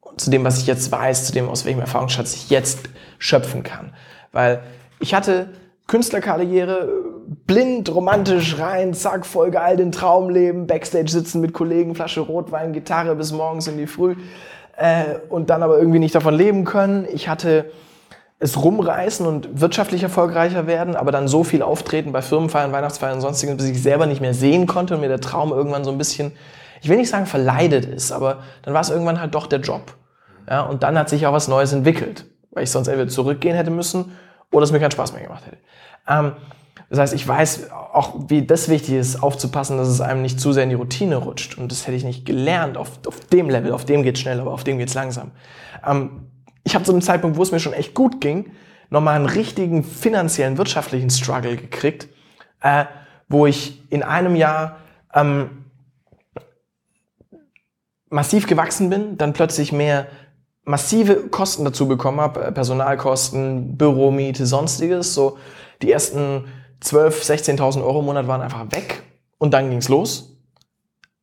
Und 0.01 0.21
zu 0.21 0.29
dem, 0.29 0.43
was 0.43 0.59
ich 0.59 0.67
jetzt 0.67 0.91
weiß, 0.91 1.25
zu 1.25 1.33
dem, 1.33 1.49
aus 1.49 1.65
welchem 1.65 1.81
Erfahrungsschatz 1.81 2.35
ich 2.35 2.51
jetzt 2.51 2.89
schöpfen 3.17 3.63
kann. 3.63 3.95
Weil 4.31 4.61
ich 4.99 5.15
hatte 5.15 5.49
Künstlerkarriere, 5.89 6.87
blind, 7.47 7.91
romantisch 7.93 8.59
rein, 8.59 8.93
zack, 8.93 9.25
voll 9.25 9.49
geil 9.49 9.75
den 9.75 9.91
Traum 9.91 10.29
leben, 10.29 10.67
Backstage 10.67 11.09
sitzen 11.09 11.41
mit 11.41 11.51
Kollegen, 11.51 11.95
Flasche 11.95 12.21
Rotwein, 12.21 12.73
Gitarre 12.73 13.15
bis 13.15 13.31
morgens 13.31 13.67
in 13.67 13.75
die 13.79 13.87
Früh 13.87 14.15
äh, 14.77 15.15
und 15.29 15.49
dann 15.49 15.63
aber 15.63 15.79
irgendwie 15.79 15.97
nicht 15.97 16.13
davon 16.13 16.35
leben 16.35 16.63
können. 16.63 17.07
Ich 17.11 17.27
hatte 17.27 17.71
es 18.37 18.63
rumreißen 18.63 19.25
und 19.25 19.61
wirtschaftlich 19.61 20.03
erfolgreicher 20.03 20.67
werden, 20.67 20.95
aber 20.95 21.11
dann 21.11 21.27
so 21.27 21.43
viel 21.43 21.63
auftreten 21.63 22.11
bei 22.11 22.21
Firmenfeiern, 22.21 22.71
Weihnachtsfeiern 22.71 23.15
und 23.15 23.21
sonstigen, 23.21 23.57
bis 23.57 23.65
ich 23.65 23.81
selber 23.81 24.05
nicht 24.05 24.21
mehr 24.21 24.35
sehen 24.35 24.67
konnte 24.67 24.93
und 24.93 25.01
mir 25.01 25.09
der 25.09 25.21
Traum 25.21 25.51
irgendwann 25.51 25.83
so 25.83 25.89
ein 25.89 25.97
bisschen, 25.97 26.33
ich 26.83 26.89
will 26.89 26.97
nicht 26.97 27.09
sagen 27.09 27.25
verleidet 27.25 27.85
ist, 27.85 28.11
aber 28.11 28.43
dann 28.61 28.75
war 28.75 28.81
es 28.81 28.91
irgendwann 28.91 29.19
halt 29.19 29.33
doch 29.33 29.47
der 29.47 29.61
Job. 29.61 29.95
Ja, 30.47 30.61
und 30.61 30.83
dann 30.83 30.99
hat 30.99 31.09
sich 31.09 31.25
auch 31.25 31.33
was 31.33 31.47
Neues 31.47 31.73
entwickelt, 31.73 32.25
weil 32.51 32.63
ich 32.65 32.69
sonst 32.69 32.89
entweder 32.89 33.09
zurückgehen 33.09 33.55
hätte 33.55 33.71
müssen 33.71 34.11
oder 34.51 34.63
es 34.63 34.71
mir 34.71 34.79
keinen 34.79 34.91
Spaß 34.91 35.13
mehr 35.13 35.23
gemacht 35.23 35.45
hätte. 35.45 35.57
Ähm, 36.07 36.33
Das 36.89 36.97
heißt, 36.97 37.13
ich 37.13 37.27
weiß 37.27 37.71
auch, 37.71 38.15
wie 38.29 38.47
das 38.47 38.67
wichtig 38.67 38.95
ist, 38.95 39.21
aufzupassen, 39.21 39.77
dass 39.77 39.87
es 39.87 40.01
einem 40.01 40.23
nicht 40.23 40.39
zu 40.39 40.53
sehr 40.53 40.63
in 40.63 40.69
die 40.69 40.75
Routine 40.75 41.17
rutscht. 41.17 41.55
Und 41.57 41.71
das 41.71 41.85
hätte 41.85 41.95
ich 41.95 42.03
nicht 42.03 42.25
gelernt 42.25 42.77
auf, 42.77 42.99
auf 43.05 43.19
dem 43.27 43.47
Level. 43.47 43.73
Auf 43.73 43.85
dem 43.85 44.01
geht's 44.01 44.19
schnell, 44.19 44.39
aber 44.39 44.51
auf 44.51 44.63
dem 44.63 44.79
geht's 44.79 44.95
langsam. 44.95 45.29
Ähm, 45.85 46.31
ich 46.63 46.73
habe 46.73 46.83
zu 46.85 46.91
einem 46.91 47.03
Zeitpunkt, 47.03 47.37
wo 47.37 47.43
es 47.43 47.51
mir 47.51 47.59
schon 47.59 47.73
echt 47.73 47.93
gut 47.93 48.21
ging, 48.21 48.53
nochmal 48.89 49.15
einen 49.17 49.27
richtigen 49.27 49.83
finanziellen, 49.83 50.57
wirtschaftlichen 50.57 51.11
Struggle 51.11 51.57
gekriegt, 51.57 52.07
äh, 52.61 52.85
wo 53.27 53.45
ich 53.45 53.83
in 53.91 54.01
einem 54.01 54.35
Jahr 54.35 54.77
ähm, 55.13 55.65
massiv 58.09 58.47
gewachsen 58.47 58.89
bin, 58.89 59.17
dann 59.17 59.33
plötzlich 59.33 59.71
mehr 59.71 60.07
massive 60.69 61.29
Kosten 61.29 61.65
dazu 61.65 61.87
bekommen 61.87 62.21
habe, 62.21 62.43
äh, 62.43 62.51
Personalkosten, 62.51 63.75
Büromiete, 63.75 64.45
sonstiges. 64.45 65.13
So 65.13 65.37
die 65.81 65.91
ersten 65.91 66.45
12.000, 66.83 67.57
16.000 67.57 67.83
Euro 67.83 67.99
im 67.99 68.05
Monat 68.05 68.27
waren 68.27 68.41
einfach 68.41 68.71
weg 68.71 69.01
und 69.39 69.53
dann 69.53 69.69
ging's 69.69 69.89
los. 69.89 70.37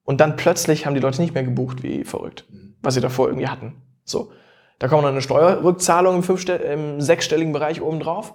Und 0.04 0.20
dann 0.20 0.36
plötzlich 0.36 0.84
haben 0.86 0.94
die 0.94 1.00
Leute 1.00 1.20
nicht 1.20 1.34
mehr 1.34 1.44
gebucht 1.44 1.82
wie 1.82 2.04
verrückt, 2.04 2.44
was 2.82 2.94
sie 2.94 3.00
davor 3.00 3.28
irgendwie 3.28 3.48
hatten. 3.48 3.82
So, 4.04 4.30
da 4.78 4.88
kommt 4.88 5.02
noch 5.02 5.10
eine 5.10 5.22
Steuerrückzahlung 5.22 6.22
im, 6.22 6.48
im 6.72 7.00
sechsstelligen 7.00 7.52
Bereich 7.52 7.80
obendrauf. 7.80 8.34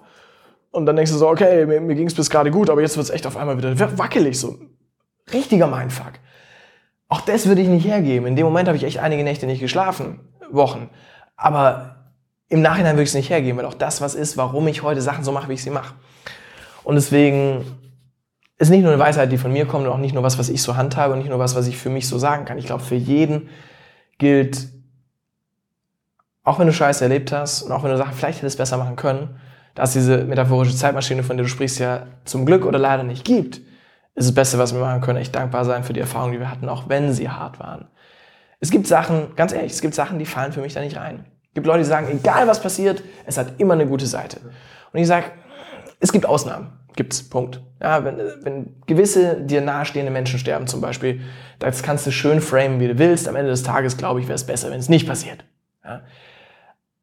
Und 0.70 0.86
dann 0.86 0.96
denkst 0.96 1.12
du 1.12 1.18
so, 1.18 1.28
okay, 1.28 1.66
mir, 1.66 1.80
mir 1.80 1.94
ging's 1.94 2.14
bis 2.14 2.30
gerade 2.30 2.50
gut, 2.50 2.70
aber 2.70 2.80
jetzt 2.80 2.96
wird's 2.96 3.10
echt 3.10 3.26
auf 3.26 3.36
einmal 3.36 3.58
wieder 3.58 3.98
wackelig. 3.98 4.38
So 4.38 4.56
richtiger 5.32 5.66
Mindfuck. 5.66 6.12
Auch 7.08 7.20
das 7.20 7.46
würde 7.46 7.60
ich 7.60 7.68
nicht 7.68 7.86
hergeben. 7.86 8.26
In 8.26 8.36
dem 8.36 8.46
Moment 8.46 8.68
habe 8.68 8.76
ich 8.76 8.84
echt 8.84 8.98
einige 8.98 9.22
Nächte 9.22 9.46
nicht 9.46 9.60
geschlafen, 9.60 10.20
Wochen. 10.54 10.90
Aber 11.36 11.96
im 12.48 12.62
Nachhinein 12.62 12.94
würde 12.94 13.04
ich 13.04 13.08
es 13.10 13.14
nicht 13.14 13.30
hergeben, 13.30 13.58
weil 13.58 13.64
auch 13.64 13.74
das 13.74 14.00
was 14.00 14.14
ist, 14.14 14.36
warum 14.36 14.68
ich 14.68 14.82
heute 14.82 15.00
Sachen 15.00 15.24
so 15.24 15.32
mache, 15.32 15.48
wie 15.48 15.54
ich 15.54 15.62
sie 15.62 15.70
mache. 15.70 15.94
Und 16.84 16.96
deswegen 16.96 17.64
ist 18.58 18.70
nicht 18.70 18.82
nur 18.82 18.92
eine 18.92 19.00
Weisheit, 19.00 19.32
die 19.32 19.38
von 19.38 19.52
mir 19.52 19.66
kommt, 19.66 19.86
und 19.86 19.92
auch 19.92 19.98
nicht 19.98 20.14
nur 20.14 20.22
was, 20.22 20.38
was 20.38 20.48
ich 20.48 20.62
so 20.62 20.76
handhabe 20.76 21.12
und 21.12 21.20
nicht 21.20 21.30
nur 21.30 21.38
was, 21.38 21.56
was 21.56 21.66
ich 21.66 21.76
für 21.76 21.90
mich 21.90 22.06
so 22.08 22.18
sagen 22.18 22.44
kann. 22.44 22.58
Ich 22.58 22.66
glaube, 22.66 22.82
für 22.82 22.94
jeden 22.94 23.48
gilt, 24.18 24.68
auch 26.44 26.58
wenn 26.58 26.66
du 26.66 26.72
Scheiße 26.72 27.02
erlebt 27.04 27.32
hast 27.32 27.62
und 27.62 27.72
auch 27.72 27.82
wenn 27.82 27.90
du 27.90 27.96
Sachen 27.96 28.14
vielleicht 28.14 28.38
hättest 28.38 28.58
besser 28.58 28.76
machen 28.76 28.96
können, 28.96 29.40
dass 29.74 29.94
diese 29.94 30.24
metaphorische 30.24 30.76
Zeitmaschine, 30.76 31.22
von 31.22 31.36
der 31.36 31.44
du 31.44 31.50
sprichst, 31.50 31.78
ja 31.78 32.06
zum 32.24 32.46
Glück 32.46 32.64
oder 32.64 32.78
leider 32.78 33.02
nicht 33.02 33.24
gibt, 33.24 33.56
ist 34.14 34.28
das 34.28 34.34
Beste, 34.34 34.58
was 34.58 34.74
wir 34.74 34.80
machen 34.80 35.00
können, 35.00 35.18
echt 35.18 35.34
dankbar 35.34 35.64
sein 35.64 35.84
für 35.84 35.94
die 35.94 36.00
Erfahrungen, 36.00 36.32
die 36.32 36.40
wir 36.40 36.50
hatten, 36.50 36.68
auch 36.68 36.88
wenn 36.88 37.12
sie 37.12 37.30
hart 37.30 37.58
waren. 37.58 37.88
Es 38.62 38.70
gibt 38.70 38.86
Sachen, 38.86 39.34
ganz 39.34 39.52
ehrlich, 39.52 39.72
es 39.72 39.80
gibt 39.80 39.92
Sachen, 39.92 40.20
die 40.20 40.24
fallen 40.24 40.52
für 40.52 40.60
mich 40.60 40.72
da 40.72 40.80
nicht 40.80 40.96
rein. 40.96 41.24
Es 41.48 41.54
gibt 41.54 41.66
Leute, 41.66 41.80
die 41.80 41.84
sagen, 41.84 42.06
egal 42.08 42.46
was 42.46 42.62
passiert, 42.62 43.02
es 43.26 43.36
hat 43.36 43.58
immer 43.58 43.74
eine 43.74 43.88
gute 43.88 44.06
Seite. 44.06 44.38
Und 44.92 45.00
ich 45.00 45.08
sage, 45.08 45.26
es 45.98 46.12
gibt 46.12 46.26
Ausnahmen. 46.26 46.72
Gibt's, 46.94 47.28
Punkt. 47.28 47.60
Ja, 47.80 48.04
wenn, 48.04 48.18
wenn 48.42 48.82
gewisse 48.86 49.40
dir 49.40 49.62
nahestehende 49.62 50.12
Menschen 50.12 50.38
sterben 50.38 50.68
zum 50.68 50.80
Beispiel, 50.80 51.22
das 51.58 51.82
kannst 51.82 52.06
du 52.06 52.12
schön 52.12 52.40
framen, 52.40 52.78
wie 52.78 52.86
du 52.86 52.98
willst. 52.98 53.26
Am 53.26 53.34
Ende 53.34 53.50
des 53.50 53.64
Tages, 53.64 53.96
glaube 53.96 54.20
ich, 54.20 54.28
wäre 54.28 54.36
es 54.36 54.46
besser, 54.46 54.70
wenn 54.70 54.78
es 54.78 54.88
nicht 54.88 55.08
passiert. 55.08 55.44
Ja. 55.84 56.02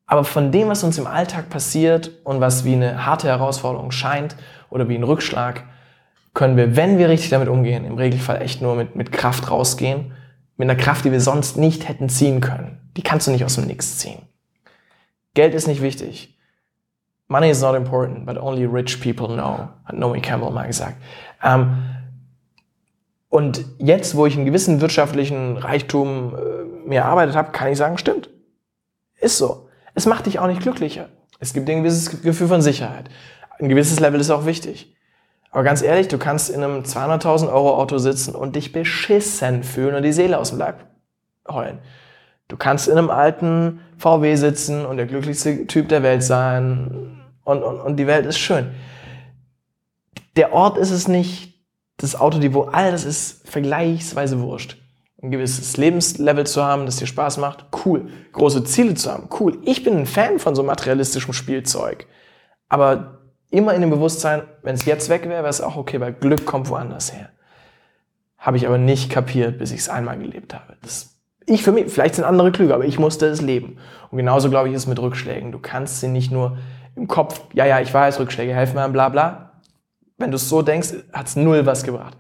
Aber 0.06 0.24
von 0.24 0.54
dem, 0.54 0.70
was 0.70 0.86
uns 0.86 0.98
im 0.98 1.08
Alltag 1.08 1.50
passiert 1.50 2.12
und 2.24 2.40
was 2.40 2.64
wie 2.64 2.74
eine 2.74 3.06
harte 3.06 3.28
Herausforderung 3.28 3.92
scheint 3.92 4.38
oder 4.70 4.88
wie 4.88 4.96
ein 4.96 5.04
Rückschlag, 5.04 5.66
können 6.34 6.56
wir, 6.56 6.78
wenn 6.78 6.98
wir 6.98 7.10
richtig 7.10 7.32
damit 7.32 7.50
umgehen, 7.50 7.84
im 7.84 7.96
Regelfall 7.96 8.42
echt 8.42 8.62
nur 8.62 8.76
mit, 8.76 8.96
mit 8.96 9.12
Kraft 9.12 9.52
rausgehen. 9.52 10.14
Mit 10.60 10.70
einer 10.70 10.78
Kraft, 10.78 11.06
die 11.06 11.14
wir 11.14 11.22
sonst 11.22 11.56
nicht 11.56 11.88
hätten 11.88 12.10
ziehen 12.10 12.42
können. 12.42 12.92
Die 12.98 13.02
kannst 13.02 13.26
du 13.26 13.32
nicht 13.32 13.46
aus 13.46 13.56
dem 13.56 13.66
Nix 13.66 13.98
ziehen. 13.98 14.24
Geld 15.34 15.54
ist 15.54 15.68
nicht 15.68 15.82
wichtig. 15.82 16.38
Money 17.30 17.50
is 17.50 17.62
not 17.62 17.76
important, 17.76 18.26
but 18.26 18.38
only 18.38 18.66
rich 18.66 19.00
people 19.00 19.28
know, 19.28 19.70
hat 19.86 19.96
Naomi 19.96 20.20
Campbell 20.20 20.52
mal 20.52 20.68
gesagt. 20.68 20.98
Ähm, 21.42 21.78
und 23.30 23.64
jetzt, 23.78 24.16
wo 24.16 24.26
ich 24.26 24.36
einen 24.36 24.46
gewissen 24.46 24.82
wirtschaftlichen 24.82 25.56
Reichtum 25.56 26.36
äh, 26.36 26.88
mir 26.90 27.02
erarbeitet 27.02 27.38
habe, 27.38 27.54
kann 27.54 27.72
ich 27.72 27.78
sagen, 27.78 27.98
stimmt. 27.98 28.30
Ist 29.22 29.38
so. 29.38 29.70
Es 29.94 30.08
macht 30.08 30.26
dich 30.26 30.40
auch 30.40 30.48
nicht 30.48 30.62
glücklicher. 30.62 31.08
Es 31.40 31.54
gibt 31.54 31.70
dir 31.70 31.74
ein 31.78 31.84
gewisses 31.84 32.22
Gefühl 32.22 32.50
von 32.50 32.62
Sicherheit. 32.62 33.10
Ein 33.60 33.70
gewisses 33.70 34.02
Level 34.02 34.20
ist 34.20 34.30
auch 34.30 34.46
wichtig. 34.46 34.94
Aber 35.52 35.64
ganz 35.64 35.82
ehrlich, 35.82 36.08
du 36.08 36.18
kannst 36.18 36.50
in 36.50 36.64
einem 36.64 36.84
200.000 36.84 37.52
Euro 37.52 37.78
Auto 37.78 37.98
sitzen 37.98 38.36
und 38.36 38.56
dich 38.56 38.72
beschissen 38.72 39.64
fühlen 39.64 39.96
und 39.96 40.04
die 40.04 40.14
Seele 40.14 40.38
aus 40.38 40.50
dem 40.50 40.60
Leib 40.60 40.86
heulen. 41.48 41.80
Du 42.48 42.58
kannst 42.58 42.88
in 42.88 42.98
einem 42.98 43.10
alten 43.10 43.80
VW 43.98 44.36
sitzen 44.36 44.86
und 44.86 44.98
der 44.98 45.06
glücklichste 45.06 45.68
Typ 45.68 45.90
der 45.90 46.04
Welt 46.04 46.24
sein 46.24 47.20
und, 47.44 47.64
und, 47.64 47.80
und 47.80 47.98
die 47.98 48.08
Welt 48.08 48.26
ist 48.26 48.40
schön. 48.40 48.72
Der 50.36 50.54
Ort 50.54 50.78
ist 50.78 50.92
es 50.92 51.08
nicht, 51.08 51.50
das 51.98 52.20
Auto, 52.20 52.40
die 52.40 52.54
wo 52.54 52.64
all 52.64 52.92
das 52.92 53.04
ist 53.04 53.48
vergleichsweise 53.48 54.40
wurscht. 54.40 54.78
Ein 55.22 55.32
gewisses 55.32 55.76
Lebenslevel 55.76 56.48
zu 56.48 56.64
haben, 56.64 56.86
das 56.86 56.96
dir 56.96 57.08
Spaß 57.08 57.38
macht, 57.40 57.66
cool. 57.86 58.08
Große 58.32 58.64
Ziele 58.64 58.94
zu 58.94 59.12
haben, 59.12 59.28
cool. 59.40 59.58
Ich 59.64 59.84
bin 59.84 59.98
ein 59.98 60.06
Fan 60.06 60.40
von 60.40 60.56
so 60.56 60.64
materialistischem 60.64 61.34
Spielzeug. 61.34 62.08
Aber 62.70 63.19
immer 63.52 63.74
in 63.74 63.82
dem 63.82 63.90
Bewusstsein, 63.90 64.44
wenn 64.64 64.76
es 64.76 64.86
jetzt 64.86 65.10
weg 65.10 65.24
wäre, 65.24 65.44
wäre 65.44 65.48
es 65.48 65.62
auch 65.62 65.76
okay, 65.76 66.00
weil 66.00 66.14
Glück 66.14 66.46
kommt 66.46 66.70
woanders 66.70 67.14
her. 67.14 67.30
Habe 68.38 68.58
ich 68.58 68.68
aber 68.68 68.78
nicht 68.78 69.10
kapiert, 69.10 69.58
bis 69.58 69.72
ich 69.72 69.80
es 69.80 69.90
einmal 69.90 70.18
gelebt 70.18 70.54
habe. 70.54 70.78
Das, 70.82 71.18
ich 71.46 71.64
für 71.64 71.72
mich, 71.72 71.92
vielleicht 71.92 72.16
sind 72.16 72.24
andere 72.24 72.52
klüger, 72.52 72.76
aber 72.76 72.86
ich 72.86 73.00
musste 73.00 73.26
es 73.26 73.42
leben. 73.42 73.78
Und 74.12 74.18
genauso 74.18 74.50
glaube 74.50 74.70
ich 74.70 74.76
ist 74.76 74.84
es 74.84 74.88
mit 74.88 75.00
Rückschlägen. 75.00 75.52
Du 75.52 75.60
kannst 75.60 76.00
sie 76.00 76.08
nicht 76.08 76.32
nur 76.32 76.58
im 76.96 77.08
Kopf, 77.08 77.42
ja, 77.54 77.66
ja, 77.66 77.80
ich 77.80 77.94
weiß, 77.94 78.20
Rückschläge 78.20 78.54
helfen 78.54 78.76
mir, 78.76 78.90
bla 78.90 79.10
bla. 79.10 79.62
Wenn 80.18 80.32
du 80.32 80.36
es 80.36 80.50
so 80.50 80.62
denkst, 80.62 80.94
hat 81.14 81.28
es 81.28 81.36
null 81.36 81.66
was 81.66 81.84
gebracht. 81.84 82.18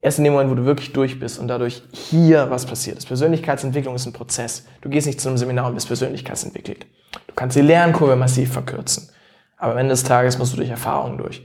Erst 0.00 0.18
in 0.18 0.24
dem 0.24 0.34
Moment, 0.34 0.50
wo 0.50 0.54
du 0.54 0.64
wirklich 0.64 0.92
durch 0.92 1.18
bist 1.18 1.38
und 1.38 1.48
dadurch 1.48 1.82
hier 1.92 2.50
was 2.50 2.66
passiert 2.66 2.98
ist. 2.98 3.06
Persönlichkeitsentwicklung 3.06 3.94
ist 3.94 4.06
ein 4.06 4.12
Prozess. 4.12 4.66
Du 4.82 4.90
gehst 4.90 5.06
nicht 5.06 5.20
zu 5.20 5.28
einem 5.28 5.38
Seminar 5.38 5.68
und 5.68 5.74
bist 5.74 5.86
persönlichkeitsentwickelt. 5.86 6.86
Du 7.26 7.34
kannst 7.34 7.56
die 7.56 7.62
Lernkurve 7.62 8.14
massiv 8.14 8.52
verkürzen. 8.52 9.08
Aber 9.64 9.72
am 9.72 9.78
Ende 9.78 9.92
des 9.92 10.02
Tages 10.02 10.36
musst 10.36 10.52
du 10.52 10.58
durch 10.58 10.68
Erfahrung 10.68 11.16
durch. 11.16 11.42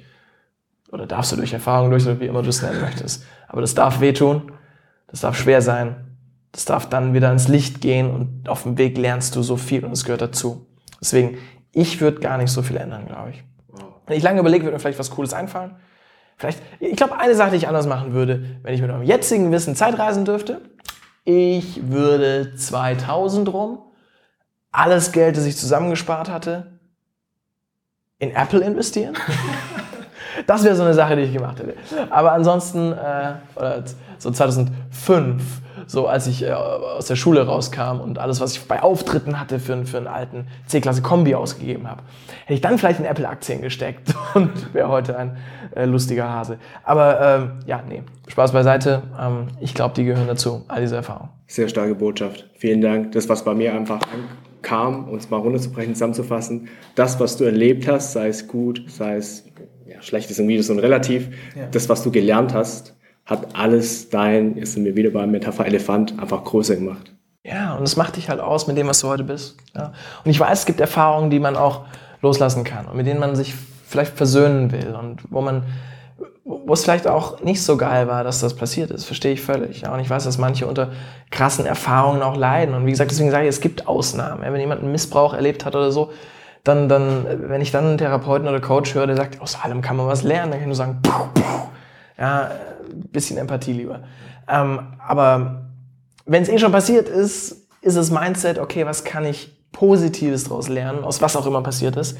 Oder 0.92 1.08
darfst 1.08 1.32
du 1.32 1.38
durch 1.38 1.54
Erfahrung 1.54 1.90
durch, 1.90 2.04
oder 2.06 2.20
wie 2.20 2.26
immer 2.26 2.42
du 2.42 2.50
es 2.50 2.62
nennen 2.62 2.82
möchtest. 2.82 3.24
Aber 3.48 3.62
das 3.62 3.76
darf 3.76 4.02
wehtun, 4.02 4.52
das 5.08 5.22
darf 5.22 5.38
schwer 5.38 5.62
sein, 5.62 6.18
das 6.52 6.66
darf 6.66 6.90
dann 6.90 7.14
wieder 7.14 7.32
ins 7.32 7.48
Licht 7.48 7.80
gehen 7.80 8.12
und 8.12 8.50
auf 8.50 8.64
dem 8.64 8.78
Weg 8.78 8.98
lernst 8.98 9.38
du 9.38 9.42
so 9.42 9.56
viel 9.56 9.86
und 9.86 9.94
es 9.94 10.04
gehört 10.04 10.20
dazu. 10.20 10.68
Deswegen, 11.00 11.38
ich 11.72 12.02
würde 12.02 12.20
gar 12.20 12.38
nicht 12.38 12.52
so 12.52 12.62
viel 12.62 12.76
ändern, 12.76 13.06
glaube 13.08 13.30
ich. 13.30 13.44
Wenn 14.06 14.18
ich 14.18 14.24
lange 14.24 14.42
überlege, 14.42 14.66
würde 14.66 14.74
mir 14.74 14.82
vielleicht 14.82 15.00
was 15.00 15.12
Cooles 15.12 15.34
einfallen. 15.34 15.78
Vielleicht, 16.36 16.62
ich 16.82 16.98
glaube, 16.98 17.18
eine 17.18 17.36
Sache, 17.36 17.52
die 17.52 17.56
ich 17.56 17.70
anders 17.70 17.88
machen 17.88 18.12
würde, 18.12 18.58
wenn 18.64 18.74
ich 18.74 18.82
mit 18.82 18.92
meinem 18.92 19.04
jetzigen 19.04 19.50
Wissen 19.54 19.78
Zeitreisen 19.78 20.26
dürfte, 20.26 20.60
ich 21.24 21.90
würde 21.90 22.54
2000 22.54 23.48
rum 23.54 23.80
alles 24.74 25.14
Geld, 25.14 25.38
das 25.38 25.46
ich 25.46 25.56
zusammengespart 25.56 26.30
hatte, 26.30 26.79
in 28.20 28.36
Apple 28.36 28.60
investieren. 28.60 29.16
das 30.46 30.64
wäre 30.64 30.76
so 30.76 30.84
eine 30.84 30.94
Sache, 30.94 31.16
die 31.16 31.24
ich 31.24 31.34
gemacht 31.34 31.60
hätte. 31.60 31.76
Aber 32.10 32.34
ansonsten, 32.34 32.94
äh, 32.94 33.82
so 34.18 34.32
2005, 34.32 35.42
so 35.88 36.08
als 36.08 36.28
ich 36.28 36.44
äh, 36.44 36.52
aus 36.52 37.08
der 37.08 37.16
Schule 37.16 37.46
rauskam 37.46 38.02
und 38.02 38.20
alles, 38.20 38.42
was 38.42 38.54
ich 38.54 38.68
bei 38.68 38.82
Auftritten 38.84 39.40
hatte 39.40 39.60
für, 39.60 39.86
für 39.86 39.98
einen 39.98 40.08
alten 40.08 40.48
C-Klasse 40.68 41.02
Kombi 41.02 41.34
ausgegeben 41.34 41.90
habe, 41.90 42.04
hätte 42.42 42.54
ich 42.54 42.62
dann 42.62 42.78
vielleicht 42.78 43.00
in 43.00 43.06
Apple-Aktien 43.06 43.62
gesteckt 43.62 44.14
und 44.34 44.74
wäre 44.74 44.90
heute 44.90 45.18
ein 45.18 45.38
äh, 45.76 45.86
lustiger 45.86 46.30
Hase. 46.30 46.58
Aber 46.84 47.22
ähm, 47.22 47.52
ja, 47.66 47.82
nee, 47.88 48.04
Spaß 48.28 48.52
beiseite. 48.52 49.04
Ähm, 49.20 49.48
ich 49.62 49.74
glaube, 49.74 49.96
die 49.96 50.04
gehören 50.04 50.28
dazu, 50.28 50.64
all 50.68 50.82
diese 50.82 50.98
Erfahrungen. 50.98 51.30
Sehr 51.48 51.70
starke 51.70 51.96
Botschaft. 51.96 52.48
Vielen 52.58 52.82
Dank. 52.82 53.14
Das, 53.14 53.30
was 53.30 53.44
bei 53.44 53.54
mir 53.54 53.74
einfach 53.74 54.02
kam, 54.62 55.08
uns 55.10 55.30
mal 55.30 55.38
runterzubrechen, 55.38 55.94
zusammenzufassen. 55.94 56.68
Das, 56.96 57.20
was 57.20 57.38
du 57.38 57.44
erlebt 57.44 57.88
hast, 57.88 58.14
sei 58.14 58.28
es 58.28 58.48
gut, 58.48 58.84
sei 58.88 59.16
es 59.16 59.46
ja, 59.86 60.02
schlecht, 60.02 60.30
ist 60.30 60.40
irgendwie 60.40 60.62
so 60.62 60.74
ein 60.74 60.80
Relativ. 60.80 61.30
Ja. 61.56 61.68
Das, 61.72 61.90
was 61.90 62.04
du 62.04 62.12
gelernt 62.12 62.54
hast, 62.54 62.96
hat 63.26 63.56
alles 63.56 64.10
dein, 64.10 64.58
jetzt 64.58 64.74
sind 64.74 64.86
wir 64.86 64.96
wieder 64.96 65.12
beim 65.12 65.32
Metapher 65.32 65.66
Elefant, 65.66 66.20
einfach 66.20 66.44
größer 66.44 66.76
gemacht. 66.76 67.14
Ja, 67.44 67.76
und 67.76 67.84
es 67.84 67.96
macht 67.96 68.18
dich 68.18 68.30
halt 68.30 68.40
aus 68.40 68.68
mit 68.68 68.78
dem, 68.78 68.88
was 68.88 69.00
du 69.00 69.08
heute 69.08 69.24
bist. 69.24 69.58
Ja. 69.76 69.94
Und 70.24 70.32
ich 70.32 70.40
weiß, 70.40 70.60
es 70.60 70.66
gibt 70.66 70.80
Erfahrungen, 70.80 71.30
die 71.30 71.40
man 71.40 71.56
auch 71.56 71.86
loslassen 72.22 72.64
kann 72.64 72.86
und 72.88 72.98
mit 72.98 73.08
denen 73.08 73.20
man 73.20 73.36
sich 73.36 73.54
vielleicht 73.88 74.16
versöhnen 74.16 74.72
will 74.72 74.96
und 75.00 75.22
wo 75.30 75.42
man, 75.42 75.64
wo 76.50 76.74
es 76.74 76.84
vielleicht 76.84 77.08
auch 77.08 77.42
nicht 77.42 77.64
so 77.64 77.78
geil 77.78 78.08
war, 78.08 78.24
dass 78.24 78.40
das 78.40 78.56
passiert 78.56 78.90
ist, 78.90 79.06
verstehe 79.06 79.34
ich 79.34 79.42
völlig. 79.42 79.82
Ja, 79.82 79.94
und 79.94 80.00
ich 80.00 80.10
weiß, 80.10 80.24
dass 80.24 80.40
manche 80.40 80.66
unter 80.66 80.90
krassen 81.30 81.68
Erfahrungen 81.68 82.24
auch 82.24 82.36
leiden. 82.36 82.74
Und 82.74 82.88
wie 82.88 82.92
gesagt, 82.92 83.12
deswegen 83.12 83.30
sage 83.30 83.44
ich, 83.44 83.50
es 83.50 83.62
gibt 83.62 83.88
Ausnahmen. 83.88 84.44
Ja, 84.44 84.52
wenn 84.52 84.60
jemand 84.60 84.82
einen 84.82 84.92
Missbrauch 84.92 85.36
erlebt 85.36 85.64
hat 85.64 85.76
oder 85.76 85.92
so, 85.92 86.12
dann, 86.64 86.90
dann, 86.90 87.50
wenn 87.50 87.62
ich 87.62 87.72
dann 87.72 87.86
einen 87.86 87.98
Therapeuten 88.00 88.48
oder 88.48 88.60
Coach 88.60 88.96
höre, 88.96 89.06
der 89.06 89.16
sagt, 89.16 89.40
aus 89.42 89.60
allem 89.62 89.82
kann 89.82 89.96
man 89.96 90.08
was 90.08 90.24
lernen, 90.24 90.52
dann 90.52 90.60
kann 90.60 90.62
ich 90.62 90.68
nur 90.68 90.76
sagen, 90.76 91.00
puh, 91.04 91.28
puh. 91.36 91.68
ja, 92.18 92.50
bisschen 93.12 93.38
Empathie 93.38 93.74
lieber. 93.74 94.00
Ähm, 94.48 94.80
aber 95.08 95.68
wenn 96.26 96.42
es 96.42 96.50
eh 96.50 96.58
schon 96.58 96.72
passiert 96.72 97.10
ist, 97.10 97.68
ist 97.82 97.96
das 97.96 98.10
Mindset, 98.10 98.58
okay, 98.58 98.88
was 98.88 99.04
kann 99.04 99.24
ich 99.24 99.56
Positives 99.72 100.46
daraus 100.46 100.68
lernen, 100.68 101.04
aus 101.04 101.22
was 101.22 101.36
auch 101.36 101.46
immer 101.46 101.62
passiert 101.62 101.96
ist, 101.96 102.18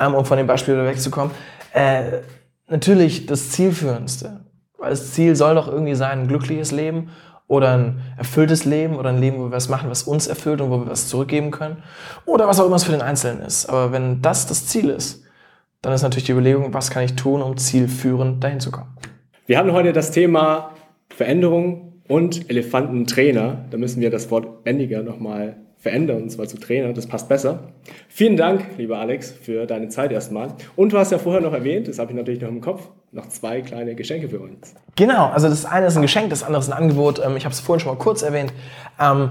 ähm, 0.00 0.14
um 0.14 0.24
von 0.24 0.36
dem 0.36 0.48
Beispiel 0.48 0.84
wegzukommen. 0.84 1.30
Äh, 1.72 2.22
natürlich 2.68 3.26
das 3.26 3.50
Zielführendste. 3.50 4.40
Weil 4.78 4.90
das 4.90 5.12
Ziel 5.12 5.34
soll 5.34 5.56
doch 5.56 5.68
irgendwie 5.68 5.94
sein, 5.94 6.20
ein 6.20 6.28
glückliches 6.28 6.70
Leben 6.70 7.10
oder 7.48 7.76
ein 7.76 8.00
erfülltes 8.16 8.64
Leben 8.64 8.96
oder 8.96 9.08
ein 9.08 9.18
Leben, 9.18 9.38
wo 9.38 9.44
wir 9.44 9.52
was 9.52 9.68
machen, 9.68 9.90
was 9.90 10.04
uns 10.04 10.26
erfüllt 10.26 10.60
und 10.60 10.70
wo 10.70 10.78
wir 10.78 10.90
was 10.90 11.08
zurückgeben 11.08 11.50
können. 11.50 11.82
Oder 12.26 12.46
was 12.46 12.60
auch 12.60 12.66
immer 12.66 12.76
es 12.76 12.84
für 12.84 12.92
den 12.92 13.02
Einzelnen 13.02 13.42
ist. 13.42 13.66
Aber 13.66 13.90
wenn 13.90 14.22
das 14.22 14.46
das 14.46 14.66
Ziel 14.66 14.90
ist, 14.90 15.24
dann 15.82 15.92
ist 15.92 16.02
natürlich 16.02 16.24
die 16.24 16.32
Überlegung, 16.32 16.74
was 16.74 16.90
kann 16.90 17.04
ich 17.04 17.16
tun, 17.16 17.42
um 17.42 17.56
zielführend 17.56 18.42
dahin 18.42 18.60
zu 18.60 18.70
kommen. 18.70 18.96
Wir 19.46 19.58
haben 19.58 19.72
heute 19.72 19.92
das 19.92 20.10
Thema 20.10 20.74
Veränderung 21.08 22.02
und 22.06 22.50
Elefantentrainer. 22.50 23.64
Da 23.70 23.78
müssen 23.78 24.00
wir 24.00 24.10
das 24.10 24.30
Wort 24.30 24.64
bändiger 24.64 25.02
nochmal 25.02 25.56
verändern, 25.78 26.22
und 26.22 26.30
zwar 26.30 26.46
zu 26.46 26.58
Trainer. 26.58 26.92
Das 26.92 27.06
passt 27.06 27.28
besser. 27.28 27.60
Vielen 28.08 28.36
Dank, 28.36 28.64
lieber 28.76 28.98
Alex, 28.98 29.30
für 29.30 29.66
deine 29.66 29.88
Zeit 29.88 30.10
erstmal. 30.12 30.48
Und 30.76 30.92
du 30.92 30.98
hast 30.98 31.12
ja 31.12 31.18
vorher 31.18 31.40
noch 31.40 31.52
erwähnt, 31.52 31.88
das 31.88 31.98
habe 31.98 32.10
ich 32.10 32.16
natürlich 32.16 32.40
noch 32.40 32.48
im 32.48 32.60
Kopf, 32.60 32.88
noch 33.12 33.28
zwei 33.28 33.62
kleine 33.62 33.94
Geschenke 33.94 34.28
für 34.28 34.40
uns. 34.40 34.74
Genau, 34.96 35.26
also 35.28 35.48
das 35.48 35.64
eine 35.64 35.86
ist 35.86 35.96
ein 35.96 36.02
Geschenk, 36.02 36.30
das 36.30 36.42
andere 36.42 36.60
ist 36.60 36.68
ein 36.68 36.76
Angebot. 36.76 37.20
Ähm, 37.24 37.36
Ich 37.36 37.44
habe 37.44 37.52
es 37.52 37.60
vorhin 37.60 37.80
schon 37.80 37.92
mal 37.94 37.98
kurz 37.98 38.22
erwähnt. 38.22 38.52
Ähm, 39.00 39.30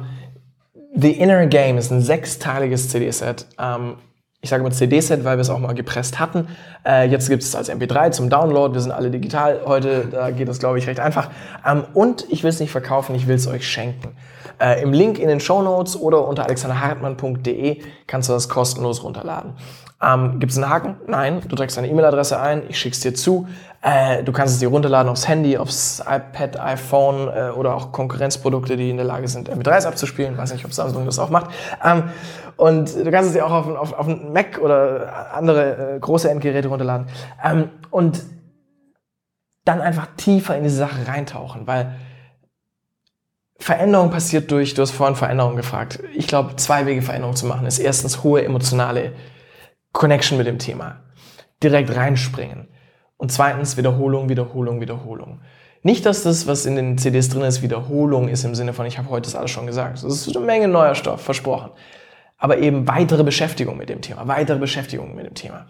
The 0.95 1.11
Inner 1.11 1.45
Game 1.47 1.77
ist 1.77 1.91
ein 1.91 2.01
sechsteiliges 2.01 2.89
CD-Set. 2.89 3.45
Ähm, 3.59 3.95
ich 4.39 4.49
sage 4.49 4.63
mal 4.63 4.71
CD-Set, 4.71 5.25
weil 5.25 5.37
wir 5.37 5.41
es 5.41 5.49
auch 5.49 5.59
mal 5.59 5.73
gepresst 5.73 6.19
hatten. 6.19 6.47
Äh, 6.85 7.09
jetzt 7.09 7.27
gibt 7.27 7.43
es 7.43 7.55
als 7.55 7.69
MP3 7.69 8.11
zum 8.11 8.29
Download. 8.29 8.73
Wir 8.73 8.81
sind 8.81 8.91
alle 8.91 9.11
digital 9.11 9.61
heute. 9.65 10.07
Da 10.09 10.31
geht 10.31 10.47
das, 10.47 10.59
glaube 10.59 10.79
ich, 10.79 10.87
recht 10.87 10.99
einfach. 10.99 11.29
Und 11.93 12.25
ich 12.29 12.43
will 12.43 12.49
es 12.49 12.59
nicht 12.59 12.71
verkaufen, 12.71 13.15
ich 13.15 13.27
will 13.27 13.35
es 13.35 13.47
euch 13.47 13.67
schenken. 13.67 14.15
Äh, 14.59 14.81
Im 14.81 14.93
Link 14.93 15.19
in 15.19 15.27
den 15.27 15.39
Show 15.39 15.61
Notes 15.61 15.99
oder 15.99 16.27
unter 16.27 16.45
alexanderhartmann.de 16.45 17.81
kannst 18.07 18.29
du 18.29 18.33
das 18.33 18.49
kostenlos 18.49 19.03
runterladen. 19.03 19.53
Ähm, 20.01 20.39
Gibt 20.39 20.51
es 20.51 20.57
einen 20.57 20.69
Haken? 20.69 20.97
Nein. 21.07 21.41
Du 21.47 21.55
trägst 21.55 21.77
deine 21.77 21.89
E-Mail-Adresse 21.89 22.39
ein, 22.39 22.63
ich 22.69 22.79
schick's 22.79 22.99
dir 22.99 23.15
zu. 23.15 23.47
Äh, 23.81 24.23
du 24.23 24.31
kannst 24.31 24.53
es 24.53 24.59
dir 24.59 24.69
runterladen 24.69 25.09
aufs 25.09 25.27
Handy, 25.27 25.57
aufs 25.57 25.99
iPad, 25.99 26.59
iPhone 26.59 27.27
äh, 27.27 27.49
oder 27.49 27.75
auch 27.75 27.91
Konkurrenzprodukte, 27.91 28.77
die 28.77 28.89
in 28.89 28.97
der 28.97 29.05
Lage 29.05 29.27
sind, 29.27 29.49
MP3s 29.49 29.85
abzuspielen. 29.87 30.37
Weiß 30.37 30.53
nicht, 30.53 30.65
ob 30.65 30.73
Samsung 30.73 31.05
das 31.05 31.19
auch 31.19 31.29
macht. 31.29 31.51
Ähm, 31.83 32.03
und 32.57 32.95
du 32.95 33.11
kannst 33.11 33.29
es 33.29 33.33
dir 33.33 33.45
auch 33.45 33.51
auf, 33.51 33.67
auf, 33.67 33.93
auf 33.93 34.07
einen 34.07 34.33
Mac 34.33 34.59
oder 34.59 35.33
andere 35.33 35.95
äh, 35.95 35.99
große 35.99 36.29
Endgeräte 36.29 36.67
runterladen. 36.67 37.07
Ähm, 37.43 37.69
und 37.89 38.23
dann 39.65 39.81
einfach 39.81 40.07
tiefer 40.15 40.55
in 40.55 40.63
diese 40.63 40.77
Sache 40.77 41.07
reintauchen, 41.07 41.67
weil 41.67 41.95
Veränderung 43.59 44.11
passiert 44.11 44.51
durch, 44.51 44.73
du 44.73 44.81
hast 44.81 44.91
vorhin 44.91 45.15
Veränderung 45.15 45.55
gefragt. 45.55 45.99
Ich 46.13 46.27
glaube, 46.27 46.55
zwei 46.57 46.85
Wege 46.85 47.01
Veränderung 47.01 47.35
zu 47.35 47.45
machen 47.45 47.65
ist 47.65 47.79
erstens 47.79 48.23
hohe 48.23 48.43
emotionale 48.43 49.13
Connection 49.91 50.37
mit 50.37 50.47
dem 50.47 50.59
Thema. 50.59 51.01
Direkt 51.63 51.95
reinspringen. 51.95 52.67
Und 53.17 53.31
zweitens 53.31 53.77
Wiederholung, 53.77 54.29
Wiederholung, 54.29 54.79
Wiederholung. 54.79 55.41
Nicht, 55.81 56.05
dass 56.05 56.23
das, 56.23 56.45
was 56.47 56.65
in 56.65 56.75
den 56.75 56.97
CDs 56.97 57.29
drin 57.29 57.43
ist, 57.43 57.61
Wiederholung 57.61 58.29
ist 58.29 58.43
im 58.43 58.53
Sinne 58.53 58.73
von, 58.73 58.85
ich 58.85 58.97
habe 58.97 59.09
heute 59.09 59.23
das 59.23 59.35
alles 59.35 59.51
schon 59.51 59.65
gesagt. 59.65 60.03
Das 60.03 60.03
ist 60.03 60.35
eine 60.35 60.45
Menge 60.45 60.67
neuer 60.67 60.95
Stoff, 60.95 61.21
versprochen. 61.21 61.71
Aber 62.37 62.59
eben 62.59 62.87
weitere 62.87 63.23
Beschäftigung 63.23 63.77
mit 63.77 63.89
dem 63.89 64.01
Thema, 64.01 64.27
weitere 64.27 64.59
Beschäftigung 64.59 65.15
mit 65.15 65.25
dem 65.25 65.33
Thema. 65.33 65.67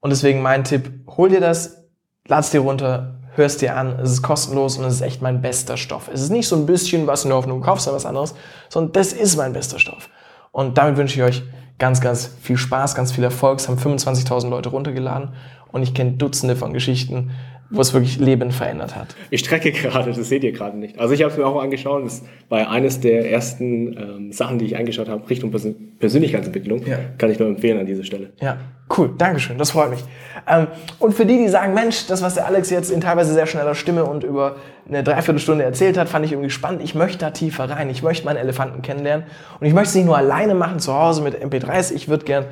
Und 0.00 0.10
deswegen 0.10 0.42
mein 0.42 0.64
Tipp, 0.64 0.90
hol 1.16 1.30
dir 1.30 1.40
das, 1.40 1.86
lad's 2.26 2.50
dir 2.50 2.60
runter, 2.60 3.15
hörst 3.36 3.62
dir 3.62 3.76
an, 3.76 3.98
es 4.00 4.10
ist 4.10 4.22
kostenlos 4.22 4.78
und 4.78 4.84
es 4.84 4.94
ist 4.94 5.00
echt 5.00 5.22
mein 5.22 5.40
bester 5.40 5.76
Stoff. 5.76 6.08
Es 6.12 6.20
ist 6.20 6.30
nicht 6.30 6.48
so 6.48 6.56
ein 6.56 6.66
bisschen 6.66 7.06
was 7.06 7.24
in 7.24 7.30
der 7.30 7.38
Hoffnung, 7.38 7.60
kaufst 7.60 7.86
da 7.86 7.92
was 7.92 8.06
anderes, 8.06 8.34
sondern 8.68 8.92
das 8.92 9.12
ist 9.12 9.36
mein 9.36 9.52
bester 9.52 9.78
Stoff. 9.78 10.08
Und 10.52 10.78
damit 10.78 10.96
wünsche 10.96 11.16
ich 11.16 11.22
euch 11.22 11.42
ganz, 11.78 12.00
ganz 12.00 12.30
viel 12.40 12.56
Spaß, 12.56 12.94
ganz 12.94 13.12
viel 13.12 13.24
Erfolg. 13.24 13.58
Es 13.58 13.68
haben 13.68 13.78
25.000 13.78 14.48
Leute 14.48 14.70
runtergeladen 14.70 15.30
und 15.72 15.82
ich 15.82 15.94
kenne 15.94 16.12
Dutzende 16.12 16.56
von 16.56 16.72
Geschichten, 16.72 17.32
wo 17.70 17.80
es 17.80 17.92
wirklich 17.92 18.18
Leben 18.18 18.50
verändert 18.52 18.94
hat. 18.94 19.16
Ich 19.30 19.40
strecke 19.40 19.72
gerade, 19.72 20.12
das 20.12 20.28
seht 20.28 20.44
ihr 20.44 20.52
gerade 20.52 20.76
nicht. 20.76 20.98
Also 20.98 21.14
ich 21.14 21.22
habe 21.22 21.32
es 21.32 21.38
mir 21.38 21.46
auch 21.46 21.60
angeschaut. 21.60 22.04
Das 22.04 22.22
war 22.48 22.70
eines 22.70 23.00
der 23.00 23.30
ersten 23.30 23.96
ähm, 23.96 24.32
Sachen, 24.32 24.58
die 24.58 24.66
ich 24.66 24.76
angeschaut 24.76 25.08
habe, 25.08 25.28
Richtung 25.28 25.50
Persön 25.50 25.74
Persönlichkeitsentwicklung. 25.98 26.86
Ja. 26.86 26.98
Kann 27.16 27.30
ich 27.30 27.38
nur 27.38 27.48
empfehlen 27.48 27.78
an 27.80 27.86
dieser 27.86 28.04
Stelle. 28.04 28.30
Ja, 28.40 28.58
cool, 28.96 29.14
Dankeschön, 29.16 29.56
das 29.56 29.70
freut 29.70 29.90
mich. 29.90 30.04
Ähm, 30.46 30.66
und 30.98 31.14
für 31.14 31.24
die, 31.24 31.38
die 31.38 31.48
sagen, 31.48 31.72
Mensch, 31.72 32.06
das, 32.06 32.22
was 32.22 32.34
der 32.34 32.46
Alex 32.46 32.70
jetzt 32.70 32.90
in 32.90 33.00
teilweise 33.00 33.32
sehr 33.32 33.46
schneller 33.46 33.74
Stimme 33.74 34.04
und 34.04 34.22
über 34.22 34.56
eine 34.88 35.02
Dreiviertelstunde 35.02 35.64
erzählt 35.64 35.98
hat, 35.98 36.08
fand 36.08 36.24
ich 36.24 36.32
irgendwie 36.32 36.50
spannend. 36.50 36.82
Ich 36.82 36.94
möchte 36.94 37.18
da 37.18 37.30
tiefer 37.30 37.68
rein. 37.68 37.90
Ich 37.90 38.02
möchte 38.02 38.24
meinen 38.24 38.36
Elefanten 38.36 38.82
kennenlernen. 38.82 39.26
Und 39.58 39.66
ich 39.66 39.72
möchte 39.72 39.88
es 39.88 39.94
nicht 39.94 40.04
nur 40.04 40.16
alleine 40.16 40.54
machen, 40.54 40.78
zu 40.78 40.94
Hause 40.94 41.22
mit 41.22 41.42
MP3s. 41.42 41.92
Ich 41.92 42.08
würde 42.08 42.24
gern 42.24 42.44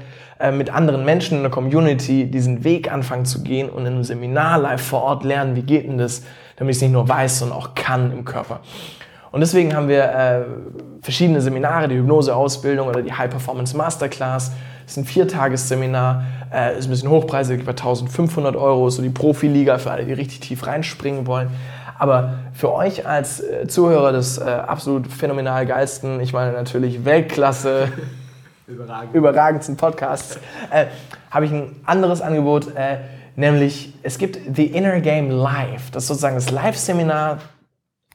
äh, 0.45 0.53
mit 0.53 0.68
anderen 0.68 1.07
Menschen 1.07 1.38
in 1.38 1.42
der 1.42 1.51
Community 1.51 2.26
diesen 2.26 2.64
Weg 2.64 2.92
anfangen 2.92 3.24
zu 3.24 3.42
gehen 3.42 3.70
und 3.70 3.86
in 3.86 3.95
einem 3.95 4.05
Seminar 4.05 4.59
live 4.59 4.82
vor 4.82 5.03
Ort 5.03 5.24
lernen, 5.24 5.57
wie 5.57 5.62
geht 5.62 5.88
denn 5.88 5.97
das, 5.97 6.22
damit 6.57 6.72
ich 6.72 6.78
es 6.78 6.82
nicht 6.82 6.92
nur 6.92 7.09
weiß, 7.09 7.38
sondern 7.38 7.57
auch 7.57 7.74
kann 7.74 8.12
im 8.12 8.26
Körper. 8.26 8.61
Und 9.32 9.40
deswegen 9.40 9.74
haben 9.74 9.88
wir 9.88 10.05
äh, 10.05 10.42
verschiedene 11.01 11.40
Seminare, 11.40 11.88
die 11.88 11.97
Hypnose-Ausbildung 11.97 12.88
oder 12.88 13.01
die 13.01 13.12
High-Performance 13.12 13.74
Masterclass. 13.74 14.53
Das 14.84 14.92
ist 14.92 14.97
ein 14.99 15.07
Viertagesseminar, 15.07 16.24
äh, 16.53 16.78
ist 16.78 16.88
ein 16.88 16.90
bisschen 16.90 17.09
hochpreisig, 17.09 17.64
bei 17.64 17.70
1500 17.70 18.55
Euro, 18.55 18.90
so 18.90 19.01
die 19.01 19.09
Profiliga 19.09 19.78
für 19.78 19.92
alle, 19.92 20.05
die 20.05 20.12
richtig 20.12 20.40
tief 20.40 20.66
reinspringen 20.66 21.26
wollen. 21.26 21.49
Aber 21.99 22.34
für 22.53 22.70
euch 22.72 23.07
als 23.07 23.40
äh, 23.40 23.66
Zuhörer 23.66 24.12
des 24.12 24.36
äh, 24.36 24.45
absolut 24.45 25.07
phänomenal 25.07 25.64
geilsten, 25.64 26.20
ich 26.20 26.34
meine 26.34 26.53
natürlich 26.53 27.07
Weltklasse, 27.07 27.88
überragendsten 29.12 29.76
Podcasts, 29.76 30.38
äh, 30.70 30.86
habe 31.30 31.46
ich 31.46 31.52
ein 31.52 31.76
anderes 31.84 32.20
Angebot, 32.20 32.74
äh, 32.76 32.98
nämlich 33.36 33.94
es 34.02 34.18
gibt 34.18 34.38
The 34.54 34.66
Inner 34.66 35.00
Game 35.00 35.30
Live. 35.30 35.90
Das 35.90 36.04
ist 36.04 36.08
sozusagen 36.08 36.36
das 36.36 36.50
Live-Seminar 36.50 37.38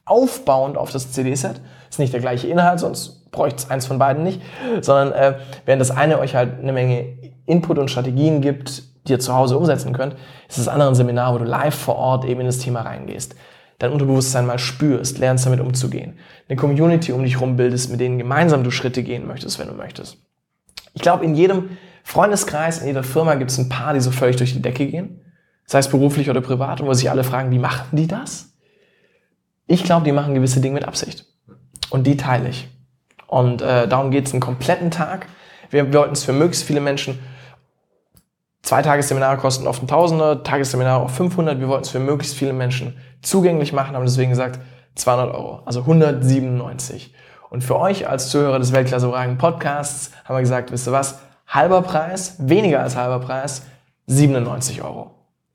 aufbauend 0.04 0.76
auf 0.76 0.90
das 0.90 1.12
CD-Set. 1.12 1.60
Ist 1.88 1.98
nicht 1.98 2.12
der 2.12 2.20
gleiche 2.20 2.48
Inhalt, 2.48 2.80
sonst 2.80 3.30
bräuchte 3.30 3.58
es 3.58 3.70
eins 3.70 3.86
von 3.86 3.98
beiden 3.98 4.24
nicht, 4.24 4.42
sondern 4.80 5.12
äh, 5.12 5.38
während 5.66 5.80
das 5.80 5.90
eine 5.90 6.18
euch 6.18 6.34
halt 6.34 6.58
eine 6.60 6.72
Menge 6.72 7.18
Input 7.46 7.78
und 7.78 7.90
Strategien 7.90 8.40
gibt, 8.40 8.82
die 9.06 9.12
ihr 9.12 9.20
zu 9.20 9.34
Hause 9.34 9.56
umsetzen 9.56 9.92
könnt, 9.92 10.14
ist 10.48 10.58
das 10.58 10.68
andere 10.68 10.88
ein 10.88 10.94
Seminar, 10.94 11.34
wo 11.34 11.38
du 11.38 11.44
live 11.44 11.74
vor 11.74 11.96
Ort 11.96 12.24
eben 12.24 12.40
in 12.40 12.46
das 12.46 12.58
Thema 12.58 12.82
reingehst. 12.82 13.34
Dein 13.78 13.92
Unterbewusstsein 13.92 14.46
mal 14.46 14.58
spürst, 14.58 15.18
lernst 15.18 15.46
damit 15.46 15.60
umzugehen. 15.60 16.18
Eine 16.48 16.56
Community 16.56 17.12
um 17.12 17.22
dich 17.22 17.34
herum 17.34 17.56
bildest, 17.56 17.90
mit 17.90 18.00
denen 18.00 18.18
gemeinsam 18.18 18.62
du 18.62 18.70
Schritte 18.70 19.02
gehen 19.02 19.26
möchtest, 19.26 19.58
wenn 19.58 19.68
du 19.68 19.74
möchtest. 19.74 20.18
Ich 20.94 21.02
glaube, 21.02 21.24
in 21.24 21.34
jedem 21.34 21.76
Freundeskreis, 22.04 22.78
in 22.78 22.86
jeder 22.86 23.02
Firma 23.02 23.34
gibt 23.34 23.50
es 23.50 23.58
ein 23.58 23.68
paar, 23.68 23.94
die 23.94 24.00
so 24.00 24.10
völlig 24.10 24.36
durch 24.36 24.52
die 24.52 24.62
Decke 24.62 24.86
gehen. 24.86 25.20
Sei 25.66 25.78
es 25.78 25.88
beruflich 25.88 26.28
oder 26.28 26.40
privat, 26.40 26.80
und 26.80 26.88
wo 26.88 26.94
sich 26.94 27.10
alle 27.10 27.22
fragen, 27.22 27.50
wie 27.52 27.58
machen 27.58 27.96
die 27.96 28.08
das? 28.08 28.52
Ich 29.66 29.84
glaube, 29.84 30.04
die 30.04 30.12
machen 30.12 30.34
gewisse 30.34 30.60
Dinge 30.60 30.74
mit 30.74 30.84
Absicht. 30.84 31.26
Und 31.90 32.06
die 32.06 32.16
teile 32.16 32.48
ich. 32.48 32.68
Und 33.28 33.62
äh, 33.62 33.86
darum 33.86 34.10
geht 34.10 34.26
es 34.26 34.32
einen 34.32 34.40
kompletten 34.40 34.90
Tag. 34.90 35.28
Wir, 35.70 35.92
wir 35.92 36.00
wollten 36.00 36.14
es 36.14 36.24
für 36.24 36.32
möglichst 36.32 36.64
viele 36.64 36.80
Menschen. 36.80 37.20
Zwei 38.62 38.82
Tagesseminare 38.82 39.36
kosten 39.36 39.68
oft 39.68 39.82
ein 39.82 39.86
Tausender, 39.86 40.42
Tagesseminare 40.42 41.04
auch 41.04 41.10
500. 41.10 41.60
Wir 41.60 41.68
wollten 41.68 41.84
es 41.84 41.90
für 41.90 42.00
möglichst 42.00 42.36
viele 42.36 42.52
Menschen 42.52 42.96
zugänglich 43.22 43.72
machen, 43.72 43.94
haben 43.94 44.04
deswegen 44.04 44.30
gesagt 44.30 44.60
200 44.96 45.34
Euro, 45.34 45.62
also 45.64 45.80
197. 45.80 47.14
Und 47.50 47.64
für 47.64 47.78
euch 47.78 48.08
als 48.08 48.30
Zuhörer 48.30 48.60
des 48.60 48.72
Weltklasse 48.72 49.08
Oragen 49.08 49.36
Podcasts 49.36 50.12
haben 50.24 50.36
wir 50.36 50.40
gesagt, 50.40 50.70
wisst 50.70 50.86
ihr 50.86 50.92
was? 50.92 51.18
Halber 51.48 51.82
Preis, 51.82 52.36
weniger 52.38 52.80
als 52.80 52.96
halber 52.96 53.18
Preis, 53.18 53.62
97 54.06 54.82
Euro. 54.82 55.10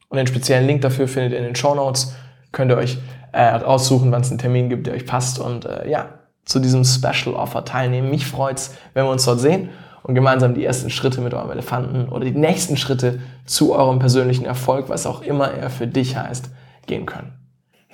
Und 0.09 0.17
den 0.17 0.27
speziellen 0.27 0.67
Link 0.67 0.81
dafür 0.81 1.07
findet 1.07 1.31
ihr 1.31 1.37
in 1.39 1.45
den 1.45 1.55
Show 1.55 1.73
Notes. 1.73 2.13
Könnt 2.51 2.69
ihr 2.69 2.77
euch 2.77 2.97
äh, 3.31 3.45
raussuchen, 3.45 4.11
wann 4.11 4.21
es 4.21 4.29
einen 4.29 4.39
Termin 4.39 4.67
gibt, 4.67 4.87
der 4.87 4.93
euch 4.93 5.05
passt 5.05 5.39
und 5.39 5.65
äh, 5.65 5.89
ja, 5.89 6.09
zu 6.43 6.59
diesem 6.59 6.83
Special 6.83 7.33
Offer 7.33 7.63
teilnehmen. 7.63 8.09
Mich 8.09 8.27
freut's, 8.27 8.75
wenn 8.93 9.05
wir 9.05 9.11
uns 9.11 9.23
dort 9.23 9.39
sehen 9.39 9.69
und 10.03 10.15
gemeinsam 10.15 10.53
die 10.53 10.65
ersten 10.65 10.89
Schritte 10.89 11.21
mit 11.21 11.33
eurem 11.33 11.51
Elefanten 11.51 12.09
oder 12.09 12.25
die 12.25 12.31
nächsten 12.31 12.75
Schritte 12.75 13.19
zu 13.45 13.73
eurem 13.73 13.99
persönlichen 13.99 14.45
Erfolg, 14.45 14.89
was 14.89 15.07
auch 15.07 15.21
immer 15.21 15.49
er 15.51 15.69
für 15.69 15.87
dich 15.87 16.17
heißt, 16.17 16.49
gehen 16.87 17.05
können. 17.05 17.44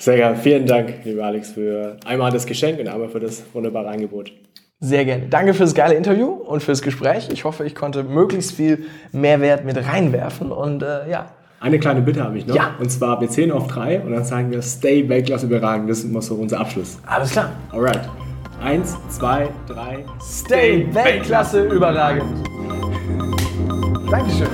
Sehr 0.02 0.16
gerne. 0.18 0.36
Vielen 0.36 0.66
Dank, 0.66 0.94
lieber 1.04 1.26
Alex, 1.26 1.52
für 1.52 1.96
einmal 2.06 2.32
das 2.32 2.48
Geschenk 2.48 2.80
und 2.80 2.88
einmal 2.88 3.08
für 3.08 3.20
das 3.20 3.44
wunderbare 3.54 3.88
Angebot. 3.88 4.32
Sehr 4.80 5.06
gerne. 5.06 5.28
Danke 5.30 5.54
für 5.54 5.62
das 5.62 5.76
geile 5.76 5.94
Interview 5.94 6.26
und 6.26 6.64
fürs 6.64 6.82
Gespräch. 6.82 7.30
Ich 7.32 7.44
hoffe, 7.44 7.66
ich 7.66 7.76
konnte 7.76 8.04
möglichst 8.04 8.54
viel 8.54 8.86
Mehrwert 9.12 9.64
mit 9.64 9.78
reinwerfen 9.78 10.52
und 10.52 10.82
äh, 10.82 11.08
ja, 11.08 11.28
Eine 11.60 11.78
kleine 11.78 12.02
Bitte 12.02 12.24
habe 12.24 12.36
ich 12.40 12.48
noch. 12.48 12.56
Ja. 12.56 12.76
Und 12.80 12.90
zwar, 12.92 13.22
wir 13.22 13.30
zählen 13.30 13.52
auf 13.52 13.68
drei 13.68 14.02
und 14.02 14.12
dann 14.12 14.24
sagen 14.26 14.50
wir 14.50 14.64
Stay 14.64 15.08
Weltklasse 15.08 15.46
überragend. 15.46 15.88
Das 15.88 16.00
ist 16.00 16.06
immer 16.06 16.24
so 16.24 16.34
unser 16.34 16.60
Abschluss. 16.60 16.98
alles 17.06 17.32
klar. 17.32 17.52
Alright. 17.72 18.10
Eins, 18.64 18.98
zwei, 19.10 19.50
drei. 19.68 20.04
Stay 20.20 20.88
Weltklasse 20.92 21.66
überragend. 21.66 22.48
Dankeschön. 24.10 24.48